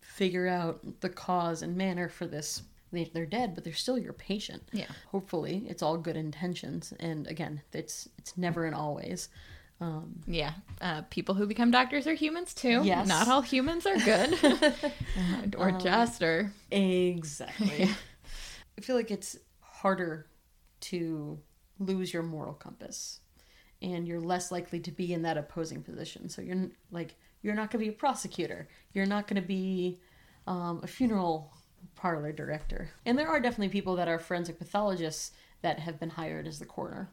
figure 0.00 0.46
out 0.48 1.00
the 1.00 1.08
cause 1.08 1.62
and 1.62 1.76
manner 1.76 2.08
for 2.08 2.26
this. 2.26 2.62
They- 2.92 3.04
They're 3.14 3.24
dead, 3.24 3.54
but 3.54 3.62
they're 3.62 3.72
still 3.72 3.96
your 3.98 4.12
patient. 4.12 4.64
Yeah. 4.72 4.88
Hopefully, 5.12 5.64
it's 5.68 5.80
all 5.82 5.96
good 5.96 6.16
intentions. 6.16 6.92
And 6.98 7.26
again, 7.28 7.62
it's 7.72 8.08
it's 8.18 8.36
never 8.36 8.66
and 8.66 8.74
always. 8.74 9.28
Yeah. 10.26 10.52
Uh, 10.82 11.02
people 11.08 11.34
who 11.36 11.46
become 11.46 11.70
doctors 11.70 12.06
are 12.06 12.12
humans 12.14 12.52
too. 12.52 12.82
Yes. 12.84 13.06
Not 13.08 13.28
all 13.28 13.40
humans 13.40 13.86
are 13.86 13.96
good 13.96 14.34
or 15.56 15.70
just 15.72 16.22
or 16.22 16.52
Exactly. 16.70 17.88
I 18.76 18.80
feel 18.82 18.96
like 18.96 19.10
it's 19.10 19.38
harder 19.60 20.26
to 20.80 21.38
lose 21.78 22.12
your 22.12 22.22
moral 22.22 22.52
compass 22.52 23.20
and 23.82 24.06
you're 24.06 24.20
less 24.20 24.50
likely 24.50 24.80
to 24.80 24.90
be 24.90 25.12
in 25.12 25.22
that 25.22 25.36
opposing 25.38 25.82
position. 25.82 26.28
So 26.28 26.42
you're 26.42 26.68
like 26.90 27.14
you're 27.42 27.54
not 27.54 27.70
going 27.70 27.82
to 27.84 27.90
be 27.90 27.94
a 27.94 27.98
prosecutor. 27.98 28.68
You're 28.92 29.06
not 29.06 29.26
going 29.26 29.40
to 29.40 29.46
be 29.48 29.98
um, 30.46 30.80
a 30.82 30.86
funeral 30.86 31.52
parlor 31.96 32.32
director. 32.32 32.90
And 33.06 33.18
there 33.18 33.28
are 33.28 33.40
definitely 33.40 33.70
people 33.70 33.96
that 33.96 34.08
are 34.08 34.18
forensic 34.18 34.58
pathologists 34.58 35.32
that 35.62 35.78
have 35.78 35.98
been 35.98 36.10
hired 36.10 36.46
as 36.46 36.58
the 36.58 36.66
coroner. 36.66 37.08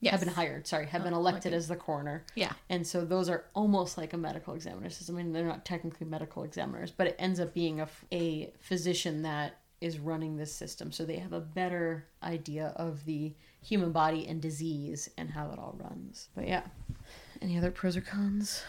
yes. 0.00 0.12
Have 0.12 0.20
been 0.20 0.34
hired, 0.34 0.66
sorry, 0.66 0.86
have 0.86 1.02
been 1.02 1.14
Oh, 1.14 1.18
elected 1.18 1.52
okay. 1.52 1.56
as 1.56 1.68
the 1.68 1.76
coroner. 1.76 2.24
Yeah. 2.34 2.52
And 2.68 2.86
so 2.86 3.04
those 3.06 3.30
are 3.30 3.44
almost 3.54 3.96
like 3.96 4.12
a 4.12 4.18
medical 4.18 4.52
examiner 4.54 4.90
system. 4.90 5.16
I 5.16 5.22
mean, 5.22 5.32
they're 5.32 5.46
not 5.46 5.64
technically 5.64 6.06
medical 6.06 6.42
examiners, 6.42 6.90
but 6.90 7.06
it 7.06 7.16
ends 7.18 7.40
up 7.40 7.54
being 7.54 7.80
a, 7.80 7.88
a 8.12 8.52
physician 8.60 9.22
that 9.22 9.58
is 9.80 9.98
running 9.98 10.36
this 10.36 10.52
system. 10.54 10.92
So 10.92 11.04
they 11.06 11.16
have 11.16 11.32
a 11.32 11.40
better 11.40 12.06
idea 12.22 12.74
of 12.76 13.04
the 13.06 13.34
human 13.66 13.90
body 13.90 14.26
and 14.28 14.40
disease 14.40 15.10
and 15.18 15.30
how 15.30 15.50
it 15.50 15.58
all 15.58 15.76
runs. 15.78 16.28
But 16.34 16.46
yeah. 16.46 16.62
Any 17.42 17.58
other 17.58 17.70
pros 17.70 17.96
or 17.96 18.00
cons? 18.00 18.62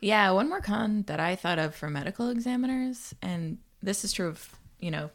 Yeah, 0.00 0.30
one 0.30 0.48
more 0.48 0.60
con 0.60 1.02
that 1.08 1.18
I 1.18 1.34
thought 1.34 1.58
of 1.58 1.74
for 1.74 1.90
medical 1.90 2.30
examiners, 2.30 3.14
and 3.20 3.58
this 3.82 4.04
is 4.04 4.12
true 4.12 4.28
of, 4.28 4.54
you 4.78 4.92
know, 4.92 5.10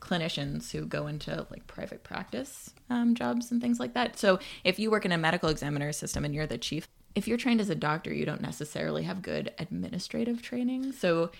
clinicians 0.00 0.70
who 0.70 0.84
go 0.84 1.06
into 1.06 1.46
like 1.50 1.66
private 1.66 2.02
practice 2.04 2.74
um, 2.90 3.14
jobs 3.14 3.50
and 3.50 3.62
things 3.62 3.80
like 3.80 3.94
that. 3.94 4.18
So 4.18 4.38
if 4.64 4.78
you 4.78 4.90
work 4.90 5.06
in 5.06 5.12
a 5.12 5.18
medical 5.18 5.48
examiner 5.48 5.92
system 5.92 6.24
and 6.24 6.34
you're 6.34 6.46
the 6.46 6.58
chief, 6.58 6.88
if 7.14 7.28
you're 7.28 7.38
trained 7.38 7.60
as 7.60 7.70
a 7.70 7.74
doctor, 7.74 8.12
you 8.12 8.24
don't 8.24 8.40
necessarily 8.40 9.02
have 9.02 9.22
good 9.22 9.52
administrative 9.58 10.42
training. 10.42 10.92
So 10.92 11.30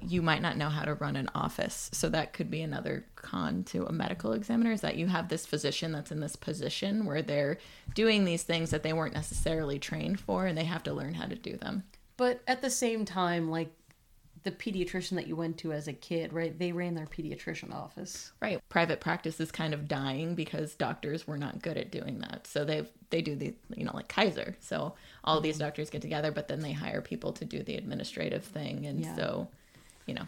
you 0.00 0.22
might 0.22 0.42
not 0.42 0.56
know 0.56 0.68
how 0.68 0.84
to 0.84 0.94
run 0.94 1.16
an 1.16 1.28
office. 1.34 1.90
So 1.92 2.08
that 2.08 2.32
could 2.32 2.50
be 2.50 2.62
another 2.62 3.04
con 3.16 3.64
to 3.64 3.84
a 3.86 3.92
medical 3.92 4.32
examiner 4.32 4.72
is 4.72 4.80
that 4.80 4.96
you 4.96 5.06
have 5.06 5.28
this 5.28 5.46
physician 5.46 5.92
that's 5.92 6.10
in 6.10 6.20
this 6.20 6.36
position 6.36 7.04
where 7.04 7.22
they're 7.22 7.58
doing 7.94 8.24
these 8.24 8.42
things 8.42 8.70
that 8.70 8.82
they 8.82 8.92
weren't 8.92 9.14
necessarily 9.14 9.78
trained 9.78 10.20
for 10.20 10.46
and 10.46 10.56
they 10.56 10.64
have 10.64 10.82
to 10.84 10.94
learn 10.94 11.14
how 11.14 11.26
to 11.26 11.36
do 11.36 11.56
them. 11.56 11.84
But 12.16 12.40
at 12.46 12.62
the 12.62 12.70
same 12.70 13.04
time, 13.04 13.50
like 13.50 13.70
the 14.44 14.50
pediatrician 14.50 15.16
that 15.16 15.26
you 15.26 15.36
went 15.36 15.58
to 15.58 15.72
as 15.72 15.88
a 15.88 15.92
kid, 15.92 16.32
right? 16.32 16.56
They 16.58 16.72
ran 16.72 16.94
their 16.94 17.06
pediatrician 17.06 17.74
office. 17.74 18.32
Right. 18.40 18.60
Private 18.68 19.00
practice 19.00 19.40
is 19.40 19.50
kind 19.50 19.74
of 19.74 19.88
dying 19.88 20.34
because 20.34 20.74
doctors 20.74 21.26
were 21.26 21.38
not 21.38 21.62
good 21.62 21.76
at 21.76 21.90
doing 21.90 22.20
that. 22.20 22.46
So 22.46 22.64
they 22.64 22.86
they 23.10 23.22
do 23.22 23.34
the 23.34 23.54
you 23.76 23.84
know 23.84 23.92
like 23.94 24.08
Kaiser. 24.08 24.56
So 24.60 24.94
all 25.24 25.36
mm-hmm. 25.36 25.44
these 25.44 25.58
doctors 25.58 25.90
get 25.90 26.02
together, 26.02 26.30
but 26.30 26.48
then 26.48 26.60
they 26.60 26.72
hire 26.72 27.00
people 27.00 27.32
to 27.34 27.44
do 27.44 27.62
the 27.62 27.76
administrative 27.76 28.44
thing, 28.44 28.86
and 28.86 29.00
Yeah. 29.00 29.16
so 29.16 29.48
you 30.06 30.14
know 30.14 30.26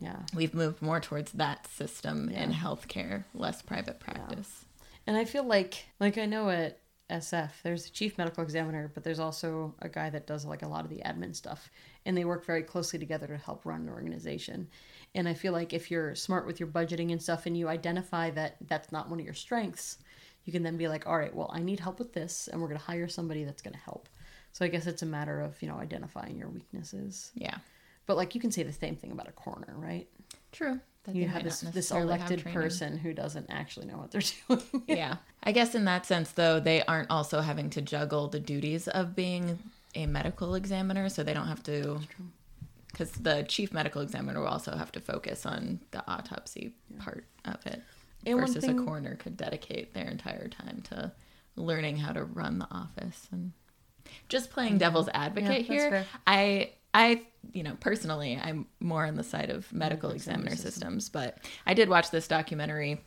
Yeah. 0.00 0.20
we've 0.34 0.54
moved 0.54 0.82
more 0.82 1.00
towards 1.00 1.32
that 1.32 1.66
system 1.66 2.28
in 2.28 2.50
Yeah. 2.50 2.56
healthcare, 2.56 3.24
less 3.34 3.62
private 3.62 3.98
practice. 4.00 4.64
And 5.06 5.16
I 5.16 5.24
feel 5.24 5.44
like, 5.44 5.86
like 6.00 6.18
I 6.18 6.26
know 6.26 6.50
at 6.50 6.80
SF, 7.10 7.50
there's 7.62 7.84
the 7.84 7.90
chief 7.90 8.18
medical 8.18 8.42
examiner, 8.42 8.90
but 8.94 9.02
there's 9.02 9.18
also 9.18 9.74
a 9.80 9.88
guy 9.88 10.10
that 10.10 10.26
does 10.26 10.44
like 10.44 10.62
a 10.62 10.68
lot 10.68 10.84
of 10.84 10.90
the 10.90 11.02
admin 11.04 11.34
stuff, 11.34 11.70
and 12.04 12.16
they 12.16 12.24
work 12.24 12.44
very 12.44 12.62
closely 12.62 12.98
together 12.98 13.26
to 13.26 13.36
help 13.36 13.64
run 13.64 13.82
an 13.82 13.88
organization. 13.88 14.68
And 15.14 15.28
I 15.28 15.34
feel 15.34 15.52
like 15.52 15.72
if 15.72 15.90
you're 15.90 16.14
smart 16.14 16.46
with 16.46 16.60
your 16.60 16.68
budgeting 16.68 17.12
and 17.12 17.22
stuff, 17.22 17.46
and 17.46 17.56
you 17.56 17.68
identify 17.68 18.30
that 18.30 18.56
that's 18.66 18.92
not 18.92 19.08
one 19.08 19.18
of 19.18 19.24
your 19.24 19.34
strengths, 19.34 19.98
you 20.44 20.52
can 20.52 20.62
then 20.62 20.76
be 20.76 20.88
like, 20.88 21.06
all 21.06 21.18
right, 21.18 21.34
well, 21.34 21.50
I 21.52 21.60
need 21.60 21.80
help 21.80 21.98
with 21.98 22.12
this, 22.12 22.48
and 22.48 22.60
we're 22.60 22.68
going 22.68 22.80
to 22.80 22.84
hire 22.84 23.08
somebody 23.08 23.44
that's 23.44 23.62
going 23.62 23.74
to 23.74 23.80
help. 23.80 24.08
So 24.52 24.64
I 24.64 24.68
guess 24.68 24.86
it's 24.86 25.02
a 25.02 25.06
matter 25.06 25.40
of 25.40 25.60
you 25.62 25.68
know 25.68 25.76
identifying 25.76 26.36
your 26.36 26.48
weaknesses. 26.48 27.32
Yeah. 27.34 27.58
But 28.06 28.16
like 28.16 28.34
you 28.34 28.40
can 28.40 28.50
say 28.50 28.62
the 28.62 28.72
same 28.72 28.96
thing 28.96 29.12
about 29.12 29.28
a 29.28 29.32
coroner, 29.32 29.74
right? 29.76 30.08
True. 30.52 30.80
You 31.12 31.28
have 31.28 31.44
this 31.44 31.60
this 31.60 31.90
elected 31.90 32.44
person 32.44 32.98
who 32.98 33.12
doesn't 33.14 33.46
actually 33.50 33.86
know 33.86 33.96
what 33.96 34.10
they're 34.10 34.22
doing. 34.48 34.82
yeah. 34.86 35.16
I 35.42 35.52
guess 35.52 35.74
in 35.74 35.84
that 35.86 36.04
sense, 36.06 36.32
though, 36.32 36.60
they 36.60 36.82
aren't 36.84 37.10
also 37.10 37.40
having 37.40 37.70
to 37.70 37.82
juggle 37.82 38.28
the 38.28 38.40
duties 38.40 38.88
of 38.88 39.14
being 39.16 39.58
a 39.94 40.06
medical 40.06 40.54
examiner, 40.54 41.08
so 41.08 41.22
they 41.22 41.32
don't 41.34 41.46
have 41.48 41.62
to. 41.64 42.00
Because 42.90 43.10
the 43.12 43.44
chief 43.48 43.72
medical 43.72 44.02
examiner 44.02 44.40
will 44.40 44.48
also 44.48 44.74
have 44.76 44.90
to 44.92 45.00
focus 45.00 45.46
on 45.46 45.80
the 45.92 46.02
autopsy 46.10 46.74
part 46.98 47.24
of 47.44 47.64
it, 47.66 47.82
And 48.26 48.38
versus 48.40 48.64
thing- 48.64 48.78
a 48.78 48.82
coroner 48.84 49.14
could 49.16 49.36
dedicate 49.36 49.94
their 49.94 50.06
entire 50.08 50.48
time 50.48 50.82
to 50.90 51.12
learning 51.56 51.96
how 51.98 52.12
to 52.12 52.24
run 52.24 52.58
the 52.58 52.68
office 52.70 53.28
and 53.30 53.52
just 54.28 54.50
playing 54.50 54.78
devil's 54.78 55.08
advocate 55.12 55.64
Mm-hmm. 55.64 55.72
here. 55.72 55.90
fair. 55.90 56.06
I 56.26 56.70
I 56.94 57.22
you 57.52 57.62
know 57.62 57.76
personally 57.80 58.38
I'm 58.42 58.66
more 58.80 59.06
on 59.06 59.16
the 59.16 59.24
side 59.24 59.50
of 59.50 59.72
medical 59.72 60.10
examiner 60.10 60.48
examiner 60.48 60.56
system. 60.56 61.00
systems, 61.00 61.08
but 61.08 61.38
I 61.66 61.74
did 61.74 61.88
watch 61.88 62.10
this 62.10 62.28
documentary 62.28 63.00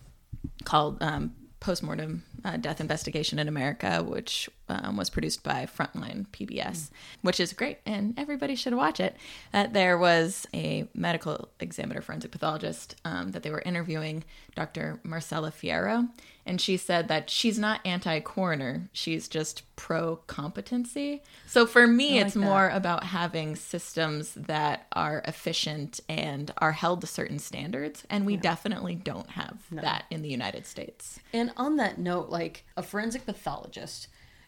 called 0.63 1.01
um, 1.01 1.35
Postmortem 1.61 2.23
uh, 2.43 2.57
Death 2.57 2.81
Investigation 2.81 3.37
in 3.37 3.47
America, 3.47 4.03
which 4.03 4.49
um, 4.67 4.97
was 4.97 5.11
produced 5.11 5.43
by 5.43 5.67
Frontline 5.67 6.25
PBS, 6.29 6.89
which 7.21 7.39
is 7.39 7.53
great, 7.53 7.77
and 7.85 8.15
everybody 8.17 8.55
should 8.55 8.73
watch 8.73 8.99
it. 8.99 9.15
Uh, 9.53 9.67
there 9.67 9.95
was 9.97 10.47
a 10.55 10.87
medical 10.95 11.49
examiner, 11.59 12.01
forensic 12.01 12.31
pathologist, 12.31 12.95
um, 13.05 13.31
that 13.31 13.43
they 13.43 13.51
were 13.51 13.61
interviewing, 13.61 14.23
Dr. 14.55 14.99
Marcella 15.03 15.51
Fierro, 15.51 16.09
and 16.45 16.59
she 16.59 16.77
said 16.77 17.07
that 17.07 17.29
she's 17.29 17.59
not 17.59 17.81
anti 17.85 18.19
coroner, 18.19 18.89
she's 18.91 19.27
just 19.27 19.63
pro 19.75 20.17
competency. 20.27 21.21
So 21.47 21.65
for 21.65 21.87
me, 21.87 22.17
like 22.17 22.25
it's 22.25 22.33
that. 22.33 22.39
more 22.39 22.69
about 22.69 23.03
having 23.05 23.55
systems 23.55 24.33
that 24.33 24.87
are 24.93 25.21
efficient 25.27 25.99
and 26.07 26.51
are 26.57 26.71
held 26.71 27.01
to 27.01 27.07
certain 27.07 27.39
standards, 27.39 28.03
and 28.09 28.25
we 28.25 28.37
definitely 28.37 28.95
don't 28.95 29.29
have 29.31 29.57
that 29.71 30.05
in 30.09 30.21
the 30.21 30.29
United 30.29 30.65
States. 30.65 31.19
And 31.33 31.51
on 31.57 31.77
that 31.77 31.97
note, 31.97 32.29
like 32.29 32.65
a 32.77 32.83
forensic 32.83 33.25
pathologist 33.25 34.07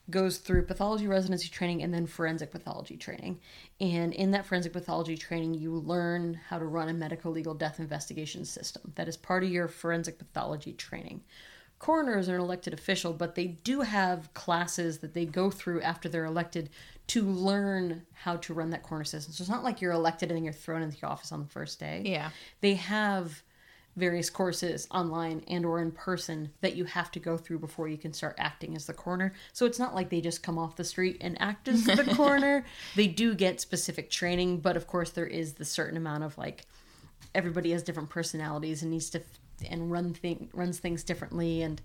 goes 0.09 0.37
through 0.37 0.65
pathology 0.65 1.07
residency 1.07 1.47
training 1.47 1.81
and 1.81 1.93
then 1.93 2.05
forensic 2.05 2.51
pathology 2.51 2.97
training. 2.97 3.39
And 3.79 4.13
in 4.13 4.31
that 4.31 4.45
forensic 4.45 4.73
pathology 4.73 5.15
training, 5.15 5.53
you 5.53 5.71
learn 5.71 6.39
how 6.49 6.59
to 6.59 6.65
run 6.65 6.89
a 6.89 6.93
medical 6.93 7.31
legal 7.31 7.53
death 7.53 7.79
investigation 7.79 8.43
system. 8.43 8.91
That 8.95 9.07
is 9.07 9.15
part 9.15 9.43
of 9.43 9.49
your 9.49 9.67
forensic 9.67 10.17
pathology 10.17 10.73
training. 10.73 11.21
Coroners 11.83 12.29
are 12.29 12.35
an 12.35 12.41
elected 12.41 12.73
official, 12.73 13.11
but 13.11 13.35
they 13.35 13.47
do 13.47 13.81
have 13.81 14.33
classes 14.33 14.99
that 14.99 15.13
they 15.13 15.25
go 15.25 15.51
through 15.51 15.81
after 15.81 16.07
they're 16.07 16.23
elected 16.23 16.69
to 17.07 17.23
learn 17.23 18.05
how 18.13 18.37
to 18.37 18.53
run 18.53 18.69
that 18.69 18.83
coroner 18.83 19.03
system. 19.03 19.33
So 19.33 19.41
it's 19.41 19.49
not 19.49 19.65
like 19.65 19.81
you're 19.81 19.91
elected 19.91 20.29
and 20.29 20.37
then 20.37 20.45
you're 20.45 20.53
thrown 20.53 20.81
into 20.81 20.97
the 20.97 21.05
office 21.07 21.33
on 21.33 21.41
the 21.41 21.49
first 21.49 21.81
day 21.81 22.01
Yeah. 22.05 22.29
they 22.61 22.75
have 22.75 23.43
various 23.97 24.29
courses 24.29 24.87
online 24.91 25.43
and 25.49 25.65
or 25.65 25.81
in 25.81 25.91
person 25.91 26.51
that 26.61 26.77
you 26.77 26.85
have 26.85 27.11
to 27.11 27.19
go 27.19 27.35
through 27.37 27.59
before 27.59 27.89
you 27.89 27.97
can 27.97 28.13
start 28.13 28.35
acting 28.39 28.75
as 28.77 28.85
the 28.87 28.93
coroner 28.93 29.33
so 29.51 29.65
it's 29.65 29.77
not 29.77 29.93
like 29.93 30.09
they 30.09 30.21
just 30.21 30.41
come 30.41 30.57
off 30.57 30.77
the 30.77 30.83
street 30.85 31.17
and 31.21 31.39
act 31.41 31.67
as 31.67 31.83
the 31.83 32.03
coroner 32.15 32.65
they 32.95 33.05
do 33.07 33.35
get 33.35 33.59
specific 33.61 34.09
training 34.09 34.57
but 34.57 34.75
of 34.77 34.87
course 34.87 35.09
there 35.11 35.27
is 35.27 35.53
the 35.53 35.65
certain 35.65 35.97
amount 35.97 36.23
of 36.23 36.35
like 36.39 36.65
everybody 37.35 37.71
has 37.71 37.83
different 37.83 38.09
personalities 38.09 38.81
and 38.81 38.89
needs 38.89 39.09
to 39.11 39.21
and 39.69 39.91
run 39.91 40.13
thing 40.13 40.49
runs 40.53 40.79
things 40.79 41.03
differently 41.03 41.61
and 41.61 41.81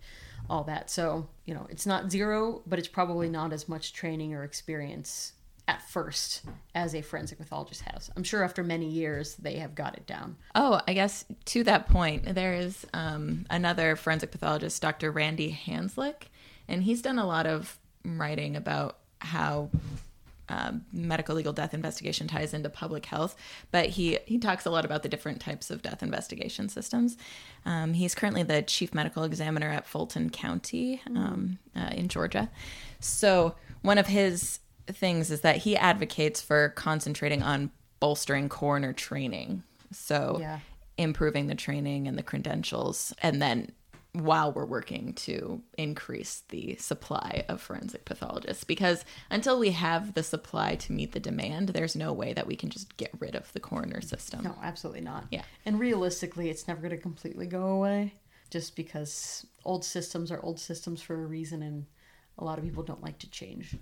all 0.51 0.65
that 0.65 0.91
so 0.91 1.27
you 1.45 1.55
know 1.55 1.67
it's 1.71 1.87
not 1.87 2.11
zero 2.11 2.63
but 2.67 2.79
it's 2.79 2.89
probably 2.89 3.29
not 3.29 3.53
as 3.53 3.69
much 3.69 3.93
training 3.93 4.35
or 4.35 4.45
experience 4.45 5.33
at 5.67 5.83
first 5.83 6.43
as 6.75 6.95
a 6.95 7.03
forensic 7.03 7.39
pathologist 7.39 7.83
has 7.83 8.11
i'm 8.17 8.25
sure 8.25 8.43
after 8.43 8.63
many 8.65 8.89
years 8.89 9.35
they 9.35 9.57
have 9.57 9.75
got 9.75 9.97
it 9.97 10.07
down 10.07 10.37
Oh, 10.55 10.81
I 10.89 10.93
guess 10.95 11.25
to 11.47 11.63
that 11.65 11.89
point, 11.89 12.35
there 12.35 12.55
is 12.55 12.85
um, 12.93 13.47
another 13.49 13.95
forensic 13.95 14.33
pathologist, 14.33 14.83
Dr. 14.83 15.13
Randy 15.13 15.53
Hanzlick, 15.67 16.25
and 16.67 16.83
he's 16.83 17.01
done 17.01 17.19
a 17.19 17.27
lot 17.27 17.47
of 17.47 17.79
writing 18.05 18.57
about 18.57 18.99
how 19.21 19.71
um, 20.49 20.85
medical 20.93 21.35
legal 21.35 21.53
death 21.53 21.75
investigation 21.75 22.27
ties 22.27 22.55
into 22.55 22.71
public 22.71 23.07
health. 23.07 23.37
But 23.71 23.91
he 23.91 24.19
he 24.27 24.39
talks 24.39 24.65
a 24.67 24.71
lot 24.71 24.85
about 24.85 25.03
the 25.03 25.09
different 25.09 25.41
types 25.41 25.71
of 25.71 25.83
death 25.83 26.03
investigation 26.03 26.69
systems. 26.69 27.17
Um, 27.65 27.93
he's 27.95 28.15
currently 28.15 28.43
the 28.43 28.63
chief 28.63 28.95
medical 28.95 29.25
examiner 29.25 29.69
at 29.69 29.87
Fulton 29.87 30.31
County 30.31 31.01
um, 31.07 31.59
uh, 31.77 31.91
in 31.93 32.09
Georgia. 32.09 32.51
So 33.01 33.55
one 33.83 33.99
of 33.99 34.07
his 34.07 34.61
things 34.87 35.31
is 35.31 35.43
that 35.43 35.59
he 35.59 35.77
advocates 35.77 36.41
for 36.41 36.71
concentrating 36.71 37.43
on 37.43 37.71
bolstering 38.01 38.49
coroner 38.49 38.93
training. 38.93 39.63
So 39.93 40.39
Yeah. 40.41 40.61
improving 40.97 41.47
the 41.47 41.55
training 41.55 42.09
and 42.09 42.17
the 42.19 42.23
credentials 42.23 43.13
and 43.23 43.41
then 43.41 43.71
while 44.13 44.53
we're 44.53 44.65
working 44.65 45.13
to 45.13 45.63
increase 45.77 46.43
the 46.49 46.75
supply 46.77 47.45
of 47.49 47.61
forensic 47.61 48.05
pathologists 48.05 48.65
because 48.65 49.05
until 49.31 49.59
we 49.59 49.71
have 49.71 50.15
the 50.15 50.23
supply 50.23 50.75
to 50.75 50.93
meet 50.93 51.13
the 51.13 51.21
demand 51.21 51.69
there's 51.69 51.95
no 51.95 52.13
way 52.13 52.33
that 52.33 52.47
we 52.47 52.57
can 52.57 52.71
just 52.71 52.97
get 52.97 53.11
rid 53.21 53.35
of 53.37 53.53
the 53.53 53.61
coroner 53.61 54.01
system 54.01 54.43
No, 54.43 54.55
absolutely 54.63 55.03
not. 55.03 55.27
Yeah. 55.31 55.43
And 55.67 55.79
realistically, 55.79 56.49
it's 56.49 56.67
never 56.67 56.81
going 56.81 56.91
to 56.91 56.97
completely 56.97 57.47
go 57.47 57.67
away 57.67 58.15
just 58.51 58.77
because 58.77 59.45
old 59.65 59.85
systems 59.85 60.33
are 60.33 60.43
old 60.43 60.59
systems 60.59 61.03
for 61.03 61.15
a 61.15 61.27
reason 61.27 61.63
and 61.63 61.85
a 62.39 62.45
lot 62.45 62.57
of 62.59 62.65
people 62.65 62.83
don't 62.83 63.03
like 63.03 63.19
to 63.19 63.31
change. 63.31 63.77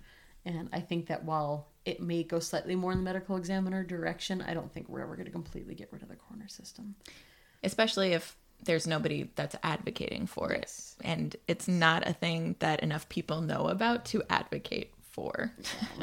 And 0.45 0.69
I 0.73 0.81
think 0.81 1.07
that 1.07 1.25
while 1.25 1.69
it 1.85 2.01
may 2.01 2.25
go 2.25 2.41
slightly 2.41 2.75
more 2.75 2.91
in 2.93 2.99
the 2.99 3.05
medical 3.05 3.37
examiner 3.37 3.85
direction, 3.85 4.43
I 4.43 4.55
don't 4.55 4.73
think 4.73 4.89
we're 4.89 5.03
ever 5.03 5.15
going 5.15 5.27
to 5.27 5.33
completely 5.33 5.75
get 5.77 5.93
rid 5.93 6.03
of 6.03 6.09
the 6.09 6.17
coroner 6.17 6.49
system. 6.49 6.97
especially 7.63 8.13
if 8.13 8.37
there's 8.63 8.87
nobody 8.87 9.31
that's 9.37 9.55
advocating 9.63 10.27
for 10.27 10.53
Yes. 10.53 10.97
it 11.01 11.07
and 11.07 11.37
it's 11.47 11.69
not 11.69 12.07
a 12.09 12.13
thing 12.13 12.57
that 12.59 12.81
enough 12.83 13.09
people 13.09 13.41
know 13.41 13.69
about 13.69 14.05
to 14.07 14.23
advocate 14.31 14.93
for 15.11 15.53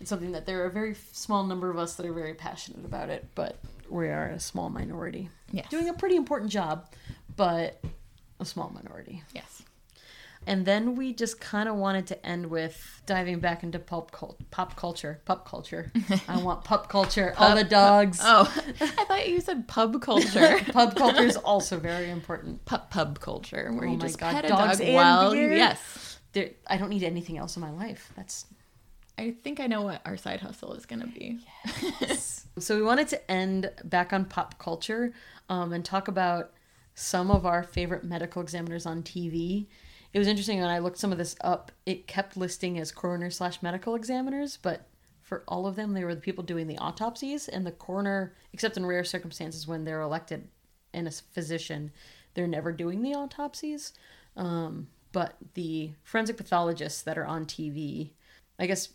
It's 0.00 0.10
something 0.10 0.32
that 0.32 0.44
there 0.44 0.60
are 0.62 0.66
a 0.66 0.70
very 0.72 0.94
small 1.12 1.44
number 1.44 1.70
of 1.70 1.78
us 1.78 1.94
that 1.94 2.04
are 2.04 2.12
very 2.12 2.34
passionate 2.34 2.84
about 2.84 3.08
it, 3.10 3.26
but 3.34 3.58
we 3.88 4.08
are 4.08 4.26
a 4.26 4.40
small 4.40 4.68
minority. 4.68 5.30
Yes. 5.50 5.68
Doing 5.70 5.88
a 5.88 5.94
pretty 5.94 6.16
important 6.16 6.50
job, 6.50 6.88
but 7.36 7.82
a 8.40 8.44
small 8.44 8.70
minority. 8.74 9.22
yes 9.32 9.62
And 10.46 10.66
then 10.66 10.94
we 10.94 11.12
just 11.14 11.40
kind 11.40 11.68
of 11.68 11.76
wanted 11.76 12.06
to 12.08 12.26
end 12.26 12.46
with 12.46 13.02
diving 13.06 13.40
back 13.40 13.62
into 13.62 13.78
pop 13.78 14.10
cult, 14.10 14.38
pop 14.50 14.76
culture, 14.76 15.20
pop 15.24 15.48
culture. 15.48 15.90
I 16.28 16.36
want 16.38 16.64
pop 16.64 16.88
culture. 16.88 17.34
All 17.38 17.54
the 17.56 17.64
dogs. 17.64 18.18
oh 18.22 18.42
i 18.80 19.04
thought 19.04 19.28
you 19.28 19.40
said 19.40 19.66
pub 19.68 20.00
culture 20.02 20.58
pub 20.72 20.94
culture 20.96 21.24
is 21.24 21.36
also 21.36 21.78
very 21.78 22.10
important. 22.10 22.64
pub, 22.64 22.90
pub 22.90 23.20
culture 23.20 23.72
where 23.72 23.88
Oh 23.88 23.92
you 23.92 23.98
just 23.98 24.18
God, 24.18 24.32
pet 24.32 24.44
a 24.44 24.48
dogs 24.48 24.78
dog 24.78 24.88
while 24.94 25.34
yes 25.34 26.18
There, 26.32 26.50
I 26.66 26.76
don't 26.76 26.90
need 26.90 27.02
anything 27.04 27.38
else 27.38 27.56
in 27.56 27.60
my 27.62 27.70
life. 27.70 28.12
That's 28.16 28.46
i 29.16 29.30
think 29.44 29.60
i 29.60 29.66
know 29.68 29.82
what 29.82 30.02
our 30.04 30.16
side 30.16 30.40
hustle 30.40 30.74
is 30.74 30.86
going 30.86 31.00
to 31.00 31.06
be 31.06 31.38
Yes. 32.00 32.46
so. 32.58 32.74
We 32.76 32.82
wanted 32.82 33.06
to 33.08 33.30
end 33.30 33.70
back 33.84 34.12
on 34.12 34.24
pop 34.24 34.58
culture 34.58 35.12
um, 35.48 35.72
and 35.72 35.84
talk 35.84 36.08
about 36.08 36.50
some 36.96 37.30
of 37.30 37.46
our 37.46 37.62
favorite 37.62 38.04
medical 38.04 38.42
examiners 38.42 38.86
on 38.86 39.02
TV. 39.02 39.66
It 40.14 40.18
was 40.20 40.28
interesting 40.28 40.60
when 40.60 40.70
I 40.70 40.78
looked 40.78 40.98
some 40.98 41.10
of 41.10 41.18
this 41.18 41.34
up. 41.40 41.72
It 41.84 42.06
kept 42.06 42.36
listing 42.36 42.78
as 42.78 42.92
coroner 42.92 43.30
slash 43.30 43.60
medical 43.62 43.96
examiners, 43.96 44.56
but 44.56 44.86
for 45.20 45.42
all 45.48 45.66
of 45.66 45.74
them, 45.74 45.92
they 45.92 46.04
were 46.04 46.14
the 46.14 46.20
people 46.20 46.44
doing 46.44 46.68
the 46.68 46.78
autopsies, 46.78 47.48
and 47.48 47.66
the 47.66 47.72
coroner, 47.72 48.32
except 48.52 48.76
in 48.76 48.86
rare 48.86 49.02
circumstances 49.02 49.66
when 49.66 49.84
they're 49.84 50.00
elected 50.00 50.46
and 50.92 51.08
a 51.08 51.10
physician, 51.10 51.90
they're 52.34 52.46
never 52.46 52.70
doing 52.70 53.02
the 53.02 53.14
autopsies. 53.14 53.92
Um, 54.36 54.86
but 55.10 55.34
the 55.54 55.92
forensic 56.04 56.36
pathologists 56.36 57.02
that 57.02 57.18
are 57.18 57.26
on 57.26 57.44
TV, 57.44 58.10
I 58.58 58.66
guess 58.66 58.90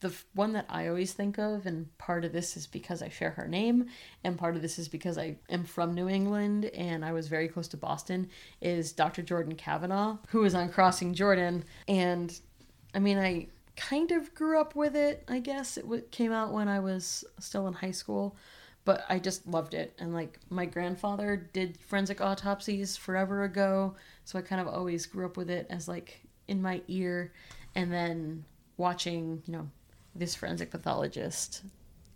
the 0.00 0.14
one 0.34 0.54
that 0.54 0.66
I 0.68 0.88
always 0.88 1.12
think 1.12 1.38
of, 1.38 1.66
and 1.66 1.96
part 1.98 2.24
of 2.24 2.32
this 2.32 2.56
is 2.56 2.66
because 2.66 3.02
I 3.02 3.10
share 3.10 3.30
her 3.32 3.46
name, 3.46 3.86
and 4.24 4.38
part 4.38 4.56
of 4.56 4.62
this 4.62 4.78
is 4.78 4.88
because 4.88 5.18
I 5.18 5.36
am 5.50 5.64
from 5.64 5.94
New 5.94 6.08
England 6.08 6.64
and 6.66 7.04
I 7.04 7.12
was 7.12 7.28
very 7.28 7.48
close 7.48 7.68
to 7.68 7.76
Boston, 7.76 8.30
is 8.62 8.92
Dr. 8.92 9.22
Jordan 9.22 9.54
Kavanaugh, 9.54 10.16
who 10.28 10.40
was 10.40 10.54
on 10.54 10.70
Crossing 10.70 11.12
Jordan. 11.12 11.64
And 11.86 12.38
I 12.94 12.98
mean, 12.98 13.18
I 13.18 13.48
kind 13.76 14.10
of 14.10 14.34
grew 14.34 14.58
up 14.60 14.74
with 14.74 14.96
it, 14.96 15.22
I 15.28 15.38
guess. 15.38 15.76
It 15.76 16.10
came 16.10 16.32
out 16.32 16.52
when 16.52 16.68
I 16.68 16.80
was 16.80 17.24
still 17.38 17.68
in 17.68 17.74
high 17.74 17.90
school, 17.90 18.36
but 18.86 19.04
I 19.10 19.18
just 19.18 19.46
loved 19.46 19.74
it. 19.74 19.94
And 19.98 20.14
like, 20.14 20.38
my 20.48 20.64
grandfather 20.64 21.48
did 21.52 21.78
forensic 21.78 22.22
autopsies 22.22 22.96
forever 22.96 23.44
ago, 23.44 23.96
so 24.24 24.38
I 24.38 24.42
kind 24.42 24.62
of 24.62 24.68
always 24.68 25.04
grew 25.04 25.26
up 25.26 25.36
with 25.36 25.50
it 25.50 25.66
as 25.68 25.88
like 25.88 26.22
in 26.48 26.62
my 26.62 26.80
ear. 26.88 27.32
And 27.74 27.92
then 27.92 28.44
watching, 28.78 29.42
you 29.46 29.52
know, 29.52 29.68
this 30.20 30.34
forensic 30.36 30.70
pathologist 30.70 31.62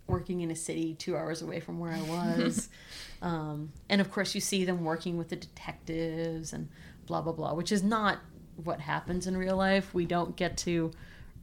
working 0.07 0.41
in 0.41 0.51
a 0.51 0.55
city 0.55 0.93
two 0.93 1.17
hours 1.17 1.41
away 1.41 1.59
from 1.59 1.79
where 1.79 1.91
I 1.91 2.01
was. 2.03 2.69
um, 3.21 3.71
and 3.89 3.99
of 3.99 4.11
course, 4.11 4.35
you 4.35 4.41
see 4.41 4.63
them 4.63 4.85
working 4.85 5.17
with 5.17 5.29
the 5.29 5.35
detectives 5.35 6.53
and 6.53 6.69
blah, 7.07 7.21
blah, 7.21 7.33
blah, 7.33 7.53
which 7.53 7.71
is 7.71 7.83
not 7.83 8.19
what 8.63 8.79
happens 8.79 9.27
in 9.27 9.35
real 9.35 9.57
life. 9.57 9.93
We 9.93 10.05
don't 10.05 10.35
get 10.35 10.57
to 10.59 10.91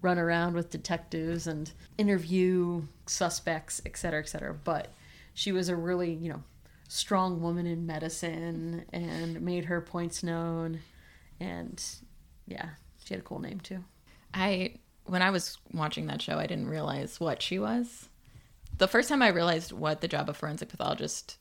run 0.00 0.18
around 0.18 0.54
with 0.54 0.70
detectives 0.70 1.46
and 1.46 1.70
interview 1.98 2.82
suspects, 3.06 3.82
et 3.84 3.96
cetera, 3.96 4.20
et 4.20 4.28
cetera. 4.28 4.54
But 4.54 4.88
she 5.34 5.52
was 5.52 5.68
a 5.68 5.76
really, 5.76 6.12
you 6.12 6.30
know, 6.30 6.42
strong 6.88 7.40
woman 7.40 7.66
in 7.66 7.86
medicine 7.86 8.84
and 8.92 9.40
made 9.40 9.66
her 9.66 9.80
points 9.80 10.22
known. 10.22 10.80
And 11.40 11.82
yeah, 12.46 12.70
she 13.04 13.14
had 13.14 13.22
a 13.22 13.26
cool 13.26 13.40
name 13.40 13.60
too. 13.60 13.84
I 14.34 14.74
when 15.04 15.22
I 15.22 15.30
was 15.30 15.58
watching 15.72 16.06
that 16.06 16.22
show, 16.22 16.38
I 16.38 16.46
didn't 16.46 16.68
realize 16.68 17.18
what 17.20 17.42
she 17.42 17.58
was. 17.58 18.08
The 18.78 18.88
first 18.88 19.08
time 19.08 19.22
I 19.22 19.28
realized 19.28 19.72
what 19.72 20.00
the 20.00 20.08
job 20.08 20.28
of 20.28 20.36
forensic 20.36 20.68
pathologist 20.68 21.36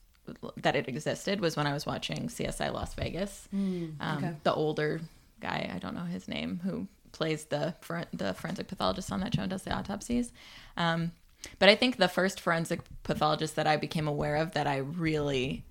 that 0.56 0.76
it 0.76 0.88
existed 0.88 1.40
was 1.40 1.56
when 1.56 1.66
I 1.66 1.72
was 1.72 1.84
watching 1.86 2.28
CSI 2.28 2.72
Las 2.72 2.94
Vegas. 2.94 3.48
um, 3.52 3.94
okay. 4.18 4.32
The 4.44 4.54
older 4.54 5.00
guy, 5.40 5.70
I 5.74 5.78
don't 5.78 5.94
know 5.94 6.04
his 6.04 6.28
name, 6.28 6.60
who 6.62 6.86
plays 7.12 7.44
the 7.46 7.74
for- 7.80 8.04
the 8.12 8.34
forensic 8.34 8.68
pathologist 8.68 9.10
on 9.12 9.20
that 9.20 9.34
show 9.34 9.42
and 9.42 9.50
does 9.50 9.62
the 9.62 9.72
autopsies. 9.72 10.32
Um, 10.76 11.12
but 11.58 11.68
I 11.68 11.74
think 11.74 11.96
the 11.96 12.08
first 12.08 12.40
forensic 12.40 12.80
pathologist 13.02 13.56
that 13.56 13.66
I 13.66 13.76
became 13.76 14.06
aware 14.06 14.36
of 14.36 14.52
that 14.52 14.66
I 14.68 14.78
really 14.78 15.64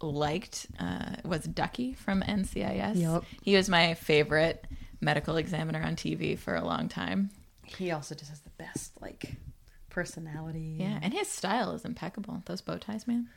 liked 0.00 0.66
uh, 0.80 1.16
was 1.24 1.42
Ducky 1.42 1.92
from 1.92 2.22
NCIS. 2.22 2.96
Yup. 2.96 3.24
He 3.42 3.54
was 3.56 3.68
my 3.68 3.94
favorite 3.94 4.64
medical 5.00 5.36
examiner 5.36 5.82
on 5.82 5.96
TV 5.96 6.38
for 6.38 6.54
a 6.54 6.64
long 6.64 6.88
time. 6.88 7.30
He 7.76 7.90
also 7.90 8.14
just 8.14 8.30
has 8.30 8.40
the 8.40 8.50
best 8.50 8.92
like 9.00 9.36
personality. 9.90 10.76
Yeah, 10.78 10.98
and 11.02 11.12
his 11.12 11.28
style 11.28 11.72
is 11.72 11.84
impeccable. 11.84 12.42
Those 12.46 12.60
bow 12.60 12.78
ties, 12.78 13.06
man. 13.06 13.28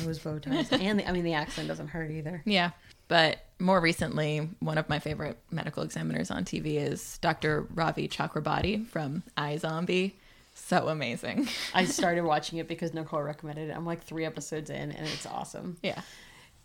those 0.00 0.18
bow 0.18 0.38
ties, 0.40 0.72
and 0.72 1.00
the, 1.00 1.08
I 1.08 1.12
mean 1.12 1.24
the 1.24 1.34
accent 1.34 1.68
doesn't 1.68 1.88
hurt 1.88 2.10
either. 2.10 2.42
Yeah. 2.44 2.70
But 3.08 3.46
more 3.58 3.80
recently, 3.80 4.50
one 4.60 4.78
of 4.78 4.88
my 4.88 4.98
favorite 4.98 5.38
medical 5.50 5.82
examiners 5.82 6.30
on 6.30 6.44
TV 6.44 6.76
is 6.76 7.18
Dr. 7.18 7.66
Ravi 7.74 8.06
Chakrabarti 8.06 8.86
from 8.86 9.22
iZombie. 9.36 10.12
So 10.54 10.88
amazing. 10.88 11.48
I 11.72 11.84
started 11.86 12.24
watching 12.24 12.58
it 12.58 12.68
because 12.68 12.92
Nicole 12.92 13.22
recommended 13.22 13.70
it. 13.70 13.76
I'm 13.76 13.86
like 13.86 14.02
three 14.02 14.26
episodes 14.26 14.68
in, 14.70 14.92
and 14.92 15.06
it's 15.06 15.24
awesome. 15.24 15.78
Yeah. 15.82 16.02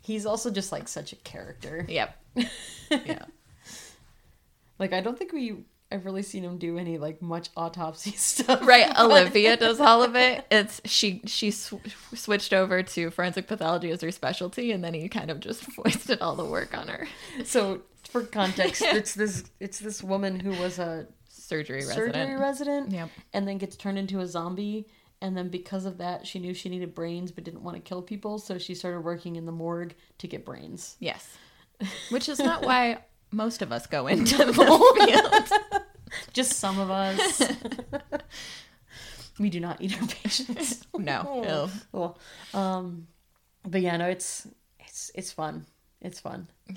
He's 0.02 0.26
also 0.26 0.52
just 0.52 0.72
like 0.72 0.88
such 0.90 1.14
a 1.14 1.16
character. 1.18 1.86
Yep. 1.88 2.18
yeah. 2.92 3.26
Like 4.80 4.92
I 4.92 5.00
don't 5.00 5.18
think 5.18 5.32
we 5.32 5.64
I've 5.94 6.06
really 6.06 6.24
seen 6.24 6.44
him 6.44 6.58
do 6.58 6.78
any 6.78 6.98
like 6.98 7.22
much 7.22 7.50
autopsy 7.56 8.12
stuff. 8.18 8.66
Right, 8.66 8.92
Olivia 9.00 9.56
does 9.56 9.80
all 9.80 10.02
of 10.04 10.16
it. 10.16 10.46
It's 10.52 10.82
she 10.86 11.22
she 11.26 11.52
sw- 11.52 11.76
switched 12.16 12.52
over 12.52 12.82
to 12.84 13.12
forensic 13.12 13.48
pathology 13.48 13.92
as 13.92 14.02
her 14.02 14.12
specialty, 14.12 14.72
and 14.72 14.84
then 14.84 14.94
he 14.94 15.08
kind 15.08 15.30
of 15.30 15.40
just 15.40 15.66
wasted 15.78 16.20
all 16.22 16.36
the 16.36 16.46
work 16.46 16.76
on 16.78 16.88
her 16.88 17.08
So 17.46 17.82
for 18.10 18.24
context, 18.24 18.82
it's 18.82 19.14
this 19.14 19.44
it's 19.60 19.80
this 19.80 20.04
woman 20.04 20.40
who 20.40 20.52
was 20.60 20.80
a 20.80 21.08
surgery 21.30 21.82
surgery 21.82 22.10
resident. 22.10 22.40
resident, 22.40 22.92
Yep. 22.92 23.10
and 23.34 23.48
then 23.48 23.58
gets 23.60 23.76
turned 23.76 23.98
into 24.00 24.20
a 24.20 24.28
zombie. 24.28 24.88
And 25.22 25.38
then 25.38 25.48
because 25.48 25.86
of 25.86 26.00
that, 26.00 26.28
she 26.28 26.38
knew 26.40 26.54
she 26.54 26.68
needed 26.68 26.94
brains 26.94 27.32
but 27.32 27.46
didn't 27.46 27.64
want 27.64 27.78
to 27.78 27.82
kill 27.82 28.02
people, 28.02 28.40
so 28.40 28.58
she 28.58 28.76
started 28.76 29.02
working 29.06 29.38
in 29.38 29.46
the 29.46 29.54
morgue 29.54 29.94
to 30.18 30.28
get 30.28 30.44
brains. 30.46 30.98
Yes, 31.00 31.38
which 32.10 32.28
is 32.28 32.40
not 32.40 32.62
why 32.66 32.98
most 33.32 33.62
of 33.62 33.72
us 33.72 33.88
go 33.88 34.08
into 34.08 34.38
the 34.38 34.54
field. 34.54 35.83
Just 36.34 36.54
some 36.54 36.80
of 36.80 36.92
us. 36.92 37.42
we 39.40 39.50
do 39.50 39.60
not 39.60 39.82
eat 39.82 40.00
our 40.00 40.08
patients. 40.08 40.86
No, 40.98 41.44
Well, 41.92 42.18
um, 42.54 43.08
but 43.68 43.82
yeah, 43.82 43.98
no, 43.98 44.08
it's 44.08 44.48
it's 44.80 45.12
it's 45.16 45.32
fun. 45.32 45.66
It's 46.02 46.20
fun. 46.20 46.48
Yeah. 46.68 46.76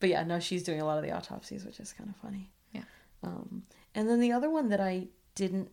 But 0.00 0.10
yeah, 0.10 0.24
no, 0.24 0.38
she's 0.38 0.62
doing 0.62 0.80
a 0.80 0.84
lot 0.84 0.98
of 0.98 1.04
the 1.04 1.12
autopsies, 1.12 1.64
which 1.64 1.80
is 1.80 1.92
kind 1.92 2.10
of 2.10 2.16
funny. 2.16 2.50
Yeah. 2.72 2.82
Um, 3.22 3.62
and 3.94 4.08
then 4.08 4.20
the 4.20 4.32
other 4.32 4.50
one 4.50 4.68
that 4.68 4.80
I 4.80 5.08
didn't 5.34 5.70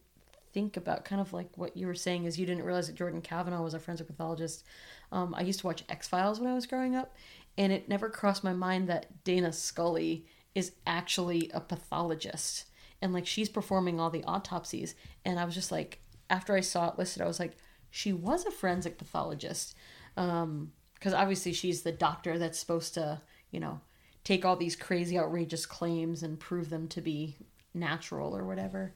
think 0.53 0.77
about, 0.77 1.05
kind 1.05 1.19
of 1.19 1.33
like 1.33 1.49
what 1.57 1.75
you 1.75 1.87
were 1.87 1.95
saying, 1.95 2.25
is 2.25 2.39
you 2.39 2.45
didn't 2.45 2.63
realize 2.63 2.87
that 2.87 2.95
Jordan 2.95 3.21
Kavanaugh 3.21 3.61
was 3.63 3.73
a 3.73 3.79
forensic 3.79 4.07
pathologist. 4.07 4.63
Um, 5.11 5.35
I 5.35 5.41
used 5.41 5.59
to 5.61 5.67
watch 5.67 5.83
X 5.89 6.07
Files 6.07 6.39
when 6.39 6.49
I 6.49 6.53
was 6.53 6.65
growing 6.65 6.95
up, 6.95 7.13
and 7.57 7.73
it 7.73 7.89
never 7.89 8.09
crossed 8.09 8.43
my 8.43 8.53
mind 8.53 8.87
that 8.87 9.23
Dana 9.23 9.51
Scully 9.51 10.25
is 10.55 10.73
actually 10.85 11.49
a 11.53 11.59
pathologist, 11.59 12.65
and 13.01 13.13
like 13.13 13.25
she's 13.27 13.49
performing 13.49 13.99
all 13.99 14.09
the 14.09 14.23
autopsies. 14.25 14.95
And 15.25 15.39
I 15.39 15.45
was 15.45 15.55
just 15.55 15.71
like, 15.71 15.99
after 16.29 16.55
I 16.55 16.61
saw 16.61 16.89
it 16.89 16.97
listed, 16.99 17.21
I 17.21 17.27
was 17.27 17.39
like, 17.39 17.57
she 17.89 18.13
was 18.13 18.45
a 18.45 18.51
forensic 18.51 18.97
pathologist, 18.97 19.75
um, 20.17 20.71
because 20.93 21.13
obviously 21.13 21.51
she's 21.53 21.81
the 21.81 21.91
doctor 21.91 22.37
that's 22.37 22.59
supposed 22.59 22.93
to, 22.93 23.21
you 23.51 23.59
know, 23.59 23.81
take 24.23 24.45
all 24.45 24.55
these 24.55 24.75
crazy, 24.75 25.17
outrageous 25.17 25.65
claims 25.65 26.23
and 26.23 26.39
prove 26.39 26.69
them 26.69 26.87
to 26.89 27.01
be 27.01 27.35
natural 27.73 28.35
or 28.37 28.43
whatever. 28.45 28.93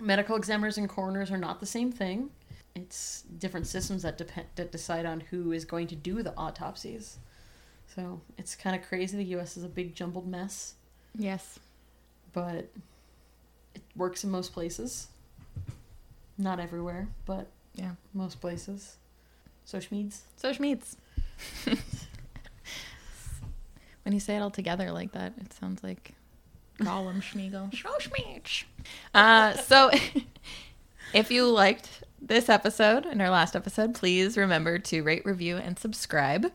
Medical 0.00 0.36
examiners 0.36 0.78
and 0.78 0.88
coroners 0.88 1.30
are 1.30 1.36
not 1.38 1.60
the 1.60 1.66
same 1.66 1.90
thing. 1.92 2.30
It's 2.74 3.22
different 3.38 3.66
systems 3.66 4.02
that 4.02 4.16
depend 4.16 4.46
that 4.54 4.72
decide 4.72 5.04
on 5.04 5.20
who 5.20 5.52
is 5.52 5.64
going 5.66 5.88
to 5.88 5.94
do 5.96 6.22
the 6.22 6.34
autopsies. 6.36 7.18
So 7.94 8.22
it's 8.38 8.54
kind 8.54 8.74
of 8.74 8.88
crazy. 8.88 9.18
The 9.18 9.24
U.S. 9.36 9.56
is 9.58 9.64
a 9.64 9.68
big 9.68 9.94
jumbled 9.94 10.26
mess, 10.26 10.74
Yes. 11.14 11.58
but 12.32 12.70
works 13.96 14.24
in 14.24 14.30
most 14.30 14.52
places. 14.52 15.08
Not 16.38 16.58
everywhere, 16.60 17.08
but 17.26 17.48
Yeah. 17.74 17.92
most 18.14 18.40
places. 18.40 18.96
So 19.64 19.78
Schmeeds. 19.78 20.20
So 20.36 20.52
Schmeeds. 20.52 20.96
when 24.04 24.12
you 24.14 24.20
say 24.20 24.36
it 24.36 24.40
all 24.40 24.50
together 24.50 24.90
like 24.90 25.12
that, 25.12 25.34
it 25.40 25.52
sounds 25.52 25.82
like 25.82 26.12
Gollum 26.78 27.22
Schmeagol. 27.22 27.70
Schmo 27.72 27.98
Schmeech. 28.00 28.64
Uh, 29.14 29.52
so 29.56 29.90
if 31.14 31.30
you 31.30 31.46
liked 31.48 32.02
this 32.20 32.48
episode 32.48 33.06
and 33.06 33.20
our 33.22 33.30
last 33.30 33.54
episode, 33.54 33.94
please 33.94 34.36
remember 34.36 34.78
to 34.78 35.02
rate, 35.02 35.24
review, 35.24 35.56
and 35.56 35.78
subscribe. 35.78 36.50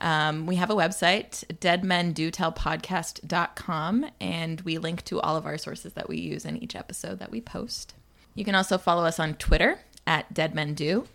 Um, 0.00 0.46
we 0.46 0.56
have 0.56 0.70
a 0.70 0.74
website, 0.74 1.44
deadmendotellpodcast.com, 1.58 4.06
and 4.20 4.60
we 4.62 4.78
link 4.78 5.04
to 5.04 5.20
all 5.20 5.36
of 5.36 5.44
our 5.44 5.58
sources 5.58 5.92
that 5.92 6.08
we 6.08 6.18
use 6.18 6.44
in 6.44 6.56
each 6.56 6.74
episode 6.74 7.18
that 7.18 7.30
we 7.30 7.40
post. 7.40 7.94
You 8.34 8.44
can 8.44 8.54
also 8.54 8.78
follow 8.78 9.04
us 9.04 9.20
on 9.20 9.34
Twitter 9.34 9.80
at 10.06 10.32
Dead 10.32 10.54
Men 10.54 10.74
Do, 10.74 11.06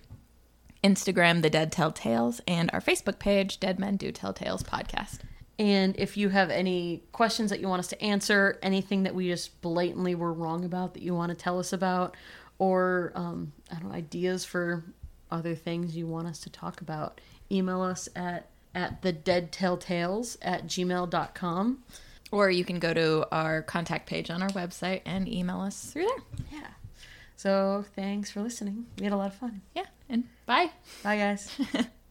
Instagram, 0.84 1.42
The 1.42 1.50
Dead 1.50 1.72
Tell 1.72 1.92
Tales, 1.92 2.42
and 2.48 2.70
our 2.74 2.82
Facebook 2.82 3.18
page, 3.18 3.60
Dead 3.60 3.80
Men 3.80 3.98
Do 3.98 4.12
Tell 4.12 4.34
Tales 4.34 4.62
Podcast. 4.62 5.20
And 5.58 5.96
if 5.98 6.18
you 6.18 6.30
have 6.30 6.50
any 6.50 7.04
questions 7.12 7.50
that 7.50 7.60
you 7.60 7.68
want 7.68 7.80
us 7.80 7.88
to 7.88 8.04
answer, 8.04 8.60
anything 8.62 9.04
that 9.04 9.16
we 9.16 9.30
just 9.30 9.62
blatantly 9.62 10.14
were 10.14 10.34
wrong 10.34 10.66
about 10.66 10.94
that 10.94 11.02
you 11.02 11.16
want 11.16 11.30
to 11.30 11.36
tell 11.36 11.60
us 11.60 11.74
about, 11.74 12.16
or 12.60 13.14
um, 13.16 13.54
I 13.72 13.76
don't 13.76 13.90
know, 13.90 13.96
ideas 13.96 14.44
for 14.44 14.84
other 15.32 15.56
things 15.56 15.96
you 15.96 16.08
want 16.08 16.28
us 16.28 16.40
to 16.42 16.50
talk 16.50 16.82
about, 16.82 17.22
email 17.50 17.82
us 17.82 18.10
at 18.16 18.50
at 18.76 19.02
the 19.02 19.12
dead 19.12 19.52
telltales 19.52 20.38
at 20.42 20.68
gmail.com. 20.68 21.84
Or 22.32 22.50
you 22.50 22.66
can 22.66 22.80
go 22.80 22.94
to 22.94 23.28
our 23.32 23.62
contact 23.62 24.08
page 24.08 24.30
on 24.30 24.42
our 24.42 24.50
website 24.50 25.02
and 25.06 25.28
email 25.28 25.62
us 25.62 25.92
through 25.92 26.08
there. 26.08 26.60
Yeah. 26.60 26.68
So 27.38 27.86
thanks 27.96 28.32
for 28.32 28.42
listening. 28.42 28.86
We 28.98 29.06
had 29.06 29.14
a 29.14 29.18
lot 29.18 29.28
of 29.28 29.36
fun. 29.36 29.62
Yeah, 29.76 29.86
and 30.10 30.26
bye. 30.46 30.70
Bye, 31.04 31.18
guys. 31.18 31.50